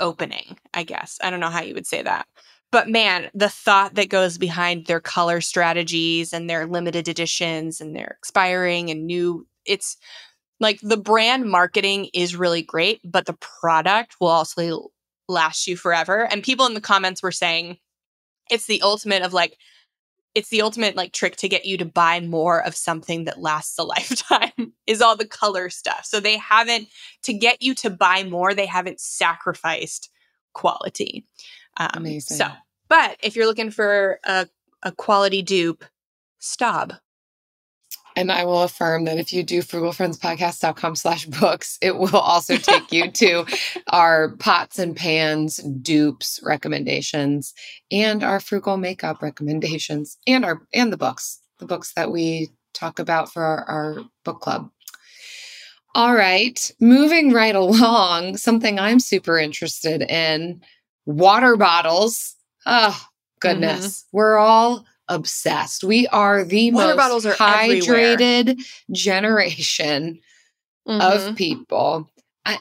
opening, 0.00 0.58
I 0.74 0.82
guess. 0.82 1.18
I 1.22 1.30
don't 1.30 1.40
know 1.40 1.50
how 1.50 1.62
you 1.62 1.74
would 1.74 1.86
say 1.86 2.02
that. 2.02 2.26
But 2.72 2.88
man, 2.88 3.30
the 3.32 3.48
thought 3.48 3.94
that 3.94 4.08
goes 4.08 4.38
behind 4.38 4.86
their 4.86 5.00
color 5.00 5.40
strategies 5.40 6.32
and 6.32 6.50
their 6.50 6.66
limited 6.66 7.08
editions 7.08 7.80
and 7.80 7.94
their 7.94 8.16
expiring 8.18 8.90
and 8.90 9.06
new, 9.06 9.46
it's 9.64 9.96
like 10.60 10.80
the 10.80 10.96
brand 10.96 11.50
marketing 11.50 12.08
is 12.14 12.36
really 12.36 12.62
great, 12.62 13.00
but 13.04 13.26
the 13.26 13.34
product 13.34 14.16
will 14.20 14.28
also 14.28 14.90
last 15.28 15.66
you 15.66 15.76
forever. 15.76 16.26
And 16.30 16.42
people 16.42 16.66
in 16.66 16.74
the 16.74 16.80
comments 16.80 17.22
were 17.22 17.32
saying 17.32 17.78
it's 18.50 18.66
the 18.66 18.80
ultimate 18.82 19.22
of 19.22 19.32
like, 19.32 19.58
it's 20.34 20.50
the 20.50 20.62
ultimate 20.62 20.96
like 20.96 21.12
trick 21.12 21.36
to 21.36 21.48
get 21.48 21.64
you 21.64 21.78
to 21.78 21.84
buy 21.84 22.20
more 22.20 22.64
of 22.64 22.76
something 22.76 23.24
that 23.24 23.40
lasts 23.40 23.78
a 23.78 23.82
lifetime 23.84 24.72
is 24.86 25.02
all 25.02 25.16
the 25.16 25.26
color 25.26 25.68
stuff. 25.68 26.04
So 26.04 26.20
they 26.20 26.36
haven't 26.36 26.88
to 27.24 27.32
get 27.32 27.62
you 27.62 27.74
to 27.76 27.90
buy 27.90 28.24
more, 28.24 28.54
they 28.54 28.66
haven't 28.66 29.00
sacrificed 29.00 30.10
quality. 30.52 31.26
Um, 31.76 31.90
Amazing. 31.94 32.38
So, 32.38 32.48
but 32.88 33.18
if 33.22 33.36
you're 33.36 33.46
looking 33.46 33.70
for 33.70 34.20
a, 34.24 34.46
a 34.82 34.92
quality 34.92 35.42
dupe, 35.42 35.84
Staub. 36.38 36.94
And 38.16 38.32
I 38.32 38.44
will 38.44 38.62
affirm 38.62 39.04
that 39.04 39.18
if 39.18 39.32
you 39.32 39.42
do 39.42 39.60
frugalfriendspodcast.com 39.60 40.96
slash 40.96 41.26
books, 41.26 41.78
it 41.82 41.96
will 41.96 42.16
also 42.16 42.56
take 42.56 42.90
you 42.90 43.10
to 43.10 43.44
our 43.88 44.30
pots 44.38 44.78
and 44.78 44.96
pans 44.96 45.58
dupes 45.58 46.40
recommendations 46.42 47.52
and 47.92 48.24
our 48.24 48.40
frugal 48.40 48.78
makeup 48.78 49.20
recommendations 49.20 50.16
and 50.26 50.44
our 50.44 50.66
and 50.72 50.92
the 50.92 50.96
books, 50.96 51.40
the 51.58 51.66
books 51.66 51.92
that 51.94 52.10
we 52.10 52.48
talk 52.72 52.98
about 52.98 53.32
for 53.32 53.44
our, 53.44 53.64
our 53.64 54.04
book 54.24 54.40
club. 54.40 54.70
All 55.94 56.14
right, 56.14 56.70
moving 56.80 57.32
right 57.32 57.54
along, 57.54 58.36
something 58.36 58.78
I'm 58.78 59.00
super 59.00 59.38
interested 59.38 60.02
in 60.02 60.62
water 61.06 61.56
bottles. 61.56 62.34
Oh, 62.66 62.90
mm-hmm. 62.90 63.06
goodness. 63.40 64.04
We're 64.12 64.36
all 64.36 64.84
obsessed. 65.08 65.84
We 65.84 66.06
are 66.08 66.44
the 66.44 66.70
Water 66.72 66.88
most 66.88 66.96
bottles 66.96 67.26
are 67.26 67.36
everywhere. 67.40 68.16
hydrated 68.16 68.64
generation 68.92 70.20
Mhm. 70.88 71.00
of 71.30 71.36
people 71.36 72.08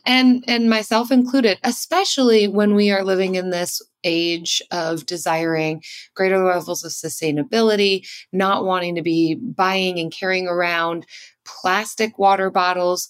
and 0.08 0.44
and 0.48 0.68
myself 0.68 1.12
included 1.12 1.60
especially 1.64 2.48
when 2.48 2.74
we 2.74 2.90
are 2.90 3.04
living 3.04 3.36
in 3.36 3.52
this 3.52 3.84
age 4.04 4.60
of 4.72 5.06
desiring 5.06 5.84
greater 6.16 6.44
levels 6.44 6.84
of 6.84 6.92
sustainability 6.92 8.04
not 8.34 8.66
wanting 8.66 8.96
to 8.96 9.04
be 9.04 9.36
buying 9.36 10.00
and 10.00 10.12
carrying 10.12 10.48
around 10.48 11.06
plastic 11.46 12.18
water 12.18 12.50
bottles 12.50 13.08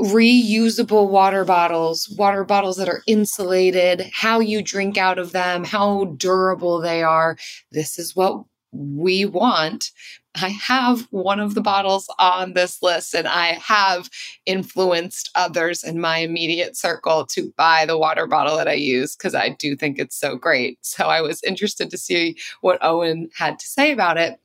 reusable 0.00 1.08
water 1.08 1.44
bottles, 1.44 2.08
water 2.18 2.44
bottles 2.44 2.76
that 2.76 2.88
are 2.88 3.02
insulated, 3.06 4.10
how 4.12 4.40
you 4.40 4.62
drink 4.62 4.96
out 4.96 5.18
of 5.18 5.32
them, 5.32 5.64
how 5.64 6.04
durable 6.16 6.80
they 6.80 7.02
are. 7.02 7.36
This 7.70 7.98
is 7.98 8.16
what 8.16 8.44
we 8.72 9.24
want. 9.24 9.90
I 10.34 10.48
have 10.48 11.02
one 11.10 11.40
of 11.40 11.54
the 11.54 11.60
bottles 11.60 12.08
on 12.18 12.54
this 12.54 12.82
list, 12.82 13.14
and 13.14 13.28
I 13.28 13.58
have 13.62 14.08
influenced 14.46 15.30
others 15.34 15.84
in 15.84 16.00
my 16.00 16.18
immediate 16.18 16.74
circle 16.74 17.26
to 17.26 17.52
buy 17.58 17.84
the 17.84 17.98
water 17.98 18.26
bottle 18.26 18.56
that 18.56 18.68
I 18.68 18.72
use 18.72 19.14
because 19.14 19.34
I 19.34 19.50
do 19.50 19.76
think 19.76 19.98
it's 19.98 20.18
so 20.18 20.36
great. 20.36 20.78
So 20.80 21.08
I 21.08 21.20
was 21.20 21.42
interested 21.42 21.90
to 21.90 21.98
see 21.98 22.38
what 22.62 22.82
Oren 22.84 23.28
had 23.36 23.58
to 23.58 23.66
say 23.66 23.92
about 23.92 24.16
it. 24.16 24.40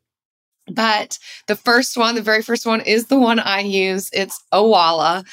But 0.71 1.17
the 1.47 1.55
first 1.55 1.97
one, 1.97 2.15
the 2.15 2.21
very 2.21 2.41
first 2.41 2.65
one 2.65 2.81
is 2.81 3.07
the 3.07 3.19
one 3.19 3.39
I 3.39 3.61
use. 3.61 4.09
It's 4.13 4.43
Owala. 4.53 5.25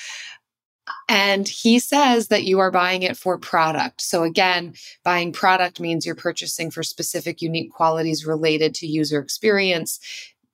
And 1.08 1.48
he 1.48 1.78
says 1.78 2.28
that 2.28 2.44
you 2.44 2.58
are 2.60 2.70
buying 2.70 3.02
it 3.02 3.16
for 3.16 3.38
product. 3.38 4.00
So 4.00 4.22
again, 4.22 4.74
buying 5.02 5.32
product 5.32 5.80
means 5.80 6.04
you're 6.04 6.14
purchasing 6.14 6.70
for 6.70 6.82
specific 6.82 7.42
unique 7.42 7.72
qualities 7.72 8.26
related 8.26 8.74
to 8.76 8.86
user 8.86 9.18
experience. 9.18 9.98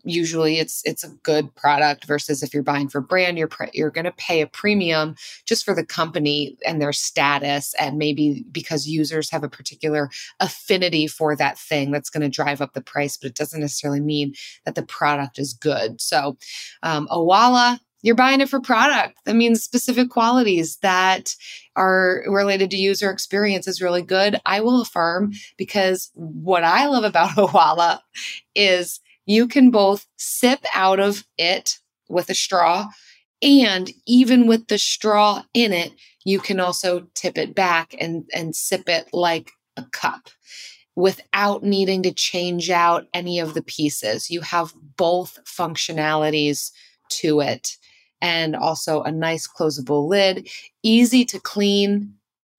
Usually 0.05 0.59
it's 0.59 0.83
it's 0.85 1.05
a 1.05 1.11
good 1.23 1.55
product 1.55 2.07
versus 2.07 2.43
if 2.43 2.55
you're 2.55 2.63
buying 2.63 2.89
for 2.89 3.01
brand, 3.01 3.39
you're 3.39 3.49
pre- 3.49 3.71
you're 3.73 3.91
going 3.91 4.05
to 4.05 4.13
pay 4.13 4.41
a 4.41 4.47
premium 4.47 5.15
just 5.47 5.65
for 5.65 5.75
the 5.75 5.85
company 5.85 6.57
and 6.67 6.81
their 6.81 6.93
status 6.93 7.75
and 7.79 7.99
maybe 7.99 8.45
because 8.51 8.87
users 8.87 9.31
have 9.31 9.45
a 9.45 9.49
particular 9.49 10.11
affinity 10.41 11.07
for 11.07 11.37
that 11.37 11.59
thing 11.59 11.91
that's 11.91 12.11
going 12.11 12.23
to 12.23 12.29
drive 12.29 12.61
up 12.61 12.73
the 12.73 12.81
price, 12.81 13.17
but 13.17 13.29
it 13.29 13.37
doesn't 13.37 13.61
necessarily 13.61 14.01
mean 14.01 14.35
that 14.65 14.75
the 14.75 14.83
product 14.83 15.39
is 15.39 15.53
good. 15.53 16.01
So, 16.01 16.37
um, 16.83 17.07
Owala, 17.09 17.79
you're 18.03 18.15
buying 18.15 18.41
it 18.41 18.49
for 18.49 18.61
product. 18.61 19.19
That 19.25 19.37
means 19.37 19.63
specific 19.63 20.11
qualities 20.11 20.79
that 20.79 21.35
are 21.77 22.23
related 22.27 22.71
to 22.71 22.77
user 22.77 23.11
experience 23.11 23.69
is 23.69 23.83
really 23.83 24.03
good. 24.03 24.41
I 24.47 24.61
will 24.61 24.81
affirm 24.81 25.33
because 25.57 26.11
what 26.15 26.65
I 26.65 26.87
love 26.87 27.05
about 27.05 27.31
Owala 27.37 28.01
is 28.55 29.01
you 29.27 29.47
can 29.47 29.71
both 29.71 30.07
sip 30.17 30.65
out 30.75 31.01
of 31.01 31.25
it 31.39 31.79
with 32.09 32.29
a 32.31 32.35
straw 32.35 32.89
and 33.43 33.91
even 34.07 34.47
with 34.47 34.69
the 34.69 34.79
straw 34.79 35.43
in 35.55 35.73
it, 35.73 35.93
you 36.25 36.41
can 36.41 36.61
also 36.61 37.07
tip 37.15 37.39
it 37.39 37.55
back 37.55 37.95
and, 37.99 38.29
and 38.35 38.55
sip 38.55 38.89
it 38.89 39.09
like 39.13 39.53
a 39.77 39.85
cup 39.93 40.29
without 40.95 41.63
needing 41.63 42.03
to 42.03 42.13
change 42.13 42.69
out 42.69 43.07
any 43.15 43.39
of 43.39 43.55
the 43.55 43.63
pieces. 43.63 44.31
You 44.31 44.43
have 44.43 44.75
both 44.97 45.39
functionalities 45.45 46.71
to 47.21 47.41
it 47.41 47.77
and 48.21 48.55
also 48.55 49.03
a 49.03 49.11
nice 49.11 49.49
closable 49.49 50.07
lid, 50.07 50.51
easy 50.83 51.25
to 51.27 51.41
clean. 51.41 52.15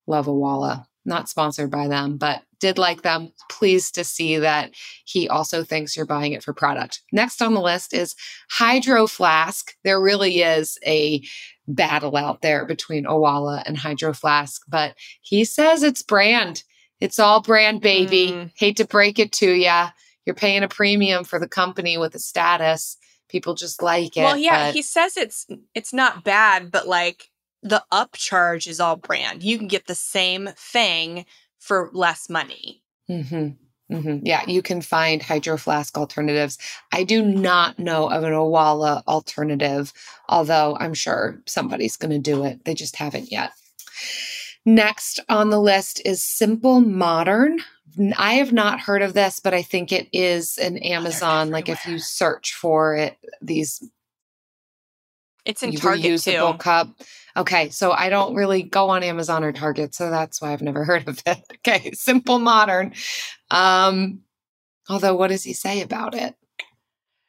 Love 0.08 0.26
Owala. 0.26 0.86
Not 1.04 1.28
sponsored 1.28 1.70
by 1.70 1.88
them, 1.88 2.16
but 2.16 2.42
did 2.60 2.78
like 2.78 3.02
them. 3.02 3.32
Pleased 3.50 3.96
to 3.96 4.04
see 4.04 4.38
that 4.38 4.70
he 5.04 5.28
also 5.28 5.64
thinks 5.64 5.96
you're 5.96 6.06
buying 6.06 6.32
it 6.32 6.44
for 6.44 6.52
product. 6.52 7.02
Next 7.10 7.42
on 7.42 7.54
the 7.54 7.60
list 7.60 7.92
is 7.92 8.14
Hydro 8.50 9.08
Flask. 9.08 9.74
There 9.82 10.00
really 10.00 10.42
is 10.42 10.78
a 10.86 11.22
battle 11.66 12.16
out 12.16 12.40
there 12.40 12.64
between 12.64 13.04
Owala 13.04 13.62
and 13.66 13.76
Hydro 13.76 14.12
Flask, 14.12 14.62
but 14.68 14.94
he 15.22 15.44
says 15.44 15.82
it's 15.82 16.02
brand. 16.02 16.62
It's 17.00 17.18
all 17.18 17.40
brand, 17.40 17.80
baby. 17.80 18.30
Mm. 18.30 18.52
Hate 18.54 18.76
to 18.76 18.86
break 18.86 19.18
it 19.18 19.32
to 19.32 19.50
ya. 19.50 19.90
You're 20.24 20.36
paying 20.36 20.62
a 20.62 20.68
premium 20.68 21.24
for 21.24 21.40
the 21.40 21.48
company 21.48 21.98
with 21.98 22.14
a 22.14 22.20
status. 22.20 22.96
People 23.28 23.54
just 23.54 23.82
like 23.82 24.16
it. 24.16 24.22
well, 24.22 24.36
yeah, 24.36 24.68
but- 24.68 24.74
he 24.74 24.82
says 24.82 25.16
it's 25.16 25.48
it's 25.74 25.92
not 25.92 26.22
bad, 26.22 26.70
but 26.70 26.86
like 26.86 27.31
the 27.62 27.84
upcharge 27.92 28.66
is 28.66 28.80
all 28.80 28.96
brand. 28.96 29.42
You 29.42 29.58
can 29.58 29.68
get 29.68 29.86
the 29.86 29.94
same 29.94 30.50
thing 30.56 31.26
for 31.58 31.90
less 31.92 32.28
money. 32.28 32.82
hmm 33.06 33.48
hmm 33.90 34.18
Yeah, 34.22 34.42
you 34.48 34.62
can 34.62 34.80
find 34.80 35.22
hydro 35.22 35.56
flask 35.56 35.96
alternatives. 35.98 36.58
I 36.92 37.04
do 37.04 37.24
not 37.24 37.78
know 37.78 38.10
of 38.10 38.24
an 38.24 38.32
Owala 38.32 39.02
alternative, 39.06 39.92
although 40.28 40.76
I'm 40.80 40.94
sure 40.94 41.40
somebody's 41.46 41.96
going 41.96 42.10
to 42.12 42.18
do 42.18 42.44
it. 42.44 42.64
They 42.64 42.74
just 42.74 42.96
haven't 42.96 43.30
yet. 43.30 43.52
Next 44.64 45.20
on 45.28 45.50
the 45.50 45.60
list 45.60 46.00
is 46.04 46.24
Simple 46.24 46.80
Modern. 46.80 47.58
I 48.16 48.34
have 48.34 48.52
not 48.52 48.80
heard 48.80 49.02
of 49.02 49.12
this, 49.12 49.40
but 49.40 49.52
I 49.52 49.62
think 49.62 49.92
it 49.92 50.08
is 50.12 50.56
an 50.58 50.78
Amazon. 50.78 51.50
Like 51.50 51.68
if 51.68 51.86
you 51.86 51.98
search 51.98 52.54
for 52.54 52.94
it, 52.96 53.18
these 53.42 53.82
It's 55.44 55.62
in 55.62 55.72
Target 55.74 56.12
reusable 56.12 56.54
too. 56.54 56.58
cup. 56.58 56.88
Okay, 57.36 57.70
so 57.70 57.92
I 57.92 58.08
don't 58.08 58.34
really 58.34 58.62
go 58.62 58.90
on 58.90 59.02
Amazon 59.02 59.42
or 59.44 59.52
Target, 59.52 59.94
so 59.94 60.10
that's 60.10 60.40
why 60.40 60.52
I've 60.52 60.62
never 60.62 60.84
heard 60.86 61.08
of 61.08 61.22
it. 61.26 61.38
Okay, 61.66 61.92
simple 61.92 62.38
modern. 62.38 62.92
Um, 63.50 64.20
although, 64.88 65.14
what 65.14 65.28
does 65.28 65.42
he 65.42 65.52
say 65.52 65.82
about 65.82 66.14
it? 66.14 66.34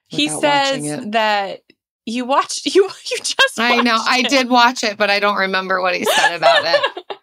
He 0.08 0.28
says 0.28 0.86
it? 0.86 1.12
that 1.14 1.62
you 2.06 2.26
watched 2.26 2.66
you 2.76 2.84
you 2.84 3.18
just 3.18 3.60
I 3.60 3.78
know 3.82 3.96
watched 3.96 4.10
I 4.10 4.22
did 4.24 4.50
watch 4.50 4.84
it, 4.84 4.98
but 4.98 5.10
I 5.10 5.20
don't 5.20 5.38
remember 5.38 5.82
what 5.82 5.96
he 5.96 6.06
said 6.06 6.36
about 6.36 6.64
it. 6.66 7.18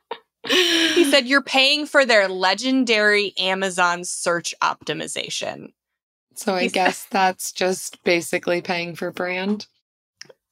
he 0.95 1.05
said 1.05 1.27
you're 1.27 1.43
paying 1.43 1.87
for 1.87 2.05
their 2.05 2.29
legendary 2.29 3.35
Amazon 3.39 4.05
search 4.05 4.55
optimization. 4.63 5.73
So 6.35 6.55
I 6.55 6.69
guess 6.69 7.07
that's 7.11 7.53
just 7.53 8.03
basically 8.05 8.63
paying 8.63 8.95
for 8.95 9.11
brand. 9.13 9.67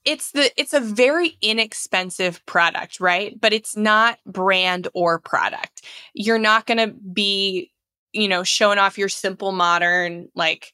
It's 0.08 0.32
the 0.32 0.50
it's 0.58 0.72
a 0.72 0.80
very 0.80 1.36
inexpensive 1.42 2.44
product, 2.46 2.98
right? 2.98 3.38
But 3.38 3.52
it's 3.52 3.76
not 3.76 4.18
brand 4.24 4.88
or 4.94 5.18
product. 5.18 5.82
You're 6.14 6.38
not 6.38 6.64
going 6.64 6.78
to 6.78 6.94
be, 6.94 7.70
you 8.12 8.26
know, 8.26 8.42
showing 8.42 8.78
off 8.78 8.96
your 8.96 9.10
simple 9.10 9.52
modern 9.52 10.30
like 10.34 10.72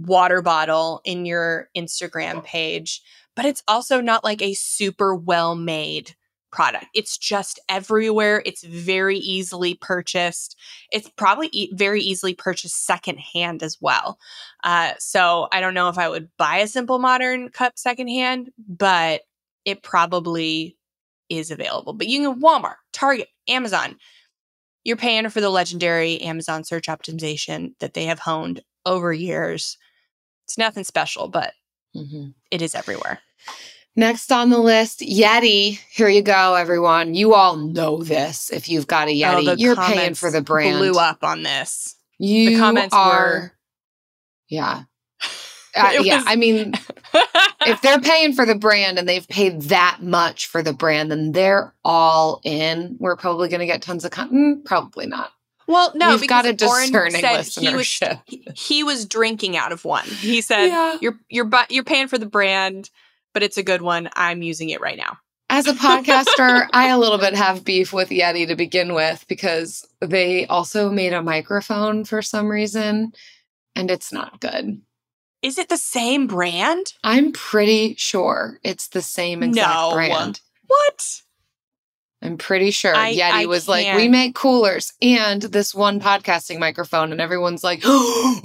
water 0.00 0.42
bottle 0.42 1.00
in 1.04 1.26
your 1.26 1.68
Instagram 1.76 2.42
page, 2.42 3.02
but 3.36 3.44
it's 3.44 3.62
also 3.68 4.00
not 4.00 4.24
like 4.24 4.42
a 4.42 4.54
super 4.54 5.14
well-made 5.14 6.16
product. 6.52 6.86
It's 6.94 7.18
just 7.18 7.58
everywhere. 7.68 8.42
It's 8.46 8.62
very 8.62 9.18
easily 9.18 9.74
purchased. 9.74 10.56
It's 10.92 11.08
probably 11.16 11.48
e- 11.52 11.72
very 11.74 12.00
easily 12.02 12.34
purchased 12.34 12.84
secondhand 12.86 13.62
as 13.62 13.78
well. 13.80 14.18
Uh, 14.62 14.92
so 14.98 15.48
I 15.50 15.60
don't 15.60 15.74
know 15.74 15.88
if 15.88 15.98
I 15.98 16.08
would 16.08 16.28
buy 16.36 16.58
a 16.58 16.68
simple 16.68 16.98
modern 16.98 17.48
cup 17.48 17.72
secondhand, 17.76 18.50
but 18.68 19.22
it 19.64 19.82
probably 19.82 20.76
is 21.28 21.50
available. 21.50 21.94
But 21.94 22.08
you 22.08 22.30
can 22.30 22.40
Walmart, 22.40 22.76
Target, 22.92 23.28
Amazon. 23.48 23.96
You're 24.84 24.96
paying 24.96 25.28
for 25.30 25.40
the 25.40 25.50
legendary 25.50 26.20
Amazon 26.20 26.64
search 26.64 26.86
optimization 26.86 27.72
that 27.80 27.94
they 27.94 28.04
have 28.04 28.18
honed 28.18 28.62
over 28.84 29.12
years. 29.12 29.78
It's 30.44 30.58
nothing 30.58 30.84
special, 30.84 31.28
but 31.28 31.54
Mhm. 31.96 32.34
it 32.50 32.60
is 32.62 32.74
everywhere. 32.74 33.20
Next 33.94 34.32
on 34.32 34.48
the 34.48 34.58
list, 34.58 35.00
Yeti. 35.00 35.78
Here 35.90 36.08
you 36.08 36.22
go, 36.22 36.54
everyone. 36.54 37.14
You 37.14 37.34
all 37.34 37.56
know 37.56 38.02
this. 38.02 38.50
If 38.50 38.68
you've 38.70 38.86
got 38.86 39.08
a 39.08 39.10
Yeti, 39.10 39.48
Oh, 39.48 39.52
you're 39.52 39.76
paying 39.76 40.14
for 40.14 40.30
the 40.30 40.40
brand. 40.40 40.78
Blew 40.78 40.92
up 40.98 41.22
on 41.22 41.42
this. 41.42 41.96
You 42.18 42.58
comments 42.58 42.94
are, 42.94 43.18
were- 43.26 43.52
yeah, 44.48 44.84
Uh, 45.76 45.92
yeah. 46.02 46.16
was- 46.18 46.24
I 46.26 46.36
mean, 46.36 46.72
if 47.66 47.82
they're 47.82 48.00
paying 48.02 48.32
for 48.32 48.46
the 48.46 48.54
brand 48.54 48.98
and 48.98 49.06
they've 49.08 49.28
paid 49.28 49.60
that 49.62 49.98
much 50.02 50.46
for 50.46 50.62
the 50.62 50.72
brand, 50.72 51.10
then 51.10 51.32
they're 51.32 51.74
all 51.84 52.40
in. 52.44 52.96
We're 52.98 53.16
probably 53.16 53.48
going 53.50 53.60
to 53.60 53.66
get 53.66 53.82
tons 53.82 54.04
of 54.06 54.10
content. 54.10 54.64
Probably 54.64 55.06
not. 55.06 55.32
well, 55.66 55.92
no, 55.94 56.16
We've 56.16 56.28
got 56.28 56.46
a 56.46 56.48
Oren 56.66 56.92
discerning 56.92 57.20
said 57.20 57.44
he 57.46 57.74
was 57.74 57.98
he, 58.26 58.46
he 58.54 58.82
was 58.84 59.04
drinking 59.06 59.56
out 59.56 59.72
of 59.72 59.84
one. 59.84 60.04
He 60.06 60.40
said, 60.40 60.66
Yeah. 60.68 60.96
"You're 61.02 61.18
you're 61.28 61.44
bu- 61.44 61.68
you're 61.70 61.84
paying 61.84 62.08
for 62.08 62.16
the 62.18 62.26
brand, 62.26 62.90
but 63.32 63.42
it's 63.42 63.58
a 63.58 63.62
good 63.62 63.82
one. 63.82 64.08
I'm 64.14 64.42
using 64.42 64.70
it 64.70 64.80
right 64.80 64.98
now." 64.98 65.18
As 65.50 65.66
a 65.66 65.74
podcaster, 65.74 66.66
I 66.72 66.88
a 66.88 66.98
little 66.98 67.18
bit 67.18 67.34
have 67.34 67.62
beef 67.62 67.92
with 67.92 68.08
Yeti 68.08 68.46
to 68.48 68.56
begin 68.56 68.94
with 68.94 69.26
because 69.28 69.86
they 70.00 70.46
also 70.46 70.90
made 70.90 71.12
a 71.12 71.22
microphone 71.22 72.04
for 72.06 72.22
some 72.22 72.48
reason, 72.48 73.12
and 73.76 73.90
it's 73.90 74.12
not 74.12 74.40
good. 74.40 74.80
Is 75.42 75.58
it 75.58 75.68
the 75.68 75.76
same 75.76 76.26
brand? 76.26 76.94
I'm 77.04 77.32
pretty 77.32 77.96
sure 77.96 78.60
it's 78.62 78.88
the 78.88 79.02
same 79.02 79.42
exact 79.42 79.74
No. 79.74 79.90
brand. 79.92 80.40
What? 80.66 81.22
I'm 82.22 82.38
pretty 82.38 82.70
sure 82.70 82.94
I- 82.94 83.14
Yeti 83.14 83.30
I 83.32 83.46
was 83.46 83.66
like, 83.66 83.84
we 83.96 84.06
make 84.08 84.34
coolers 84.36 84.92
and 85.02 85.42
this 85.42 85.74
one 85.74 85.98
podcasting 86.00 86.58
microphone, 86.60 87.10
and 87.10 87.20
everyone's 87.20 87.64
like, 87.64 87.82
oh, 87.84 88.40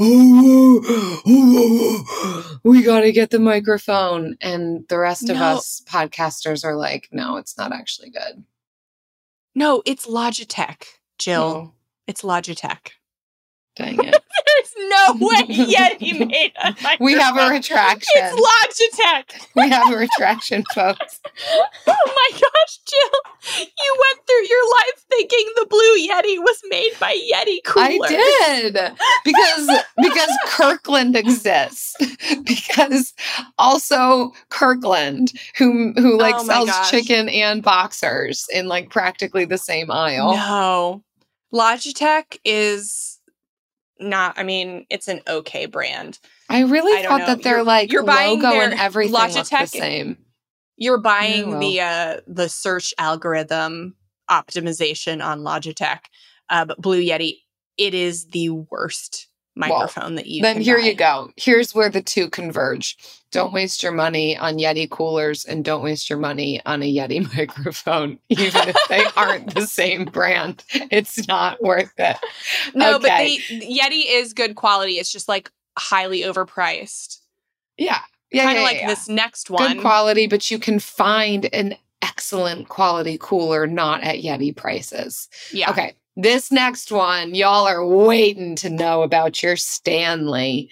we 2.63 2.81
got 2.83 3.01
to 3.01 3.11
get 3.11 3.29
the 3.29 3.39
microphone. 3.39 4.37
And 4.41 4.85
the 4.89 4.97
rest 4.97 5.29
of 5.29 5.37
us 5.37 5.81
podcasters 5.87 6.63
are 6.65 6.75
like, 6.75 7.07
no, 7.11 7.37
it's 7.37 7.57
not 7.57 7.71
actually 7.71 8.09
good. 8.09 8.43
No, 9.55 9.81
it's 9.85 10.05
Logitech, 10.07 10.83
Jill. 11.17 11.49
No, 11.53 11.73
It's 12.07 12.21
Logitech. 12.21 12.91
dang 13.75 14.03
it. 14.03 14.15
There's 14.57 14.89
no 14.89 15.13
way 15.27 15.43
Yeti 15.47 16.27
made 16.27 16.53
a 16.61 16.69
microphone. 16.71 16.97
we 16.99 17.13
have 17.13 17.37
a 17.37 17.49
retraction. 17.49 18.11
It's 18.15 18.99
Logitech. 18.99 19.47
we 19.55 19.69
have 19.69 19.91
a 19.93 19.97
retraction, 19.97 20.63
folks. 20.73 21.19
Oh 21.87 21.95
my 22.05 22.29
gosh, 22.31 22.79
Jill. 22.85 23.61
You 23.61 23.97
went 23.99 24.27
through 24.27 24.47
your 24.47 24.69
life 24.71 25.05
thinking 25.09 25.45
the 25.55 25.65
blue 25.69 26.07
Yeti 26.07 26.39
was 26.39 26.61
made 26.69 26.91
by 26.99 27.13
Yeti 27.33 27.63
coolers. 27.65 27.99
I 28.11 28.69
did 28.71 28.91
because 29.23 29.69
because 30.01 30.29
Kirkland 30.47 31.15
exists. 31.15 31.95
Because 32.45 33.13
also 33.57 34.31
Kirkland, 34.49 35.31
who 35.57 35.93
who 35.97 36.17
like 36.17 36.35
Oh 36.37 36.45
sells 36.45 36.69
gosh. 36.69 36.91
chicken 36.91 37.29
and 37.29 37.61
boxers 37.63 38.45
in 38.53 38.67
like 38.67 38.89
practically 38.89 39.45
the 39.45 39.57
same 39.57 39.91
aisle. 39.91 40.33
No. 40.35 41.03
Logitech 41.53 42.37
is 42.45 43.16
not, 43.99 44.37
I 44.37 44.43
mean, 44.43 44.85
it's 44.89 45.07
an 45.07 45.21
okay 45.27 45.65
brand. 45.65 46.19
I 46.49 46.61
really 46.61 46.97
I 46.97 47.03
thought 47.03 47.19
know. 47.19 47.25
that 47.27 47.43
their 47.43 47.57
You're- 47.57 47.63
like 47.63 47.91
you're 47.91 48.03
buying 48.03 48.41
logo 48.41 48.59
and 48.61 48.73
everything 48.73 49.13
looked 49.13 49.49
the 49.49 49.65
same. 49.65 50.17
You're 50.77 50.99
buying 51.01 51.59
the 51.59 51.81
uh 51.81 52.19
the 52.27 52.49
search 52.49 52.93
algorithm 52.97 53.95
optimization 54.29 55.25
on 55.25 55.41
Logitech. 55.41 55.99
Uh, 56.49 56.65
but 56.65 56.81
Blue 56.81 57.01
Yeti, 57.01 57.39
it 57.77 57.93
is 57.93 58.27
the 58.27 58.49
worst 58.49 59.27
microphone 59.57 60.15
that 60.15 60.27
you 60.27 60.41
then 60.41 60.61
here 60.61 60.77
buy. 60.77 60.83
you 60.85 60.93
go. 60.93 61.31
Here's 61.35 61.73
where 61.75 61.89
the 61.89 62.01
two 62.01 62.29
converge. 62.29 62.97
Don't 63.31 63.51
waste 63.51 63.83
your 63.83 63.91
money 63.91 64.37
on 64.37 64.57
Yeti 64.57 64.89
coolers 64.89 65.43
and 65.43 65.65
don't 65.65 65.83
waste 65.83 66.09
your 66.09 66.17
money 66.19 66.61
on 66.65 66.81
a 66.81 66.91
Yeti 66.93 67.21
microphone, 67.37 68.19
even 68.29 68.69
if 68.69 68.77
they 68.89 69.03
aren't 69.17 69.53
the 69.53 69.67
same 69.67 70.05
brand. 70.05 70.63
It's 70.73 71.27
not 71.27 71.61
worth 71.61 71.93
it. 71.97 72.17
No, 72.73 72.95
Okay. 72.95 72.99
but 73.01 73.07
they 73.17 73.37
Yeti 73.65 74.03
is 74.07 74.33
good 74.33 74.55
quality. 74.55 74.93
It's 74.93 75.11
just 75.11 75.27
like 75.27 75.51
highly 75.77 76.21
overpriced. 76.21 77.17
Yeah. 77.77 77.99
Yeah, 78.31 78.43
kind 78.43 78.57
of 78.57 78.61
yeah, 78.61 78.67
like 78.67 78.77
yeah. 78.81 78.87
this 78.87 79.07
next 79.07 79.49
one. 79.49 79.73
Good 79.73 79.81
quality, 79.81 80.27
but 80.27 80.49
you 80.51 80.59
can 80.59 80.79
find 80.79 81.45
an 81.53 81.75
excellent 82.01 82.67
quality 82.69 83.17
cooler 83.19 83.65
not 83.67 84.03
at 84.03 84.17
Yeti 84.17 84.55
prices. 84.55 85.29
yeah. 85.51 85.69
Okay. 85.71 85.95
This 86.19 86.51
next 86.51 86.91
one, 86.91 87.35
y'all 87.35 87.67
are 87.67 87.85
waiting 87.85 88.55
to 88.57 88.71
know 88.71 89.03
about 89.03 89.43
your 89.43 89.55
Stanley. 89.55 90.67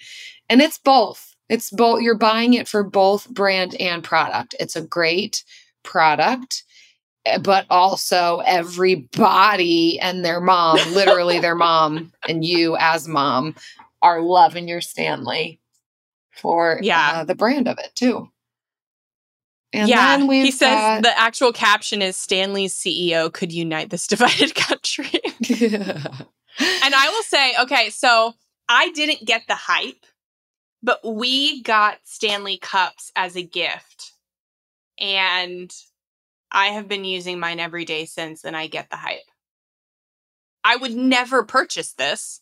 And 0.48 0.60
it's 0.60 0.78
both. 0.78 1.36
It's 1.48 1.70
both. 1.70 2.02
You're 2.02 2.16
buying 2.18 2.54
it 2.54 2.66
for 2.66 2.82
both 2.82 3.30
brand 3.30 3.76
and 3.80 4.02
product. 4.02 4.56
It's 4.58 4.74
a 4.74 4.82
great 4.82 5.44
product, 5.84 6.64
eh, 7.26 7.38
but 7.38 7.64
also 7.70 8.42
everybody 8.44 10.00
and 10.00 10.24
their 10.24 10.40
mom, 10.40 10.78
literally 10.94 11.38
their 11.40 11.54
mom, 11.54 12.12
and 12.28 12.44
you 12.44 12.76
as 12.80 13.06
mom, 13.06 13.54
are 14.02 14.20
loving 14.20 14.66
your 14.66 14.80
Stanley 14.80 15.60
for 16.32 16.80
Yeah. 16.82 17.12
uh, 17.18 17.24
the 17.24 17.36
brand 17.36 17.68
of 17.68 17.78
it 17.78 17.92
too. 17.94 18.28
And 19.72 19.88
yeah, 19.88 20.16
then 20.16 20.28
he 20.30 20.50
says 20.50 20.70
got- 20.70 21.02
the 21.02 21.18
actual 21.18 21.52
caption 21.52 22.02
is 22.02 22.16
Stanley's 22.16 22.74
CEO 22.74 23.32
could 23.32 23.52
unite 23.52 23.90
this 23.90 24.06
divided 24.08 24.54
country. 24.54 25.10
and 25.50 26.94
I 26.94 27.08
will 27.08 27.22
say, 27.24 27.54
okay, 27.62 27.90
so 27.90 28.34
I 28.68 28.90
didn't 28.90 29.26
get 29.26 29.42
the 29.48 29.54
hype, 29.54 30.06
but 30.82 31.00
we 31.04 31.62
got 31.62 31.98
Stanley 32.04 32.58
cups 32.58 33.12
as 33.16 33.36
a 33.36 33.42
gift. 33.42 34.12
And 34.98 35.70
I 36.50 36.68
have 36.68 36.88
been 36.88 37.04
using 37.04 37.38
mine 37.38 37.60
every 37.60 37.84
day 37.84 38.06
since, 38.06 38.44
and 38.44 38.56
I 38.56 38.66
get 38.66 38.88
the 38.88 38.96
hype. 38.96 39.18
I 40.64 40.76
would 40.76 40.94
never 40.94 41.44
purchase 41.44 41.92
this. 41.92 42.40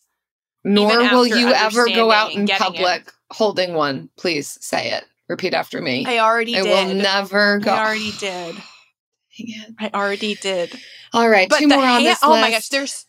Nor 0.63 0.99
will 0.99 1.27
you 1.27 1.49
ever 1.49 1.87
go 1.87 2.11
out 2.11 2.33
in 2.33 2.45
getting 2.45 2.67
it. 2.67 2.77
public 2.77 3.13
holding 3.31 3.73
one. 3.73 4.09
Please 4.17 4.57
say 4.61 4.91
it. 4.91 5.05
Repeat 5.27 5.53
after 5.53 5.81
me. 5.81 6.05
I 6.05 6.19
already 6.19 6.53
did. 6.53 6.61
I 6.61 6.63
did. 6.85 6.87
will 6.95 7.01
never 7.01 7.59
go. 7.59 7.71
I 7.71 7.85
already 7.85 8.11
did. 8.19 8.55
I 9.79 9.91
already 9.93 10.35
did. 10.35 10.73
All 11.13 11.27
right, 11.27 11.49
But 11.49 11.59
two 11.59 11.67
more 11.67 11.79
on 11.79 11.83
hand- 11.83 12.05
this 12.05 12.19
oh 12.23 12.31
list. 12.31 12.41
my 12.41 12.51
gosh, 12.51 12.69
there's 12.69 13.05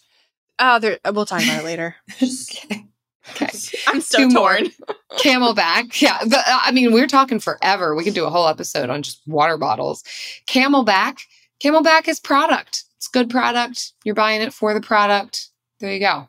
oh 0.58 0.78
there 0.78 0.98
uh, 1.04 1.12
we'll 1.14 1.26
talk 1.26 1.42
about 1.42 1.60
it 1.60 1.64
later. 1.64 1.96
okay. 2.22 2.84
Okay. 3.30 3.48
I'm 3.88 4.00
so 4.00 4.18
Two 4.18 4.30
torn. 4.30 4.66
CamelBak. 5.18 6.00
Yeah. 6.00 6.18
The, 6.24 6.38
uh, 6.38 6.42
I 6.62 6.70
mean, 6.72 6.92
we're 6.92 7.06
talking 7.08 7.40
forever. 7.40 7.94
We 7.96 8.04
could 8.04 8.14
do 8.14 8.24
a 8.24 8.30
whole 8.30 8.46
episode 8.48 8.88
on 8.88 9.02
just 9.02 9.20
water 9.26 9.56
bottles. 9.58 10.04
CamelBak. 10.46 11.18
CamelBak 11.62 12.06
is 12.08 12.20
product. 12.20 12.84
It's 12.96 13.08
good 13.08 13.28
product. 13.28 13.92
You're 14.04 14.14
buying 14.14 14.42
it 14.42 14.52
for 14.52 14.74
the 14.74 14.80
product. 14.80 15.48
There 15.80 15.92
you 15.92 15.98
go. 16.00 16.28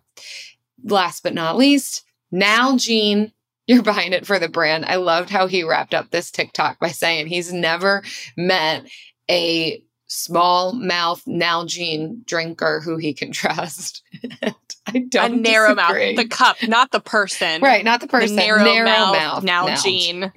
Last 0.83 1.21
but 1.23 1.33
not 1.35 1.55
least, 1.57 2.03
Nalgene. 2.33 3.31
You're 3.67 3.83
buying 3.83 4.13
it 4.13 4.25
for 4.25 4.39
the 4.39 4.49
brand. 4.49 4.85
I 4.85 4.95
loved 4.95 5.29
how 5.29 5.47
he 5.47 5.63
wrapped 5.63 5.93
up 5.93 6.09
this 6.09 6.31
TikTok 6.31 6.79
by 6.79 6.89
saying 6.89 7.27
he's 7.27 7.51
never 7.51 8.01
met 8.37 8.85
a 9.29 9.83
small 10.07 10.71
mouth 10.73 11.23
Nalgene 11.25 12.25
drinker 12.25 12.79
who 12.79 12.97
he 12.97 13.13
can 13.13 13.31
trust. 13.31 14.01
I 14.87 14.99
don't 15.09 15.33
a 15.33 15.35
narrow 15.35 15.75
disagree. 15.75 16.15
mouth. 16.15 16.23
The 16.23 16.27
cup, 16.29 16.57
not 16.63 16.91
the 16.91 17.01
person. 17.01 17.61
Right, 17.61 17.83
not 17.83 17.99
the 17.99 18.07
person. 18.07 18.37
The 18.37 18.41
narrow, 18.41 18.85
mouth, 18.85 19.43
mouth 19.43 19.69
Nalgene 19.69 20.31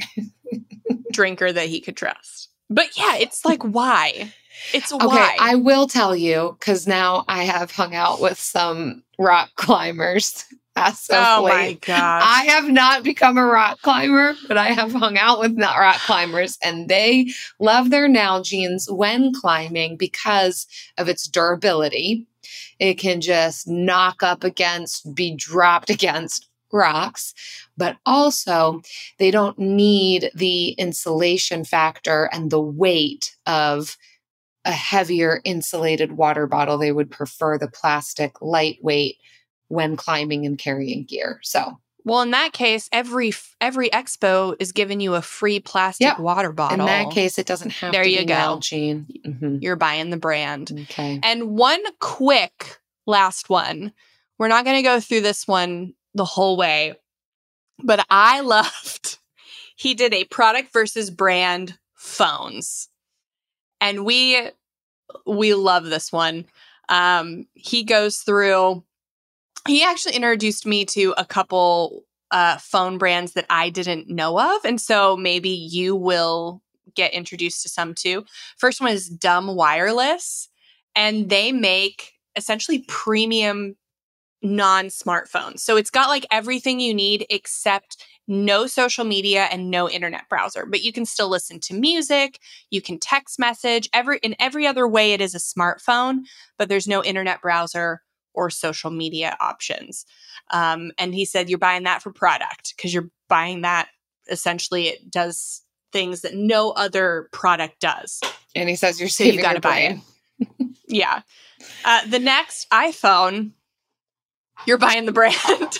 drinker 1.13 1.53
that 1.53 1.69
he 1.69 1.81
could 1.81 1.97
trust. 1.97 2.49
But 2.69 2.97
yeah, 2.97 3.17
it's 3.17 3.45
like 3.45 3.63
why? 3.63 4.33
It's 4.73 4.93
Okay. 4.93 5.37
I 5.41 5.55
will 5.55 5.87
tell 5.87 6.15
you 6.15 6.57
because 6.59 6.87
now 6.87 7.25
I 7.29 7.45
have 7.45 7.71
hung 7.71 7.95
out 7.95 8.21
with 8.21 8.39
some 8.39 9.03
rock 9.19 9.51
climbers. 9.57 10.45
Of 10.77 10.99
oh 11.11 11.43
my 11.43 11.75
gosh. 11.75 12.23
I 12.25 12.45
have 12.45 12.69
not 12.69 13.03
become 13.03 13.37
a 13.37 13.45
rock 13.45 13.83
climber, 13.83 14.35
but 14.49 14.57
I 14.57 14.69
have 14.69 14.93
hung 14.93 15.19
out 15.19 15.41
with 15.41 15.53
not 15.53 15.77
rock 15.77 16.01
climbers, 16.01 16.57
and 16.63 16.89
they 16.89 17.33
love 17.59 17.91
their 17.91 18.09
Nalgenes 18.09 18.91
when 18.91 19.33
climbing 19.35 19.97
because 19.97 20.67
of 20.97 21.09
its 21.09 21.27
durability. 21.27 22.27
It 22.79 22.95
can 22.95 23.21
just 23.21 23.69
knock 23.69 24.23
up 24.23 24.45
against, 24.45 25.15
be 25.15 25.35
dropped 25.35 25.91
against 25.97 26.49
rocks, 26.73 27.35
but 27.77 27.97
also 28.07 28.81
they 29.19 29.31
don't 29.31 29.59
need 29.59 30.31
the 30.35 30.71
insulation 30.71 31.65
factor 31.65 32.31
and 32.33 32.51
the 32.51 32.61
weight 32.61 33.37
of 33.45 33.97
a 34.65 34.73
heavier 34.73 35.41
insulated 35.45 36.13
water 36.13 36.47
bottle. 36.47 36.79
They 36.79 36.93
would 36.93 37.11
prefer 37.11 37.59
the 37.59 37.69
plastic 37.69 38.41
lightweight 38.41 39.17
when 39.71 39.97
climbing 39.97 40.45
and 40.45 40.59
carrying 40.59 41.05
gear. 41.05 41.39
So, 41.43 41.79
well, 42.05 42.23
in 42.23 42.33
that 42.33 42.53
case, 42.53 42.89
every 42.93 43.33
every 43.61 43.89
expo 43.91 44.57
is 44.59 44.73
giving 44.73 45.01
you 45.01 45.15
a 45.15 45.23
free 45.23 45.61
plastic 45.61 46.07
Yeah. 46.07 46.21
water 46.21 46.53
bottle. 46.53 46.81
in 46.81 46.87
that 46.87 47.11
case, 47.13 47.39
it 47.39 47.47
doesn't 47.47 47.71
have 47.71 47.93
There 47.93 48.03
to 48.05 48.11
you 48.11 48.19
be 48.21 48.25
go. 48.27 48.35
Nalgene. 48.35 49.07
Mhm. 49.27 49.63
you're 49.63 49.77
buying 49.77 50.11
the 50.11 50.17
brand. 50.17 50.71
Okay. 50.91 51.21
And 51.23 51.57
one 51.57 51.81
quick 52.01 52.79
last 53.07 53.49
one. 53.49 53.93
We're 54.39 54.49
not 54.49 54.65
going 54.65 54.77
to 54.77 54.83
go 54.83 54.99
through 55.01 55.21
this 55.21 55.47
one 55.47 55.95
the 56.15 56.25
whole 56.25 56.57
way, 56.57 56.95
but 57.83 58.05
I 58.11 58.41
loved 58.57 59.19
he 59.77 59.95
did 59.95 60.13
a 60.13 60.25
product 60.25 60.73
versus 60.73 61.11
brand 61.11 61.79
phones. 61.95 62.89
And 63.81 64.05
we 64.05 64.49
we 65.27 65.55
love 65.55 65.85
this 65.85 66.11
one. 66.11 66.47
Um 66.89 67.47
he 67.55 67.85
goes 67.85 68.19
through 68.19 68.85
he 69.71 69.85
actually 69.85 70.15
introduced 70.15 70.67
me 70.67 70.85
to 70.85 71.15
a 71.17 71.25
couple 71.25 72.05
uh 72.31 72.57
phone 72.59 72.99
brands 72.99 73.33
that 73.33 73.47
I 73.51 73.71
didn't 73.71 74.09
know 74.09 74.39
of 74.39 74.65
and 74.65 74.81
so 74.81 75.17
maybe 75.17 75.51
you 75.51 75.97
will 75.97 76.63
get 76.95 77.13
introduced 77.13 77.63
to 77.63 77.69
some 77.69 77.95
too. 77.95 78.25
First 78.57 78.81
one 78.81 78.91
is 78.91 79.09
Dumb 79.09 79.55
Wireless 79.55 80.49
and 80.95 81.29
they 81.29 81.53
make 81.53 82.13
essentially 82.37 82.85
premium 82.89 83.77
non 84.43 84.87
smartphones. 84.87 85.61
So 85.61 85.77
it's 85.77 85.91
got 85.91 86.09
like 86.09 86.27
everything 86.31 86.81
you 86.81 86.95
need 86.95 87.27
except 87.31 88.05
no 88.27 88.67
social 88.67 89.05
media 89.05 89.49
and 89.51 89.71
no 89.71 89.89
internet 89.89 90.29
browser, 90.29 90.65
but 90.65 90.83
you 90.83 90.93
can 90.93 91.05
still 91.05 91.29
listen 91.29 91.61
to 91.61 91.75
music, 91.75 92.39
you 92.71 92.81
can 92.81 92.99
text 92.99 93.39
message, 93.39 93.89
every 93.93 94.19
in 94.19 94.35
every 94.39 94.67
other 94.67 94.87
way 94.87 95.13
it 95.13 95.21
is 95.21 95.35
a 95.35 95.39
smartphone, 95.39 96.21
but 96.59 96.69
there's 96.69 96.89
no 96.89 97.05
internet 97.05 97.43
browser 97.43 98.03
or 98.35 98.51
social 98.51 98.91
media 98.91 99.37
options. 99.41 100.07
Um, 100.51 100.93
and 100.99 101.15
he 101.15 101.25
said 101.25 101.49
you're 101.49 101.59
buying 101.59 101.85
that 101.85 102.03
for 102.03 102.13
product 102.13 102.75
because 102.77 102.93
you're 102.93 103.11
buying 103.29 103.63
that 103.63 103.89
essentially 104.31 104.89
it 104.89 105.11
does 105.11 105.63
things 105.93 106.21
that 106.23 106.35
no 106.35 106.71
other 106.71 107.29
product 107.33 107.81
does. 107.81 108.21
And 108.55 108.69
he 108.69 108.77
says 108.77 109.01
you're 109.01 109.09
So 109.09 109.25
you 109.25 109.43
gotta 109.43 109.55
your 109.55 109.61
buy 109.61 109.71
brain. 109.71 110.03
Yeah. 110.91 111.23
Uh, 111.85 112.07
the 112.07 112.19
next 112.19 112.69
iPhone, 112.71 113.53
you're 114.67 114.79
buying 114.79 115.07
the 115.07 115.13
brand. 115.13 115.79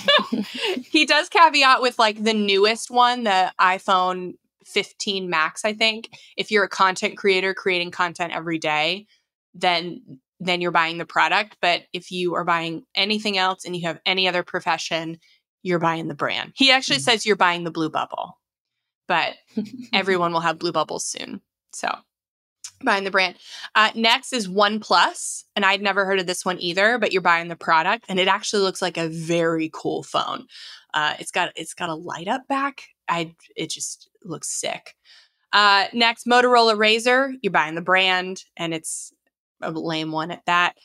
he 0.84 1.04
does 1.04 1.28
caveat 1.28 1.82
with 1.82 1.98
like 1.98 2.22
the 2.22 2.34
newest 2.34 2.90
one, 2.90 3.24
the 3.24 3.52
iPhone 3.60 4.34
15 4.64 5.28
Max, 5.28 5.64
I 5.64 5.72
think. 5.72 6.10
If 6.36 6.50
you're 6.50 6.64
a 6.64 6.68
content 6.68 7.16
creator 7.16 7.54
creating 7.54 7.90
content 7.90 8.32
every 8.32 8.58
day, 8.58 9.06
then 9.54 10.20
then 10.44 10.60
you're 10.60 10.70
buying 10.70 10.98
the 10.98 11.04
product. 11.06 11.56
But 11.60 11.82
if 11.92 12.10
you 12.10 12.34
are 12.34 12.44
buying 12.44 12.84
anything 12.94 13.38
else 13.38 13.64
and 13.64 13.74
you 13.76 13.86
have 13.86 14.00
any 14.06 14.28
other 14.28 14.42
profession, 14.42 15.18
you're 15.62 15.78
buying 15.78 16.08
the 16.08 16.14
brand. 16.14 16.52
He 16.56 16.70
actually 16.70 16.98
Mm. 16.98 17.02
says 17.02 17.26
you're 17.26 17.36
buying 17.36 17.64
the 17.64 17.70
blue 17.70 17.90
bubble, 17.90 18.38
but 19.08 19.34
everyone 19.92 20.32
will 20.32 20.40
have 20.40 20.58
blue 20.58 20.72
bubbles 20.72 21.06
soon. 21.06 21.40
So 21.72 21.88
buying 22.84 23.04
the 23.04 23.10
brand. 23.10 23.36
Uh, 23.74 23.90
next 23.94 24.32
is 24.32 24.48
OnePlus, 24.48 25.44
and 25.54 25.64
I'd 25.64 25.82
never 25.82 26.04
heard 26.04 26.18
of 26.18 26.26
this 26.26 26.44
one 26.44 26.60
either, 26.60 26.98
but 26.98 27.12
you're 27.12 27.22
buying 27.22 27.48
the 27.48 27.56
product, 27.56 28.06
and 28.08 28.18
it 28.18 28.28
actually 28.28 28.62
looks 28.62 28.82
like 28.82 28.96
a 28.96 29.08
very 29.08 29.70
cool 29.72 30.02
phone. 30.02 30.46
Uh, 30.92 31.14
it's 31.18 31.30
got 31.30 31.52
it's 31.56 31.74
got 31.74 31.88
a 31.88 31.94
light 31.94 32.28
up 32.28 32.46
back. 32.48 32.82
I 33.08 33.34
it 33.56 33.70
just 33.70 34.08
looks 34.24 34.48
sick. 34.48 34.94
Uh, 35.52 35.86
next, 35.92 36.26
Motorola 36.26 36.74
Razr. 36.74 37.34
You're 37.42 37.52
buying 37.52 37.74
the 37.76 37.82
brand, 37.82 38.42
and 38.56 38.74
it's 38.74 39.12
a 39.62 39.70
lame 39.70 40.12
one 40.12 40.30
at 40.30 40.44
that. 40.46 40.76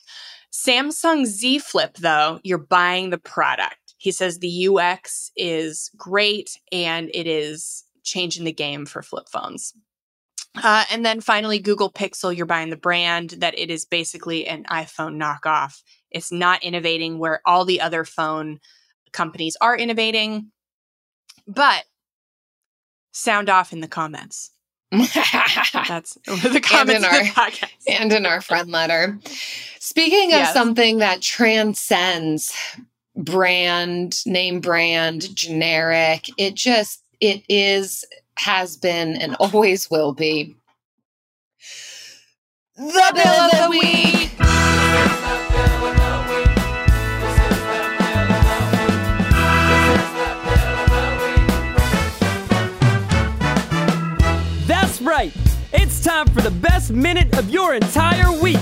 Samsung 0.52 1.26
Z 1.26 1.60
Flip, 1.60 1.96
though, 1.98 2.40
you're 2.44 2.58
buying 2.58 3.10
the 3.10 3.18
product. 3.18 3.76
He 3.98 4.12
says 4.12 4.40
the 4.40 4.68
UX 4.68 5.32
is 5.36 5.92
great 5.98 6.60
and 6.72 7.10
it 7.14 7.28
is 7.28 7.84
changing 8.04 8.46
the 8.46 8.54
game 8.54 8.86
for 8.86 9.02
flip 9.02 9.28
phones. 9.30 9.74
Uh, 10.64 10.86
and 10.92 11.06
then 11.06 11.22
finally, 11.22 11.60
Google 11.60 11.92
Pixel, 11.92 12.36
you're 12.36 12.46
buying 12.46 12.70
the 12.70 12.78
brand 12.78 13.32
that 13.40 13.58
it 13.58 13.70
is 13.70 13.86
basically 13.86 14.48
an 14.48 14.64
iPhone 14.66 15.22
knockoff. 15.22 15.82
It's 16.10 16.32
not 16.32 16.64
innovating 16.64 17.20
where 17.20 17.42
all 17.46 17.66
the 17.66 17.82
other 17.82 18.06
phone 18.06 18.60
companies 19.12 19.58
are 19.62 19.78
innovating. 19.78 20.52
But 21.48 21.84
sound 23.12 23.50
off 23.50 23.74
in 23.74 23.82
the 23.82 23.88
comments. 23.88 24.52
That's 24.92 26.18
the 26.26 26.62
comments 26.64 27.06
our- 27.06 27.20
of 27.20 27.26
the 27.26 27.32
podcast. 27.36 27.72
and 27.88 28.12
in 28.14 28.26
our 28.26 28.42
friend 28.42 28.70
letter. 28.72 29.20
Speaking 29.80 30.34
of 30.34 30.40
Yes. 30.40 30.54
something 30.54 31.00
that 31.00 31.22
transcends 31.22 32.54
brand, 33.16 34.26
name 34.26 34.60
brand, 34.62 35.36
generic, 35.36 36.26
it 36.38 36.56
just 36.56 37.02
It 37.20 37.44
is, 37.50 38.06
has 38.38 38.78
been, 38.78 39.16
and 39.18 39.36
always 39.40 39.90
will 39.90 40.14
be 40.14 40.56
the 42.76 43.12
bill 43.16 43.28
of 43.28 43.52
the 43.52 43.68
week. 43.72 45.57
It's 55.74 56.02
time 56.02 56.28
for 56.28 56.40
the 56.40 56.52
best 56.52 56.92
minute 56.92 57.38
of 57.38 57.50
your 57.50 57.76
entire 57.76 58.32
week. 58.42 58.60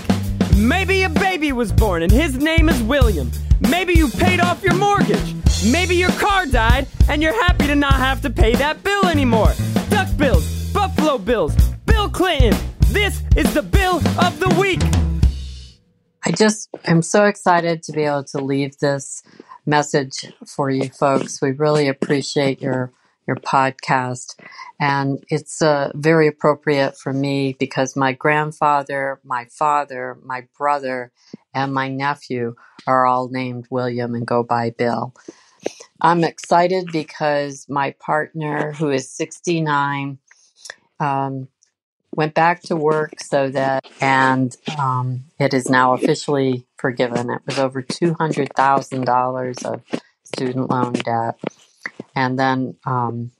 Maybe 0.58 1.04
a 1.04 1.10
baby 1.10 1.52
was 1.52 1.72
born 1.72 2.02
and 2.02 2.12
his 2.12 2.38
name 2.38 2.68
is 2.68 2.82
William. 2.82 3.32
Maybe 3.70 3.94
you 3.94 4.08
paid 4.08 4.40
off 4.40 4.64
your 4.64 4.74
mortgage. 4.74 5.36
Maybe 5.72 5.96
your 5.96 6.10
car 6.12 6.48
died 6.48 6.88
and 7.08 7.22
you're 7.22 7.40
happy 7.44 7.68
to 7.68 7.76
not 7.76 7.94
have 7.94 8.22
to 8.22 8.32
pay 8.32 8.56
that 8.56 8.84
bill 8.84 9.06
anymore. 9.06 9.54
Duck 9.90 10.08
bills, 10.18 10.72
Buffalo 10.74 11.20
bills, 11.20 11.56
Bill 11.86 12.10
Clinton. 12.10 12.58
This 12.88 13.22
is 13.36 13.54
the 13.54 13.62
bill 13.62 13.98
of 14.20 14.40
the 14.40 14.56
week. 14.60 14.82
I 16.26 16.32
just 16.32 16.70
am 16.86 17.04
so 17.04 17.26
excited 17.26 17.84
to 17.84 17.92
be 17.92 18.04
able 18.04 18.24
to 18.26 18.40
leave 18.40 18.80
this 18.80 19.22
message 19.68 20.34
for 20.48 20.72
you 20.72 20.90
folks. 20.90 21.40
We 21.40 21.52
really 21.52 21.88
appreciate 21.88 22.62
your 22.62 22.92
your 23.28 23.38
podcast, 23.38 24.36
and 24.80 25.24
it's 25.30 25.62
uh, 25.62 25.92
very 25.96 26.28
appropriate 26.28 26.98
for 26.98 27.12
me 27.14 27.56
because 27.60 27.96
my 27.96 28.14
grandfather, 28.14 29.20
my 29.24 29.46
father, 29.46 30.18
my 30.24 30.48
brother, 30.58 31.12
and 31.54 31.74
my 31.74 31.88
nephew 31.88 32.56
are 32.88 33.06
all 33.06 33.30
named 33.30 33.68
William 33.70 34.14
and 34.16 34.28
go 34.28 34.44
by 34.44 34.70
Bill. 34.70 35.14
I'm 36.02 36.24
excited 36.24 36.90
because 36.92 37.66
my 37.70 37.96
partner, 38.00 38.74
who 38.74 38.90
is 38.92 39.10
69, 39.10 40.20
um, 41.00 41.48
went 42.16 42.34
back 42.34 42.62
to 42.64 42.76
work 42.76 43.14
so 43.22 43.50
that, 43.50 43.86
and 44.02 44.56
um, 44.80 45.26
it 45.40 45.54
is 45.54 45.70
now 45.70 45.94
officially 45.94 46.66
forgiven. 46.78 47.30
It 47.30 47.42
was 47.46 47.60
over 47.60 47.82
$200,000 47.82 49.66
of 49.66 50.02
student 50.24 50.70
loan 50.70 50.94
debt. 50.94 51.40
And 52.16 52.38
then 52.40 52.76
um, 52.86 53.32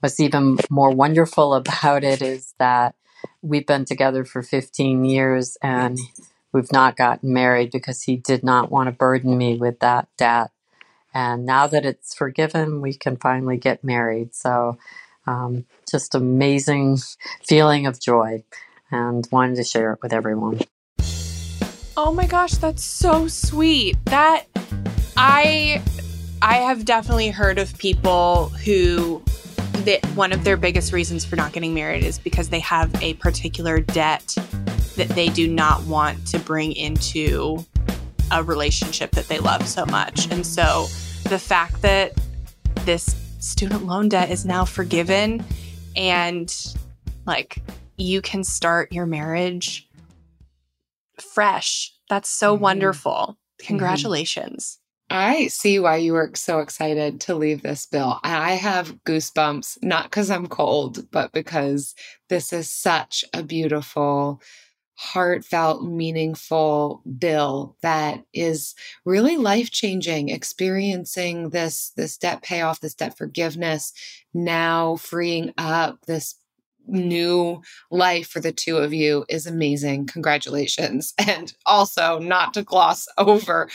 what's 0.00 0.20
even 0.20 0.58
more 0.70 0.90
wonderful 0.90 1.54
about 1.54 2.04
it 2.04 2.22
is 2.22 2.54
that 2.58 2.94
we've 3.42 3.66
been 3.66 3.84
together 3.84 4.24
for 4.24 4.42
15 4.42 5.04
years 5.04 5.56
and 5.62 5.98
we've 6.52 6.72
not 6.72 6.96
gotten 6.96 7.32
married 7.32 7.70
because 7.70 8.02
he 8.02 8.16
did 8.16 8.44
not 8.44 8.70
want 8.70 8.88
to 8.88 8.92
burden 8.92 9.36
me 9.36 9.56
with 9.56 9.80
that 9.80 10.08
debt. 10.16 10.50
And 11.12 11.46
now 11.46 11.66
that 11.68 11.84
it's 11.86 12.14
forgiven, 12.14 12.80
we 12.80 12.94
can 12.94 13.16
finally 13.16 13.56
get 13.56 13.84
married. 13.84 14.34
So, 14.34 14.78
um, 15.26 15.64
just 15.90 16.14
amazing 16.14 16.98
feeling 17.42 17.86
of 17.86 18.00
joy 18.00 18.44
and 18.90 19.26
wanted 19.30 19.56
to 19.56 19.64
share 19.64 19.92
it 19.92 20.00
with 20.02 20.12
everyone. 20.12 20.60
Oh 21.96 22.12
my 22.12 22.26
gosh, 22.26 22.54
that's 22.54 22.84
so 22.84 23.28
sweet. 23.28 23.96
That 24.06 24.46
I 25.16 25.80
I 26.44 26.56
have 26.56 26.84
definitely 26.84 27.30
heard 27.30 27.58
of 27.58 27.76
people 27.78 28.50
who 28.50 29.22
that 29.86 30.04
one 30.14 30.30
of 30.30 30.44
their 30.44 30.58
biggest 30.58 30.92
reasons 30.92 31.24
for 31.24 31.36
not 31.36 31.52
getting 31.54 31.72
married 31.72 32.04
is 32.04 32.18
because 32.18 32.50
they 32.50 32.60
have 32.60 32.94
a 33.02 33.14
particular 33.14 33.80
debt 33.80 34.26
that 34.96 35.08
they 35.14 35.28
do 35.28 35.48
not 35.48 35.82
want 35.84 36.26
to 36.28 36.38
bring 36.38 36.72
into 36.72 37.64
a 38.30 38.42
relationship 38.42 39.12
that 39.12 39.26
they 39.26 39.38
love 39.38 39.66
so 39.66 39.86
much. 39.86 40.30
And 40.30 40.46
so 40.46 40.86
the 41.30 41.38
fact 41.38 41.80
that 41.80 42.12
this 42.80 43.16
student 43.38 43.86
loan 43.86 44.10
debt 44.10 44.30
is 44.30 44.44
now 44.44 44.66
forgiven 44.66 45.42
and 45.96 46.54
like 47.26 47.62
you 47.96 48.20
can 48.20 48.44
start 48.44 48.92
your 48.92 49.06
marriage 49.06 49.88
fresh. 51.18 51.94
That's 52.10 52.28
so 52.28 52.54
Mhm. 52.54 52.60
wonderful. 52.60 53.38
Congratulations. 53.60 54.78
I 55.14 55.46
see 55.46 55.78
why 55.78 55.98
you 55.98 56.14
were 56.14 56.32
so 56.34 56.58
excited 56.58 57.20
to 57.22 57.36
leave 57.36 57.62
this 57.62 57.86
bill. 57.86 58.18
I 58.24 58.54
have 58.54 58.96
goosebumps, 59.04 59.78
not 59.80 60.04
because 60.04 60.28
I'm 60.28 60.48
cold, 60.48 61.08
but 61.12 61.30
because 61.30 61.94
this 62.28 62.52
is 62.52 62.68
such 62.68 63.24
a 63.32 63.44
beautiful, 63.44 64.42
heartfelt, 64.96 65.84
meaningful 65.84 67.00
bill 67.16 67.76
that 67.80 68.24
is 68.32 68.74
really 69.04 69.36
life 69.36 69.70
changing. 69.70 70.30
Experiencing 70.30 71.50
this 71.50 71.92
this 71.96 72.18
debt 72.18 72.42
payoff, 72.42 72.80
this 72.80 72.94
debt 72.94 73.16
forgiveness, 73.16 73.92
now 74.34 74.96
freeing 74.96 75.54
up 75.56 76.00
this 76.06 76.34
new 76.86 77.62
life 77.90 78.28
for 78.28 78.40
the 78.40 78.52
two 78.52 78.78
of 78.78 78.92
you 78.92 79.24
is 79.28 79.46
amazing. 79.46 80.06
Congratulations. 80.06 81.14
And 81.26 81.54
also, 81.66 82.18
not 82.18 82.54
to 82.54 82.62
gloss 82.62 83.06
over 83.16 83.68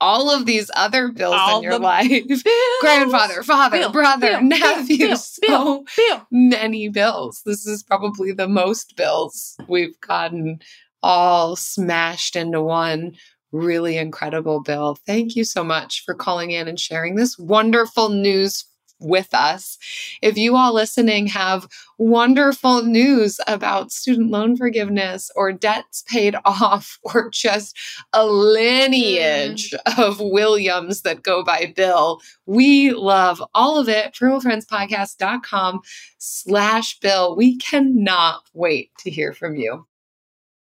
all 0.00 0.30
of 0.30 0.46
these 0.46 0.70
other 0.74 1.08
bills 1.08 1.36
All 1.38 1.58
in 1.58 1.62
your 1.64 1.78
life 1.78 2.08
bills. 2.08 2.42
grandfather, 2.80 3.42
father, 3.42 3.78
Bill, 3.78 3.92
brother, 3.92 4.32
Bill, 4.32 4.42
nephew. 4.42 4.98
Bill, 4.98 5.16
so 5.16 5.84
Bill, 5.96 6.26
many 6.30 6.88
bills. 6.88 7.42
This 7.46 7.66
is 7.66 7.82
probably 7.82 8.32
the 8.32 8.48
most 8.48 8.96
bills 8.96 9.56
we've 9.68 9.98
gotten 10.00 10.60
all 11.02 11.56
smashed 11.56 12.36
into 12.36 12.62
one 12.62 13.16
really 13.52 13.96
incredible 13.96 14.60
bill. 14.60 14.98
Thank 15.06 15.36
you 15.36 15.44
so 15.44 15.64
much 15.64 16.04
for 16.04 16.14
calling 16.14 16.50
in 16.50 16.68
and 16.68 16.78
sharing 16.78 17.14
this 17.14 17.38
wonderful 17.38 18.08
news 18.08 18.64
with 19.00 19.32
us. 19.34 19.78
If 20.22 20.36
you 20.36 20.56
all 20.56 20.72
listening 20.72 21.26
have 21.28 21.68
wonderful 21.98 22.82
news 22.82 23.40
about 23.46 23.92
student 23.92 24.30
loan 24.30 24.56
forgiveness 24.56 25.30
or 25.36 25.52
debts 25.52 26.04
paid 26.08 26.36
off 26.44 26.98
or 27.02 27.30
just 27.30 27.76
a 28.12 28.20
mm. 28.20 28.54
lineage 28.54 29.74
of 29.98 30.20
Williams 30.20 31.02
that 31.02 31.22
go 31.22 31.44
by 31.44 31.72
Bill, 31.76 32.20
we 32.46 32.92
love 32.92 33.42
all 33.54 33.78
of 33.78 33.88
it. 33.88 34.14
FrugalFriendsPodcast.com 34.14 35.80
slash 36.18 36.98
Bill. 37.00 37.36
We 37.36 37.56
cannot 37.58 38.42
wait 38.52 38.90
to 38.98 39.10
hear 39.10 39.32
from 39.32 39.56
you. 39.56 39.86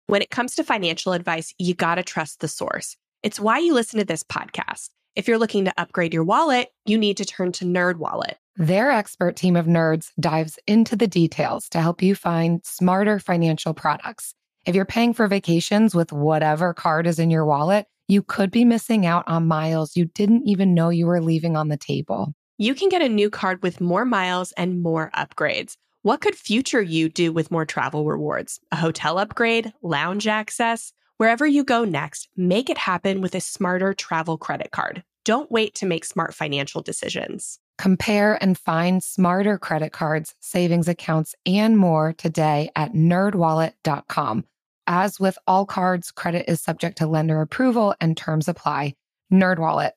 When 0.07 0.21
it 0.21 0.29
comes 0.29 0.55
to 0.55 0.63
financial 0.63 1.11
advice, 1.11 1.53
you 1.57 1.73
got 1.73 1.95
to 1.95 2.03
trust 2.03 2.39
the 2.39 2.47
source. 2.47 2.95
It's 3.23 3.39
why 3.39 3.59
you 3.59 3.73
listen 3.73 3.99
to 3.99 4.05
this 4.05 4.23
podcast. 4.23 4.89
If 5.17 5.27
you're 5.27 5.39
looking 5.39 5.65
to 5.65 5.73
upgrade 5.79 6.13
your 6.13 6.23
wallet, 6.23 6.69
you 6.85 6.95
need 6.95 7.17
to 7.17 7.25
turn 7.25 7.51
to 7.53 7.65
NerdWallet. 7.65 8.35
Their 8.55 8.91
expert 8.91 9.35
team 9.35 9.55
of 9.55 9.65
nerds 9.65 10.11
dives 10.19 10.59
into 10.67 10.95
the 10.95 11.07
details 11.07 11.67
to 11.69 11.81
help 11.81 12.03
you 12.03 12.13
find 12.13 12.63
smarter 12.63 13.17
financial 13.17 13.73
products. 13.73 14.35
If 14.67 14.75
you're 14.75 14.85
paying 14.85 15.15
for 15.15 15.27
vacations 15.27 15.95
with 15.95 16.11
whatever 16.11 16.71
card 16.75 17.07
is 17.07 17.17
in 17.17 17.31
your 17.31 17.45
wallet, 17.45 17.87
you 18.07 18.21
could 18.21 18.51
be 18.51 18.63
missing 18.63 19.07
out 19.07 19.23
on 19.27 19.47
miles 19.47 19.97
you 19.97 20.05
didn't 20.05 20.47
even 20.47 20.75
know 20.75 20.89
you 20.89 21.07
were 21.07 21.19
leaving 21.19 21.57
on 21.57 21.69
the 21.69 21.77
table. 21.77 22.35
You 22.59 22.75
can 22.75 22.87
get 22.87 23.01
a 23.01 23.09
new 23.09 23.31
card 23.31 23.63
with 23.63 23.81
more 23.81 24.05
miles 24.05 24.51
and 24.51 24.83
more 24.83 25.09
upgrades. 25.15 25.77
What 26.03 26.21
could 26.21 26.35
future 26.35 26.81
you 26.81 27.09
do 27.09 27.33
with 27.33 27.49
more 27.49 27.65
travel 27.65 28.05
rewards? 28.05 28.59
A 28.71 28.75
hotel 28.75 29.17
upgrade, 29.17 29.73
lounge 29.81 30.27
access? 30.27 30.93
Wherever 31.17 31.47
you 31.47 31.63
go 31.63 31.83
next, 31.85 32.29
make 32.37 32.69
it 32.69 32.77
happen 32.77 33.21
with 33.21 33.33
a 33.33 33.41
smarter 33.41 33.95
travel 33.95 34.37
credit 34.37 34.69
card. 34.69 35.01
Don't 35.27 35.51
wait 35.51 35.75
to 35.75 35.85
make 35.85 36.05
smart 36.05 36.33
financial 36.33 36.81
decisions. 36.81 37.59
Compare 37.77 38.41
and 38.41 38.57
find 38.57 39.03
smarter 39.03 39.57
credit 39.57 39.91
cards, 39.91 40.33
savings 40.39 40.87
accounts, 40.87 41.35
and 41.45 41.77
more 41.77 42.13
today 42.13 42.69
at 42.77 42.93
nerdwallet.com. 42.93 44.45
As 44.87 45.19
with 45.19 45.37
all 45.45 45.65
cards, 45.65 46.11
credit 46.11 46.49
is 46.49 46.61
subject 46.61 46.99
to 46.99 47.07
lender 47.07 47.41
approval 47.41 47.93
and 47.99 48.15
terms 48.15 48.47
apply. 48.47 48.93
NerdWallet, 49.29 49.91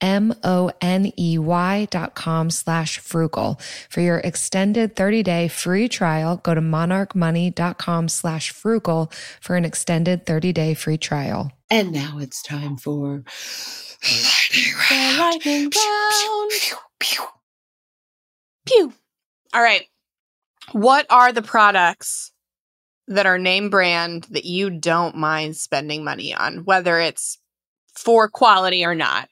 M-O-N-E-Y 0.00 1.88
dot 1.90 2.14
com 2.14 2.50
slash 2.50 2.98
frugal. 2.98 3.60
For 3.88 4.00
your 4.00 4.18
extended 4.18 4.94
30-day 4.96 5.48
free 5.48 5.88
trial, 5.88 6.36
go 6.36 6.54
to 6.54 6.60
monarchmoney.com 6.60 8.08
slash 8.08 8.50
frugal 8.50 9.10
for 9.40 9.56
an 9.56 9.64
extended 9.64 10.26
30-day 10.26 10.74
free 10.74 10.98
trial. 10.98 11.52
And 11.70 11.92
now 11.92 12.18
it's 12.18 12.42
time 12.42 12.76
for 12.76 13.24
lightning 15.18 15.70
round. 15.70 16.52
Pew. 18.66 18.92
All 19.54 19.62
right. 19.62 19.86
What 20.72 21.06
are 21.08 21.32
the 21.32 21.42
products 21.42 22.32
that 23.06 23.26
are 23.26 23.38
name 23.38 23.70
brand 23.70 24.26
that 24.30 24.44
you 24.44 24.70
don't 24.70 25.16
mind 25.16 25.56
spending 25.56 26.04
money 26.04 26.34
on, 26.34 26.64
whether 26.64 26.98
it's 26.98 27.38
for 27.94 28.28
quality 28.28 28.84
or 28.84 28.94
not? 28.94 29.28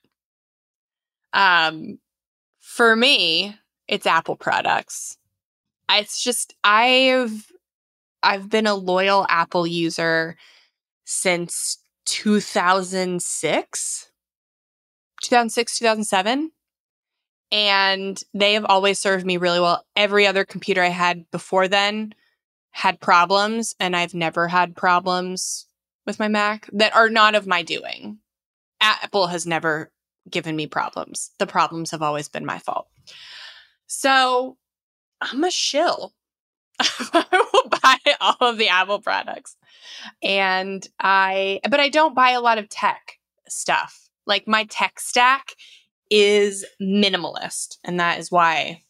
Um, 1.37 1.99
for 2.61 2.97
me, 2.97 3.55
it's 3.87 4.07
Apple 4.07 4.37
products. 4.37 5.18
It's 5.89 6.24
just 6.24 6.57
I've 6.64 7.53
I've 8.22 8.49
been 8.51 8.66
a 8.66 8.74
loyal 8.74 9.26
Apple 9.28 9.66
user 9.66 10.37
since 11.05 11.78
2006 12.07 14.11
2006 15.22 15.78
2007 15.78 16.51
and 17.53 18.22
they 18.34 18.55
have 18.55 18.64
always 18.64 18.99
served 18.99 19.24
me 19.26 19.37
really 19.37 19.61
well. 19.61 19.84
Every 19.95 20.26
other 20.26 20.45
computer 20.45 20.82
i 20.82 20.89
had 20.89 21.30
before 21.30 21.68
then 21.68 22.14
had 22.70 23.01
problems 23.01 23.74
and 23.78 23.97
i've 23.97 24.14
never 24.14 24.49
had 24.49 24.76
problems 24.76 25.66
with 26.07 26.18
my 26.18 26.28
mac 26.28 26.68
that 26.72 26.95
are 26.95 27.11
not 27.11 27.34
of 27.34 27.47
my 27.47 27.62
doing. 27.62 28.18
Apple 28.80 29.28
has 29.28 29.47
never 29.47 29.91
given 30.31 30.57
me 30.57 30.66
problems. 30.66 31.31
The 31.39 31.47
problems 31.47 31.91
have 31.91 32.03
always 32.03 32.29
been 32.29 32.47
my 32.47 32.59
fault. 32.59 32.89
So 33.87 34.57
i'm 35.20 35.45
a 35.45 35.51
shill. 35.51 36.12
I 36.81 37.49
will 37.53 37.70
buy 37.70 37.99
all 38.20 38.51
of 38.51 38.59
the 38.59 38.68
apple 38.68 39.01
products. 39.01 39.57
And 40.22 40.87
i 41.01 41.61
but 41.68 41.81
i 41.81 41.89
don't 41.89 42.14
buy 42.14 42.31
a 42.31 42.41
lot 42.41 42.59
of 42.59 42.68
tech 42.68 43.18
stuff. 43.49 44.09
Like 44.27 44.49
my 44.49 44.64
tech 44.64 44.99
stack 45.01 45.55
is 46.11 46.64
minimalist 46.81 47.79
and 47.85 47.99
that 48.01 48.18
is 48.18 48.31
why 48.31 48.83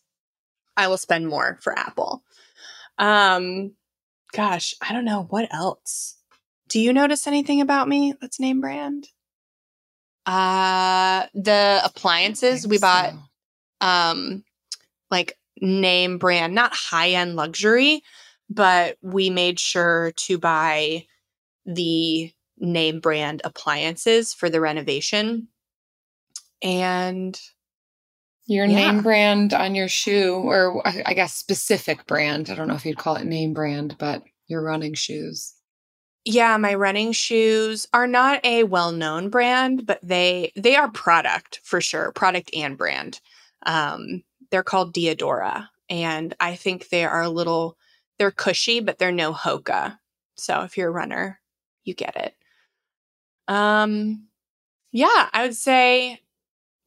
i 0.76 0.88
will 0.88 0.98
spend 0.98 1.28
more 1.28 1.58
for 1.62 1.78
apple. 1.78 2.22
Um 2.98 3.72
gosh 4.32 4.74
i 4.80 4.92
don't 4.92 5.04
know. 5.04 5.26
What 5.30 5.52
else? 5.52 6.16
Do 6.68 6.80
you 6.80 6.92
notice 6.92 7.26
anything 7.26 7.60
about 7.60 7.88
me 7.88 8.14
that's 8.20 8.40
name 8.40 8.60
brand 8.60 9.08
uh 10.26 11.26
the 11.34 11.80
appliances 11.84 12.66
we 12.66 12.78
bought 12.78 13.14
um 13.80 14.44
like 15.10 15.38
name 15.60 16.18
brand 16.18 16.54
not 16.54 16.74
high 16.74 17.10
end 17.10 17.36
luxury 17.36 18.02
but 18.50 18.96
we 19.02 19.30
made 19.30 19.58
sure 19.60 20.12
to 20.16 20.38
buy 20.38 21.04
the 21.66 22.32
name 22.58 23.00
brand 23.00 23.40
appliances 23.44 24.34
for 24.34 24.50
the 24.50 24.60
renovation 24.60 25.48
and 26.62 27.40
Your 28.48 28.66
Yeah. 28.66 28.92
name 28.92 29.02
brand 29.02 29.52
on 29.54 29.74
your 29.74 29.88
shoe, 29.88 30.34
or 30.36 30.80
I 30.86 31.14
guess 31.14 31.34
specific 31.34 32.06
brand. 32.06 32.48
I 32.48 32.54
don't 32.54 32.68
know 32.68 32.76
if 32.76 32.86
you'd 32.86 32.96
call 32.96 33.16
it 33.16 33.24
name 33.24 33.52
brand, 33.54 33.96
but 33.98 34.22
your 34.46 34.62
running 34.62 34.94
shoes. 34.94 35.55
Yeah 36.28 36.56
my 36.56 36.74
running 36.74 37.12
shoes 37.12 37.86
are 37.94 38.08
not 38.08 38.44
a 38.44 38.64
well-known 38.64 39.28
brand 39.30 39.86
but 39.86 40.00
they 40.02 40.52
they 40.56 40.74
are 40.74 40.90
product 40.90 41.60
for 41.62 41.80
sure 41.80 42.10
product 42.12 42.50
and 42.52 42.76
brand. 42.76 43.20
Um 43.64 44.24
they're 44.50 44.64
called 44.64 44.92
Diadora 44.92 45.68
and 45.88 46.34
i 46.40 46.56
think 46.56 46.88
they 46.88 47.04
are 47.04 47.22
a 47.22 47.28
little 47.28 47.76
they're 48.18 48.32
cushy 48.32 48.80
but 48.80 48.98
they're 48.98 49.12
no 49.12 49.32
hoka. 49.32 49.98
So 50.36 50.62
if 50.62 50.76
you're 50.76 50.88
a 50.88 50.92
runner 50.92 51.40
you 51.84 51.94
get 51.94 52.16
it. 52.16 52.34
Um 53.48 54.26
yeah 54.92 55.28
i 55.32 55.42
would 55.42 55.56
say 55.56 56.20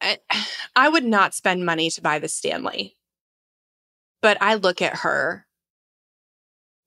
I, 0.02 0.18
I 0.76 0.88
would 0.90 1.04
not 1.04 1.34
spend 1.34 1.66
money 1.66 1.90
to 1.90 2.02
buy 2.02 2.18
the 2.20 2.28
stanley 2.28 2.96
but 4.22 4.38
i 4.40 4.54
look 4.54 4.82
at 4.82 4.96
her 4.98 5.46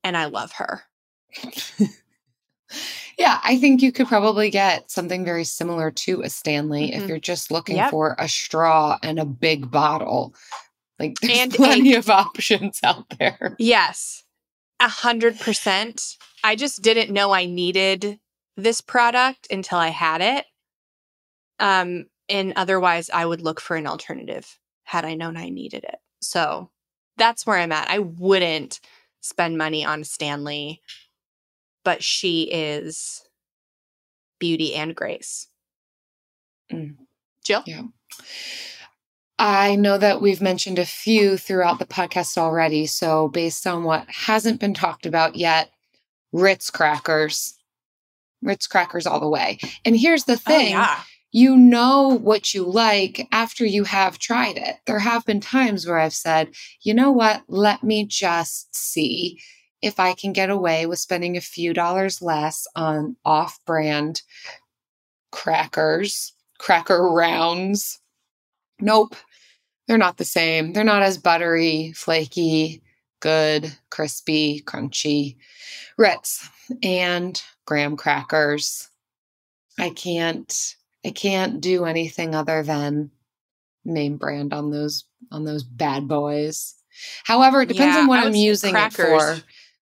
and 0.03 0.17
i 0.17 0.25
love 0.25 0.51
her 0.53 0.83
Yeah, 3.17 3.39
I 3.43 3.57
think 3.57 3.81
you 3.81 3.91
could 3.91 4.07
probably 4.07 4.49
get 4.49 4.89
something 4.89 5.23
very 5.25 5.43
similar 5.43 5.91
to 5.91 6.21
a 6.21 6.29
Stanley 6.29 6.93
if 6.93 7.03
Mhm. 7.03 7.07
you're 7.07 7.19
just 7.19 7.51
looking 7.51 7.75
Yep. 7.77 7.91
for 7.91 8.15
a 8.19 8.27
straw 8.27 8.97
and 9.03 9.19
a 9.19 9.25
big 9.25 9.69
bottle. 9.71 10.33
Like 10.99 11.15
there's 11.21 11.37
And 11.39 11.53
a- 11.53 11.57
plenty 11.57 11.93
of 11.95 12.09
options 12.09 12.79
out 12.83 13.05
there. 13.19 13.55
Yes, 13.59 14.23
a 14.79 14.87
hundred 14.87 15.39
percent. 15.39 16.17
I 16.43 16.55
just 16.55 16.81
didn't 16.81 17.13
know 17.13 17.31
I 17.31 17.45
needed 17.45 18.19
this 18.57 18.81
product 18.81 19.47
until 19.51 19.77
I 19.77 19.89
had 19.89 20.21
it. 20.21 20.45
Um, 21.59 22.05
and 22.29 22.53
otherwise, 22.55 23.09
I 23.13 23.25
would 23.25 23.41
look 23.41 23.59
for 23.59 23.75
an 23.75 23.87
alternative 23.87 24.59
had 24.83 25.05
I 25.05 25.13
known 25.15 25.37
I 25.37 25.49
needed 25.49 25.83
it. 25.85 25.95
So 26.21 26.69
that's 27.17 27.45
where 27.45 27.57
I'm 27.57 27.71
at. 27.71 27.89
I 27.89 27.99
wouldn't 27.99 28.79
spend 29.21 29.57
money 29.57 29.85
on 29.85 30.03
Stanley, 30.03 30.81
but 31.83 32.03
she 32.03 32.43
is 32.43 33.21
beauty 34.39 34.75
and 34.75 34.95
grace. 34.95 35.47
Mm. 36.71 36.95
Jill? 37.43 37.63
Yeah. 37.65 37.83
I 39.39 39.75
know 39.75 39.97
that 39.97 40.21
we've 40.21 40.41
mentioned 40.41 40.79
a 40.79 40.85
few 40.85 41.37
throughout 41.37 41.79
the 41.79 41.85
podcast 41.85 42.37
already. 42.37 42.85
So, 42.85 43.27
based 43.27 43.65
on 43.67 43.83
what 43.83 44.05
hasn't 44.07 44.59
been 44.59 44.73
talked 44.73 45.05
about 45.05 45.35
yet, 45.35 45.71
Ritz 46.31 46.69
crackers. 46.69 47.55
Ritz 48.41 48.67
crackers 48.67 49.05
all 49.07 49.19
the 49.19 49.27
way. 49.29 49.57
And 49.85 49.97
here's 49.97 50.25
the 50.25 50.33
Oh, 50.33 50.35
thing 50.35 50.71
yeah. 50.71 50.99
you 51.31 51.55
know 51.55 52.09
what 52.21 52.53
you 52.53 52.63
like 52.63 53.27
after 53.31 53.65
you 53.65 53.85
have 53.85 54.19
tried 54.19 54.57
it. 54.57 54.77
There 54.85 54.99
have 54.99 55.25
been 55.25 55.39
times 55.41 55.87
where 55.87 55.97
I've 55.97 56.13
said, 56.13 56.49
you 56.81 56.93
know 56.93 57.11
what, 57.11 57.43
let 57.47 57.83
me 57.83 58.05
just 58.05 58.75
see 58.75 59.39
if 59.83 59.99
I 59.99 60.13
can 60.13 60.31
get 60.31 60.49
away 60.49 60.85
with 60.85 60.97
spending 60.97 61.35
a 61.35 61.41
few 61.41 61.73
dollars 61.73 62.21
less 62.21 62.65
on 62.75 63.17
off 63.25 63.59
brand 63.65 64.21
crackers, 65.31 66.33
cracker 66.57 67.09
rounds. 67.09 67.99
Nope, 68.79 69.15
they're 69.87 69.97
not 69.97 70.17
the 70.17 70.25
same. 70.25 70.71
They're 70.71 70.83
not 70.85 71.03
as 71.03 71.17
buttery, 71.17 71.91
flaky, 71.93 72.81
good, 73.19 73.75
crispy, 73.89 74.61
crunchy. 74.65 75.35
Ritz 75.97 76.49
and 76.81 77.41
graham 77.65 77.97
crackers. 77.97 78.89
I 79.77 79.89
can't 79.89 80.75
I 81.05 81.11
can't 81.11 81.59
do 81.59 81.83
anything 81.83 82.33
other 82.33 82.63
than 82.63 83.11
name 83.83 84.15
brand 84.15 84.53
on 84.53 84.71
those 84.71 85.03
on 85.31 85.43
those 85.43 85.63
bad 85.63 86.07
boys. 86.07 86.75
However, 87.25 87.63
it 87.63 87.69
depends 87.69 87.95
Yeah, 87.95 88.01
on 88.03 88.07
what 88.07 88.19
I'm 88.19 88.35
using 88.35 88.75
it 88.75 88.93
for. 88.93 89.37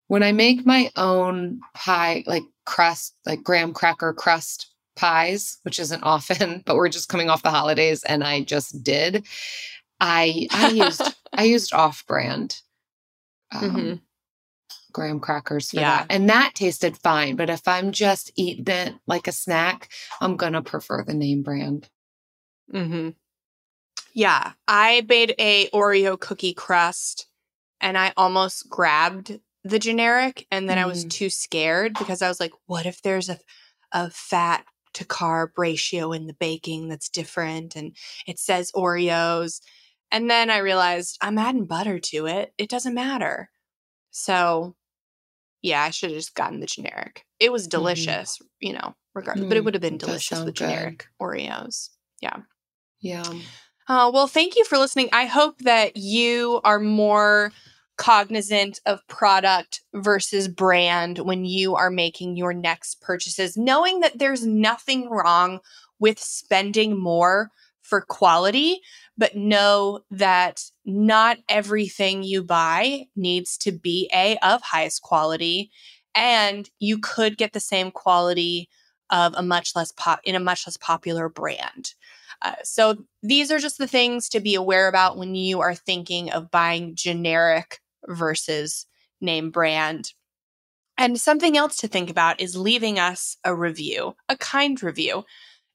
When 0.09 0.23
I 0.23 0.33
make 0.33 0.67
my 0.67 0.91
own 0.97 1.61
pie, 1.75 2.25
like 2.27 2.43
crust, 2.67 3.17
like 3.27 3.43
graham 3.43 3.73
cracker 3.73 4.13
crust 4.13 4.71
pies, 4.97 5.59
which 5.63 5.79
isn't 5.79 6.03
often, 6.03 6.63
but 6.67 6.77
we're 6.77 6.89
just 6.89 7.09
coming 7.09 7.31
off 7.31 7.43
the 7.43 7.51
holidays 7.51 8.03
and 8.05 8.23
I 8.23 8.43
just 8.43 8.83
did. 8.83 9.27
I 10.01 10.49
I 10.53 10.71
used 10.71 11.03
I 11.33 11.45
used 11.45 11.73
off 11.73 12.07
brand 12.07 12.61
um, 13.53 13.61
Mhm. 13.63 14.01
graham 14.93 15.21
crackers 15.21 15.71
for 15.71 15.77
Yeah. 15.77 15.99
that. 16.01 16.07
And 16.11 16.29
that 16.29 16.53
tasted 16.55 16.97
fine. 16.99 17.37
But 17.37 17.51
if 17.51 17.67
I'm 17.67 17.91
just 17.93 18.31
eating 18.37 18.67
it 18.69 18.95
like 19.07 19.27
a 19.27 19.33
snack, 19.33 19.91
I'm 20.21 20.37
gonna 20.37 20.63
prefer 20.63 21.03
the 21.05 21.15
name 21.15 21.43
brand. 21.43 21.89
Mm-hmm. 22.73 23.11
Yeah, 24.13 24.53
I 24.69 25.05
made 25.09 25.35
a 25.41 25.69
Oreo 25.71 26.19
cookie 26.19 26.55
crust, 26.55 27.27
and 27.81 27.99
I 27.99 28.13
almost 28.17 28.69
grabbed 28.71 29.41
the 29.65 29.79
generic, 29.79 30.47
and 30.51 30.69
then 30.69 30.79
I 30.79 30.87
was 30.87 31.05
Mm. 31.05 31.11
too 31.11 31.31
scared 31.31 31.97
because 31.97 32.23
I 32.23 32.29
was 32.29 32.41
like, 32.41 32.53
"What 32.67 32.87
if 32.87 33.03
there's 33.03 33.29
a 33.29 33.39
a 33.93 34.11
fat 34.11 34.65
to 34.95 35.05
carb 35.05 35.51
ratio 35.57 36.13
in 36.13 36.27
the 36.27 36.35
baking 36.35 36.89
that's 36.89 37.09
different, 37.09 37.77
and 37.77 37.97
it 38.27 38.39
says 38.39 38.73
Oreos?" 38.73 39.61
And 40.13 40.31
then 40.31 40.51
I 40.51 40.59
realized 40.59 41.19
I'm 41.23 41.39
adding 41.39 41.67
butter 41.67 41.99
to 41.99 42.27
it; 42.27 42.53
it 42.59 42.69
doesn't 42.71 42.95
matter. 42.95 43.51
So, 44.13 44.77
yeah, 45.63 45.83
I 45.83 45.91
should 45.91 46.11
have 46.11 46.19
just 46.19 46.35
gotten 46.35 46.61
the 46.61 46.67
generic. 46.67 47.25
It 47.41 47.53
was 47.53 47.69
delicious, 47.69 48.41
you 48.61 48.73
know, 48.75 48.95
regardless, 49.15 49.47
but 49.49 49.57
it 49.57 49.61
Mm, 49.63 49.65
would 49.65 49.75
have 49.75 49.83
been 49.83 49.99
delicious 49.99 50.45
with 50.45 50.57
good. 50.57 50.69
generic 50.69 51.07
Oreos. 51.21 51.91
Yeah. 52.21 52.39
Yeah. 53.01 53.33
Uh, 53.89 54.11
well, 54.15 54.27
thank 54.27 54.57
you 54.57 54.65
for 54.65 54.79
listening. 54.79 55.09
I 55.13 55.27
hope 55.27 55.59
that 55.61 55.97
you 55.97 56.61
are 56.65 56.81
more 56.81 57.53
cognizant 57.97 58.81
of 58.87 59.07
product 59.07 59.83
versus 59.95 60.49
brand 60.49 61.19
when 61.19 61.45
you 61.45 61.75
are 61.75 61.91
making 61.91 62.37
your 62.37 62.53
next 62.53 63.01
purchases, 63.01 63.57
knowing 63.57 64.01
that 64.01 64.19
there's 64.19 64.47
nothing 64.47 65.09
wrong 65.09 65.61
with 65.99 66.19
spending 66.19 66.99
more 66.99 67.51
for 67.83 68.01
quality, 68.01 68.81
but 69.17 69.37
know 69.37 70.01
that 70.11 70.63
not 70.85 71.39
everything 71.49 72.23
you 72.23 72.43
buy 72.43 73.05
needs 73.15 73.57
to 73.59 73.73
be 73.73 74.11
a 74.13 74.37
of 74.43 74.63
highest 74.63 75.03
quality 75.03 75.71
and 76.15 76.71
you 76.79 76.99
could 76.99 77.37
get 77.37 77.53
the 77.53 77.61
same 77.61 77.91
quality 77.91 78.69
of 79.11 79.35
a 79.37 79.43
much 79.43 79.77
less 79.77 79.93
pop 79.93 80.21
in 80.25 80.35
a 80.35 80.41
much 80.41 80.67
less 80.67 80.77
popular 80.77 81.29
brand. 81.29 81.95
Uh, 82.43 82.55
so 82.63 82.97
these 83.23 83.51
are 83.51 83.59
just 83.59 83.79
the 83.79 83.87
things 83.87 84.29
to 84.29 84.41
be 84.41 84.55
aware 84.55 84.89
about 84.89 85.17
when 85.17 85.35
you 85.35 85.61
are 85.61 85.75
thinking 85.75 86.31
of 86.31 86.51
buying 86.51 86.95
generic 86.95 87.81
versus 88.09 88.87
name 89.21 89.51
brand. 89.51 90.13
And 90.97 91.21
something 91.21 91.57
else 91.57 91.77
to 91.79 91.89
think 91.89 92.11
about 92.11 92.41
is 92.41 92.57
leaving 92.57 92.99
us 92.99 93.37
a 93.45 93.55
review, 93.55 94.15
a 94.29 94.37
kind 94.37 94.81
review. 94.83 95.25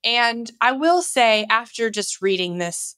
And 0.04 0.50
I 0.62 0.72
will 0.72 1.02
say, 1.02 1.46
after 1.50 1.90
just 1.90 2.22
reading 2.22 2.58
this 2.58 2.96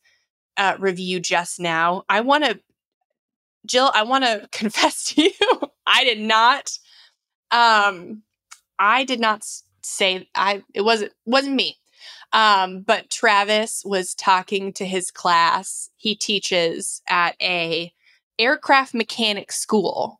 uh, 0.57 0.75
review 0.79 1.19
just 1.19 1.59
now, 1.59 2.03
I 2.07 2.21
want 2.21 2.45
to, 2.45 2.59
Jill, 3.65 3.91
I 3.93 4.03
want 4.03 4.23
to 4.23 4.47
confess 4.51 5.05
to 5.13 5.23
you, 5.23 5.71
I 5.87 6.03
did 6.03 6.19
not, 6.19 6.77
um, 7.49 8.21
I 8.77 9.03
did 9.03 9.19
not 9.19 9.43
say 9.83 10.29
I. 10.35 10.63
It 10.73 10.81
wasn't 10.81 11.13
wasn't 11.25 11.55
me. 11.55 11.77
Um, 12.33 12.81
but 12.81 13.09
Travis 13.09 13.83
was 13.85 14.15
talking 14.15 14.71
to 14.73 14.85
his 14.85 15.11
class. 15.11 15.89
He 15.97 16.15
teaches 16.15 17.01
at 17.09 17.35
a 17.41 17.93
aircraft 18.39 18.93
mechanic 18.93 19.51
school. 19.51 20.19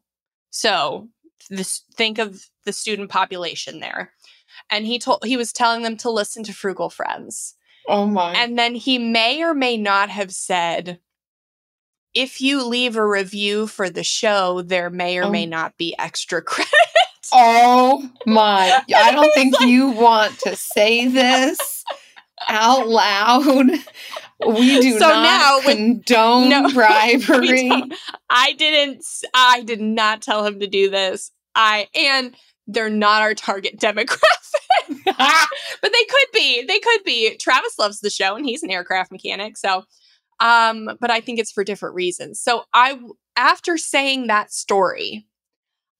So 0.50 1.08
this 1.50 1.84
think 1.96 2.18
of 2.18 2.46
the 2.66 2.74
student 2.74 3.10
population 3.10 3.80
there. 3.80 4.12
And 4.70 4.86
he 4.86 5.00
told 5.00 5.24
he 5.26 5.38
was 5.38 5.54
telling 5.54 5.82
them 5.82 5.98
to 5.98 6.10
listen 6.10 6.44
to 6.44 6.54
Frugal 6.54 6.90
Friends. 6.90 7.56
Oh 7.88 8.06
my. 8.06 8.34
And 8.34 8.58
then 8.60 8.76
he 8.76 8.98
may 8.98 9.42
or 9.44 9.54
may 9.54 9.78
not 9.78 10.10
have 10.10 10.32
said, 10.32 11.00
if 12.14 12.42
you 12.42 12.64
leave 12.66 12.96
a 12.96 13.08
review 13.08 13.68
for 13.68 13.90
the 13.90 14.04
show, 14.04 14.62
there 14.62 14.90
may 14.90 15.18
or 15.18 15.24
oh. 15.24 15.30
may 15.30 15.46
Oh. 15.46 15.50
not 15.50 15.78
be 15.78 15.96
extra 15.98 16.42
credit. 16.44 16.72
oh 17.34 18.10
my. 18.26 18.82
I 18.96 19.12
don't 19.12 19.34
think 19.34 19.60
you 19.62 19.90
want 19.90 20.38
to 20.40 20.56
say 20.56 21.08
this 21.08 21.84
out 22.48 22.88
loud. 22.88 23.70
We 24.48 24.82
do 24.82 24.94
So 24.94 25.08
not 25.08 25.24
now 25.24 25.58
with- 25.58 25.78
condone 25.78 26.50
No, 26.50 26.70
bribery. 26.72 27.72
I 28.30 28.54
didn't. 28.54 29.06
I 29.34 29.62
did 29.64 29.82
not 29.82 30.22
tell 30.22 30.46
him 30.46 30.60
to 30.60 30.68
do 30.68 30.90
this. 30.90 31.32
I 31.56 31.88
and 31.94 32.36
they're 32.68 32.90
not 32.90 33.22
our 33.22 33.34
target 33.34 33.78
demographic, 33.80 34.18
but 35.06 35.92
they 35.92 36.04
could 36.06 36.28
be. 36.34 36.64
They 36.66 36.80
could 36.80 37.04
be. 37.04 37.36
Travis 37.38 37.78
loves 37.78 38.00
the 38.00 38.10
show, 38.10 38.36
and 38.36 38.46
he's 38.46 38.64
an 38.64 38.72
aircraft 38.72 39.12
mechanic. 39.12 39.58
So, 39.58 39.84
um, 40.40 40.98
but 41.02 41.12
I 41.12 41.20
think 41.22 41.40
it's 41.40 41.52
for 41.52 41.64
different 41.64 41.96
reasons. 41.96 42.40
So, 42.40 42.64
I 42.74 43.00
after 43.36 43.78
saying 43.78 44.28
that 44.28 44.52
story, 44.54 45.26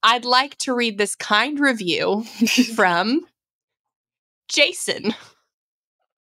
I'd 0.04 0.26
like 0.26 0.58
to 0.60 0.74
read 0.74 0.98
this 0.98 1.16
kind 1.16 1.60
review 1.60 2.24
from 2.76 3.22
Jason. 4.48 5.14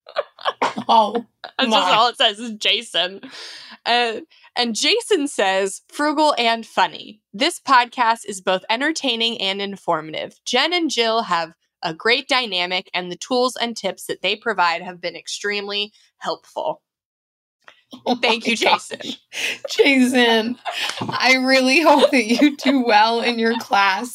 oh. 0.88 1.26
That's 1.58 1.70
just 1.70 1.92
all 1.92 2.08
it 2.08 2.16
says 2.16 2.38
is 2.38 2.52
Jason. 2.54 3.20
Uh, 3.84 4.20
and 4.56 4.74
Jason 4.74 5.28
says, 5.28 5.82
frugal 5.88 6.34
and 6.38 6.66
funny. 6.66 7.20
This 7.32 7.60
podcast 7.60 8.20
is 8.26 8.40
both 8.40 8.64
entertaining 8.70 9.40
and 9.40 9.60
informative. 9.60 10.34
Jen 10.44 10.72
and 10.72 10.90
Jill 10.90 11.22
have 11.22 11.52
a 11.82 11.94
great 11.94 12.28
dynamic, 12.28 12.90
and 12.92 13.10
the 13.10 13.16
tools 13.16 13.56
and 13.56 13.76
tips 13.76 14.06
that 14.06 14.22
they 14.22 14.36
provide 14.36 14.82
have 14.82 15.00
been 15.00 15.16
extremely 15.16 15.92
helpful. 16.18 16.82
Oh 18.06 18.14
Thank 18.14 18.46
you. 18.46 18.56
Jason. 18.56 19.00
Jason, 19.68 20.56
I 21.00 21.34
really 21.34 21.80
hope 21.80 22.10
that 22.12 22.24
you 22.24 22.56
do 22.56 22.80
well 22.84 23.20
in 23.20 23.38
your 23.38 23.58
class 23.58 24.10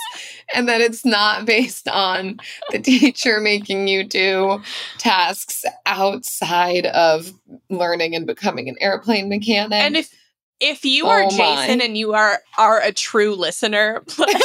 and 0.54 0.68
that 0.70 0.82
it's 0.82 1.06
not 1.06 1.46
based 1.46 1.88
on 1.88 2.40
the 2.72 2.80
teacher 2.80 3.40
making 3.40 3.88
you 3.88 4.04
do 4.04 4.62
tasks 4.98 5.66
outside 5.86 6.86
of 6.88 7.32
learning 7.70 8.16
and 8.16 8.26
becoming 8.26 8.70
an 8.70 8.76
airplane 8.80 9.30
mechanic. 9.30 9.74
And 9.74 9.98
if 9.98 10.14
if 10.60 10.86
you 10.86 11.06
oh 11.06 11.10
are 11.10 11.24
Oh. 11.26 11.30
Jason 11.30 11.82
and 11.82 11.98
you 11.98 12.14
are 12.14 12.40
are 12.58 12.82
a 12.82 12.92
true 12.92 13.36
listener, 13.36 14.02
please 14.08 14.42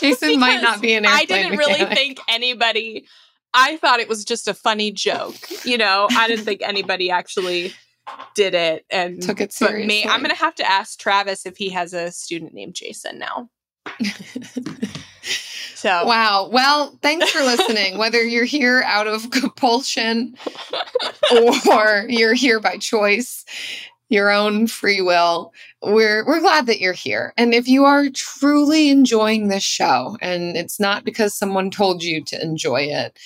Jason 0.00 0.38
might 0.38 0.62
not 0.62 0.80
be 0.80 0.92
an 0.92 1.04
airplane 1.04 1.20
I 1.20 1.24
didn't 1.24 1.58
really 1.58 1.84
think 1.94 2.20
anybody. 2.28 3.06
I 3.54 3.76
thought 3.78 4.00
it 4.00 4.08
was 4.08 4.24
just 4.24 4.48
a 4.48 4.54
funny 4.54 4.90
joke. 4.90 5.36
You 5.64 5.78
know, 5.78 6.08
I 6.10 6.28
didn't 6.28 6.44
think 6.44 6.60
anybody 6.62 7.10
actually 7.10 7.72
did 8.34 8.54
it 8.54 8.84
and 8.90 9.22
Took 9.22 9.40
it 9.40 9.54
But 9.58 9.68
seriously. 9.68 9.86
me, 9.86 10.04
I'm 10.04 10.20
gonna 10.20 10.34
have 10.34 10.54
to 10.56 10.70
ask 10.70 10.98
Travis 10.98 11.46
if 11.46 11.56
he 11.56 11.70
has 11.70 11.94
a 11.94 12.10
student 12.12 12.52
named 12.52 12.74
Jason 12.74 13.18
now. 13.18 13.48
So 15.76 16.06
Wow. 16.06 16.48
Well, 16.50 16.98
thanks 17.02 17.30
for 17.30 17.42
listening. 17.42 17.98
Whether 17.98 18.24
you're 18.24 18.46
here 18.46 18.82
out 18.86 19.06
of 19.06 19.28
compulsion 19.30 20.34
or 21.70 22.06
you're 22.08 22.32
here 22.32 22.58
by 22.58 22.78
choice, 22.78 23.44
your 24.14 24.30
own 24.30 24.66
free 24.66 25.02
will, 25.02 25.52
we're 25.82 26.24
we're 26.26 26.40
glad 26.40 26.66
that 26.66 26.80
you're 26.80 26.94
here. 26.94 27.34
And 27.36 27.52
if 27.52 27.68
you 27.68 27.84
are 27.84 28.08
truly 28.08 28.88
enjoying 28.88 29.48
this 29.48 29.62
show 29.62 30.16
and 30.22 30.56
it's 30.56 30.80
not 30.80 31.04
because 31.04 31.34
someone 31.34 31.70
told 31.70 32.02
you 32.02 32.24
to 32.24 32.42
enjoy 32.42 32.82
it, 32.82 33.18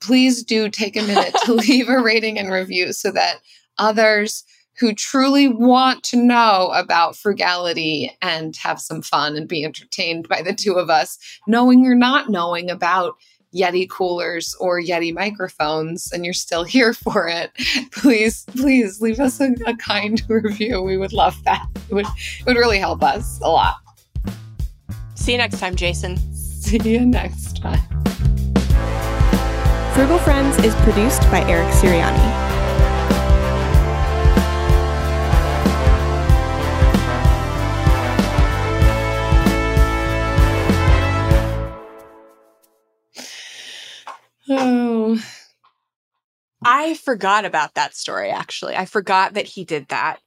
please 0.00 0.42
do 0.42 0.68
take 0.68 0.96
a 0.96 1.02
minute 1.02 1.34
to 1.44 1.52
leave 1.54 1.88
a 1.88 2.00
rating 2.00 2.38
and 2.38 2.50
review 2.50 2.92
so 2.92 3.12
that 3.12 3.36
others 3.78 4.44
who 4.78 4.94
truly 4.94 5.48
want 5.48 6.02
to 6.02 6.16
know 6.16 6.72
about 6.74 7.14
frugality 7.14 8.16
and 8.22 8.56
have 8.56 8.80
some 8.80 9.02
fun 9.02 9.36
and 9.36 9.46
be 9.46 9.64
entertained 9.64 10.28
by 10.28 10.42
the 10.42 10.54
two 10.54 10.74
of 10.74 10.88
us 10.88 11.18
knowing 11.46 11.84
you're 11.84 11.94
not 11.94 12.30
knowing 12.30 12.70
about 12.70 13.14
Yeti 13.54 13.88
coolers 13.88 14.54
or 14.60 14.80
Yeti 14.80 15.12
microphones 15.12 16.10
and 16.12 16.24
you're 16.24 16.34
still 16.34 16.64
here 16.76 16.94
for 16.94 17.28
it, 17.28 17.50
please, 17.92 18.44
please 18.48 19.00
leave 19.00 19.20
us 19.20 19.40
a, 19.40 19.54
a 19.66 19.76
kind 19.76 20.22
review. 20.28 20.82
We 20.82 20.96
would 20.96 21.12
love 21.12 21.42
that. 21.44 21.66
It 21.88 21.94
would, 21.94 22.06
it 22.06 22.46
would 22.46 22.56
really 22.56 22.78
help 22.78 23.02
us 23.02 23.40
a 23.42 23.48
lot. 23.48 23.76
see 25.14 25.32
you 25.32 25.38
next 25.38 25.60
time, 25.60 25.76
Jason. 25.76 26.16
See 26.34 26.78
you 26.78 27.04
next 27.04 27.60
time. 27.60 27.80
Frugal 29.94 30.18
Friends 30.18 30.56
is 30.64 30.74
produced 30.76 31.22
by 31.30 31.42
Eric 31.48 31.68
Siriani. 31.74 32.51
Oh, 44.58 45.22
I 46.64 46.94
forgot 46.94 47.44
about 47.44 47.74
that 47.74 47.94
story 47.96 48.30
actually. 48.30 48.76
I 48.76 48.84
forgot 48.84 49.34
that 49.34 49.46
he 49.46 49.64
did 49.64 49.88
that. 49.88 50.20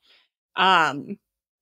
Um 0.55 1.17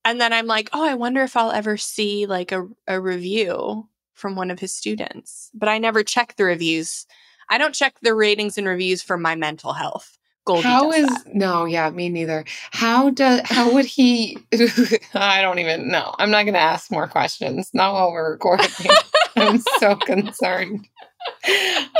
and 0.05 0.19
then 0.19 0.33
I'm 0.33 0.47
like, 0.47 0.69
"Oh, 0.73 0.83
I 0.83 0.95
wonder 0.95 1.23
if 1.23 1.37
I'll 1.37 1.51
ever 1.51 1.77
see 1.77 2.25
like 2.25 2.51
a 2.51 2.67
a 2.87 2.99
review 2.99 3.87
from 4.13 4.35
one 4.35 4.51
of 4.51 4.59
his 4.59 4.73
students." 4.73 5.49
But 5.53 5.69
I 5.69 5.77
never 5.77 6.03
check 6.03 6.35
the 6.35 6.43
reviews. 6.43 7.05
I 7.49 7.57
don't 7.57 7.75
check 7.75 7.95
the 8.01 8.13
ratings 8.15 8.57
and 8.57 8.67
reviews 8.67 9.01
for 9.01 9.17
my 9.17 9.35
mental 9.35 9.73
health. 9.73 10.17
Goldie 10.45 10.63
how 10.63 10.91
is 10.91 11.07
that. 11.07 11.33
no? 11.33 11.63
Yeah, 11.65 11.89
me 11.89 12.09
neither. 12.09 12.43
How 12.71 13.09
does 13.11 13.41
how 13.45 13.73
would 13.73 13.85
he? 13.85 14.37
I 15.13 15.41
don't 15.41 15.59
even 15.59 15.87
know. 15.87 16.13
I'm 16.19 16.31
not 16.31 16.43
going 16.43 16.53
to 16.55 16.59
ask 16.59 16.91
more 16.91 17.07
questions. 17.07 17.69
Not 17.73 17.93
while 17.93 18.11
we're 18.11 18.31
recording. 18.31 18.91
I'm 19.37 19.59
so 19.79 19.95
concerned. 19.95 20.87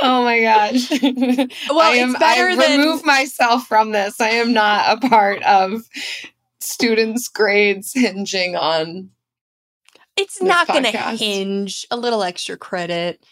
Oh 0.02 0.22
my 0.22 0.40
gosh! 0.40 0.90
Well, 1.70 1.80
I 1.80 1.96
am. 1.96 2.10
it's 2.10 2.18
better 2.18 2.48
I 2.48 2.56
than- 2.56 2.80
remove 2.80 3.04
myself 3.04 3.66
from 3.66 3.92
this. 3.92 4.20
I 4.20 4.30
am 4.30 4.52
not 4.52 5.02
a 5.04 5.08
part 5.08 5.42
of 5.44 5.82
students' 6.60 7.28
grades 7.28 7.92
hinging 7.94 8.56
on. 8.56 9.10
It's 10.16 10.40
not 10.40 10.66
going 10.68 10.84
to 10.84 10.90
hinge. 10.92 11.86
A 11.90 11.96
little 11.96 12.22
extra 12.22 12.56
credit. 12.56 13.24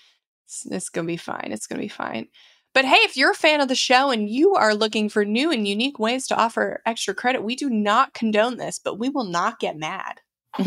It's, 0.47 0.67
it's 0.67 0.89
going 0.89 1.07
to 1.07 1.13
be 1.13 1.17
fine. 1.17 1.51
It's 1.51 1.67
going 1.67 1.79
to 1.79 1.85
be 1.85 1.89
fine. 1.89 2.29
But 2.75 2.85
hey, 2.87 2.97
if 2.97 3.17
you're 3.17 3.33
a 3.33 3.35
fan 3.35 3.61
of 3.61 3.69
the 3.69 3.75
show 3.75 4.11
and 4.11 4.29
you 4.29 4.55
are 4.55 4.75
looking 4.75 5.09
for 5.09 5.25
new 5.25 5.51
and 5.51 5.69
unique 5.69 5.99
ways 5.99 6.27
to 6.29 6.37
offer 6.37 6.81
extra 6.87 7.15
credit, 7.15 7.43
we 7.43 7.55
do 7.55 7.69
not 7.69 8.15
condone 8.15 8.57
this, 8.57 8.79
but 8.79 8.99
we 8.99 9.09
will 9.11 9.25
not 9.25 9.61
get 9.61 9.77
mad. 9.77 10.21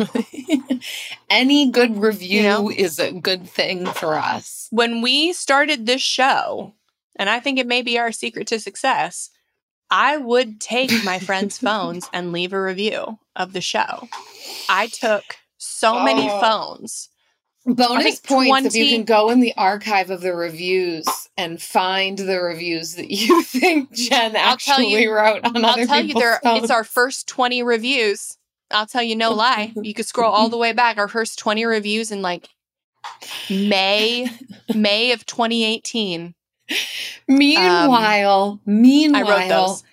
Any 1.30 1.70
good 1.72 1.98
review 1.98 2.42
You 2.42 2.44
know? 2.44 2.72
is 2.72 3.00
a 3.00 3.12
good 3.12 3.48
thing 3.48 3.86
for 3.86 4.16
us. 4.16 4.68
When 4.72 5.02
we 5.02 5.34
started 5.34 5.86
this 5.86 6.02
show, 6.02 6.74
and 7.18 7.30
I 7.30 7.40
think 7.40 7.60
it 7.60 7.68
may 7.68 7.82
be 7.82 7.98
our 8.00 8.12
secret 8.12 8.48
to 8.48 8.60
success, 8.60 9.30
I 9.90 10.18
would 10.18 10.60
take 10.60 10.92
my 11.04 11.20
friends' 11.20 11.58
phones 11.60 12.10
and 12.14 12.32
leave 12.32 12.54
a 12.54 12.62
review 12.62 13.20
of 13.36 13.54
the 13.54 13.62
show. 13.62 14.08
I 14.70 14.88
took 14.88 15.24
so 15.58 16.04
many 16.04 16.28
Oh. 16.30 16.40
phones. 16.42 17.10
Bonus 17.68 18.20
points 18.20 18.68
if 18.68 18.76
you 18.76 18.96
can 18.96 19.06
go 19.06 19.32
in 19.32 19.40
the 19.40 19.54
archive 19.58 20.12
of 20.12 20.22
the 20.22 20.36
reviews 20.36 21.08
and 21.36 21.60
find 21.60 22.16
the 22.20 22.40
reviews 22.40 22.94
that 22.94 23.10
you 23.10 23.42
think 23.44 23.92
Jen 23.92 24.36
I'll 24.36 24.56
tell 24.58 24.76
actually 24.76 25.02
you- 25.02 25.12
wrote 25.12 25.44
on 25.44 25.58
I'll 25.66 25.72
other 25.72 25.88
tell 25.88 25.98
you, 26.00 26.08
people's 26.10 26.22
there 26.24 26.40
phones. 26.44 26.62
it's 26.64 26.72
our 26.72 26.84
first 26.84 27.28
20 27.28 27.64
reviews. 27.64 28.38
I'll 28.72 28.88
tell 28.88 29.04
you 29.04 29.16
no 29.16 29.32
lie. 29.32 29.74
You 29.76 29.94
could 29.94 30.06
scroll 30.06 30.32
all 30.32 30.50
the 30.50 30.58
way 30.66 30.74
back. 30.74 30.98
Our 30.98 31.08
first 31.08 31.40
20 31.40 31.66
reviews 31.66 32.12
in 32.12 32.22
like 32.22 32.50
May, 33.50 34.30
May 34.74 35.12
of 35.12 35.26
2018. 35.26 36.34
Meanwhile, 37.28 38.42
um, 38.42 38.60
I 38.66 38.72
meanwhile, 38.72 39.28
wrote 39.28 39.50
those. 39.50 39.84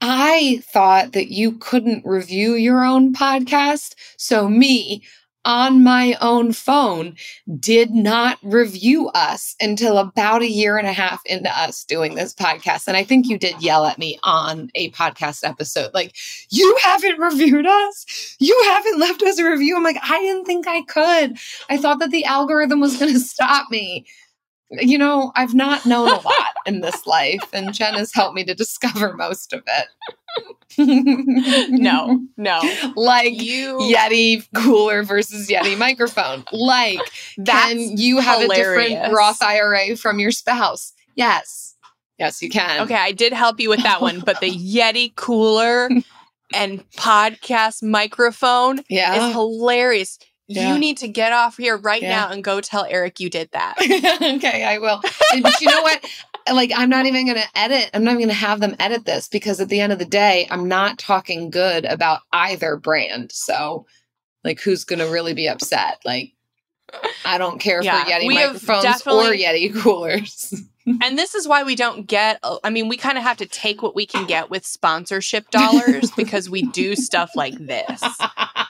I 0.00 0.62
thought 0.72 1.12
that 1.12 1.32
you 1.32 1.52
couldn't 1.52 2.04
review 2.04 2.54
your 2.54 2.84
own 2.84 3.14
podcast. 3.14 3.94
So, 4.16 4.48
me 4.48 5.02
on 5.48 5.82
my 5.82 6.14
own 6.20 6.52
phone 6.52 7.16
did 7.58 7.90
not 7.90 8.38
review 8.42 9.08
us 9.08 9.56
until 9.62 9.96
about 9.96 10.42
a 10.42 10.50
year 10.50 10.76
and 10.76 10.86
a 10.86 10.92
half 10.92 11.24
into 11.24 11.50
us 11.58 11.84
doing 11.84 12.14
this 12.14 12.34
podcast. 12.34 12.86
And 12.86 12.98
I 12.98 13.02
think 13.02 13.26
you 13.26 13.38
did 13.38 13.62
yell 13.62 13.86
at 13.86 13.98
me 13.98 14.18
on 14.22 14.70
a 14.74 14.90
podcast 14.90 15.48
episode 15.48 15.92
like, 15.94 16.14
You 16.50 16.76
haven't 16.82 17.18
reviewed 17.18 17.66
us. 17.66 18.36
You 18.38 18.60
haven't 18.66 19.00
left 19.00 19.22
us 19.22 19.38
a 19.38 19.50
review. 19.50 19.74
I'm 19.74 19.82
like, 19.82 19.98
I 20.02 20.20
didn't 20.20 20.44
think 20.44 20.68
I 20.68 20.82
could. 20.82 21.38
I 21.70 21.78
thought 21.78 21.98
that 22.00 22.10
the 22.10 22.26
algorithm 22.26 22.80
was 22.80 22.98
going 22.98 23.14
to 23.14 23.20
stop 23.20 23.70
me. 23.70 24.04
You 24.70 24.98
know, 24.98 25.32
I've 25.34 25.54
not 25.54 25.86
known 25.86 26.08
a 26.08 26.20
lot 26.20 26.54
in 26.66 26.80
this 26.82 27.06
life, 27.06 27.40
and 27.54 27.72
Jen 27.72 27.94
has 27.94 28.12
helped 28.12 28.34
me 28.34 28.44
to 28.44 28.54
discover 28.54 29.14
most 29.14 29.52
of 29.52 29.62
it. 29.66 29.86
No, 31.70 32.20
no. 32.36 32.60
like 32.94 33.40
You 33.40 33.78
Yeti 33.78 34.46
cooler 34.54 35.02
versus 35.02 35.48
Yeti 35.48 35.76
microphone. 35.76 36.44
Like, 36.52 37.00
that's 37.38 37.72
can 37.72 37.96
you 37.96 38.18
have 38.20 38.42
a 38.42 38.48
different. 38.54 39.12
Roth 39.12 39.42
IRA 39.42 39.96
from 39.96 40.18
your 40.20 40.30
spouse? 40.30 40.92
Yes. 41.14 41.76
Yes, 42.18 42.42
you 42.42 42.50
can. 42.50 42.82
Okay, 42.82 42.94
I 42.94 43.12
did 43.12 43.32
help 43.32 43.58
you 43.60 43.68
with 43.68 43.82
that 43.82 44.00
one, 44.00 44.20
but 44.20 44.40
the 44.40 44.50
Yeti 44.50 45.14
cooler 45.16 45.88
and 46.54 46.88
podcast 46.92 47.82
microphone 47.82 48.80
Yeah. 48.88 49.28
is 49.28 49.32
hilarious. 49.32 50.18
Yeah. 50.48 50.72
You 50.72 50.78
need 50.78 50.96
to 50.98 51.08
get 51.08 51.32
off 51.32 51.58
here 51.58 51.76
right 51.76 52.00
Yeah. 52.00 52.08
now 52.16 52.30
and 52.30 52.42
go 52.42 52.60
tell 52.60 52.84
Eric 52.88 53.20
you 53.20 53.28
did 53.30 53.50
that. 53.52 53.76
okay, 54.36 54.64
I 54.64 54.78
will. 54.78 55.00
And- 55.32 55.42
But 55.42 55.60
you 55.60 55.68
know 55.68 55.82
what? 55.82 56.04
Like, 56.50 56.72
I'm 56.74 56.88
not 56.88 57.04
even 57.04 57.26
going 57.26 57.36
to 57.36 57.46
edit. 57.54 57.90
I'm 57.92 58.04
not 58.04 58.12
even 58.12 58.20
going 58.22 58.28
to 58.30 58.34
have 58.46 58.58
them 58.58 58.74
edit 58.80 59.04
this 59.04 59.28
because 59.28 59.60
at 59.60 59.68
the 59.68 59.80
end 59.82 59.92
of 59.92 59.98
the 59.98 60.06
day, 60.06 60.48
I'm 60.50 60.66
not 60.66 60.98
talking 60.98 61.50
good 61.50 61.84
about 61.84 62.20
either 62.32 62.78
brand. 62.78 63.32
So, 63.32 63.84
like, 64.44 64.58
who's 64.58 64.84
going 64.84 65.00
to 65.00 65.10
really 65.12 65.34
be 65.34 65.46
upset? 65.46 65.98
Like, 66.06 66.32
I 67.22 67.36
don't 67.36 67.58
care 67.60 67.82
Yeah, 67.82 68.02
for 68.02 68.10
Yeti 68.10 68.32
microphones 68.34 69.06
or 69.06 69.34
Yeti 69.34 69.78
coolers. 69.78 70.54
and 71.02 71.18
this 71.18 71.34
is 71.34 71.46
why 71.46 71.62
we 71.62 71.74
don't 71.74 72.06
get 72.06 72.38
uh, 72.42 72.58
I 72.64 72.70
mean, 72.70 72.88
we 72.88 72.96
kind 72.96 73.18
of 73.18 73.24
have 73.24 73.36
to 73.38 73.46
take 73.46 73.82
what 73.82 73.94
we 73.94 74.06
can 74.06 74.26
get 74.26 74.50
with 74.50 74.64
sponsorship 74.64 75.50
dollars 75.50 76.10
because 76.16 76.48
we 76.48 76.62
do 76.62 76.94
stuff 76.94 77.30
like 77.34 77.54
this. 77.58 78.02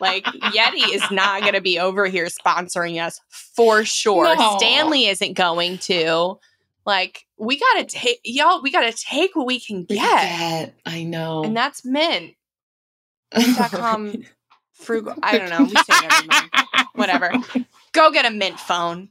Like 0.00 0.24
Yeti 0.24 0.94
is 0.94 1.10
not 1.10 1.42
going 1.42 1.54
to 1.54 1.60
be 1.60 1.78
over 1.78 2.06
here 2.06 2.26
sponsoring 2.26 3.02
us 3.02 3.20
for 3.28 3.84
sure. 3.84 4.36
No. 4.36 4.56
Stanley 4.58 5.06
isn't 5.06 5.34
going 5.34 5.78
to. 5.78 6.38
Like 6.86 7.26
we 7.36 7.58
got 7.58 7.80
to 7.80 7.84
take 7.84 8.20
y'all 8.24 8.62
we 8.62 8.70
got 8.70 8.90
to 8.90 8.92
take 8.92 9.36
what 9.36 9.46
we 9.46 9.60
can 9.60 9.84
get. 9.84 9.96
Get. 9.96 10.74
I 10.86 11.04
know. 11.04 11.44
And 11.44 11.56
that's 11.56 11.84
mint. 11.84 12.34
Mint.com 13.36 14.24
frugal 14.72 15.14
I 15.22 15.36
don't 15.36 15.50
know. 15.50 15.64
We 15.64 15.74
say 15.74 15.82
it 15.88 16.12
every 16.12 16.28
month. 16.28 16.50
Whatever. 16.94 17.32
Go 17.92 18.10
get 18.10 18.24
a 18.24 18.30
mint 18.30 18.58
phone. 18.58 19.10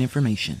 information. 0.00 0.60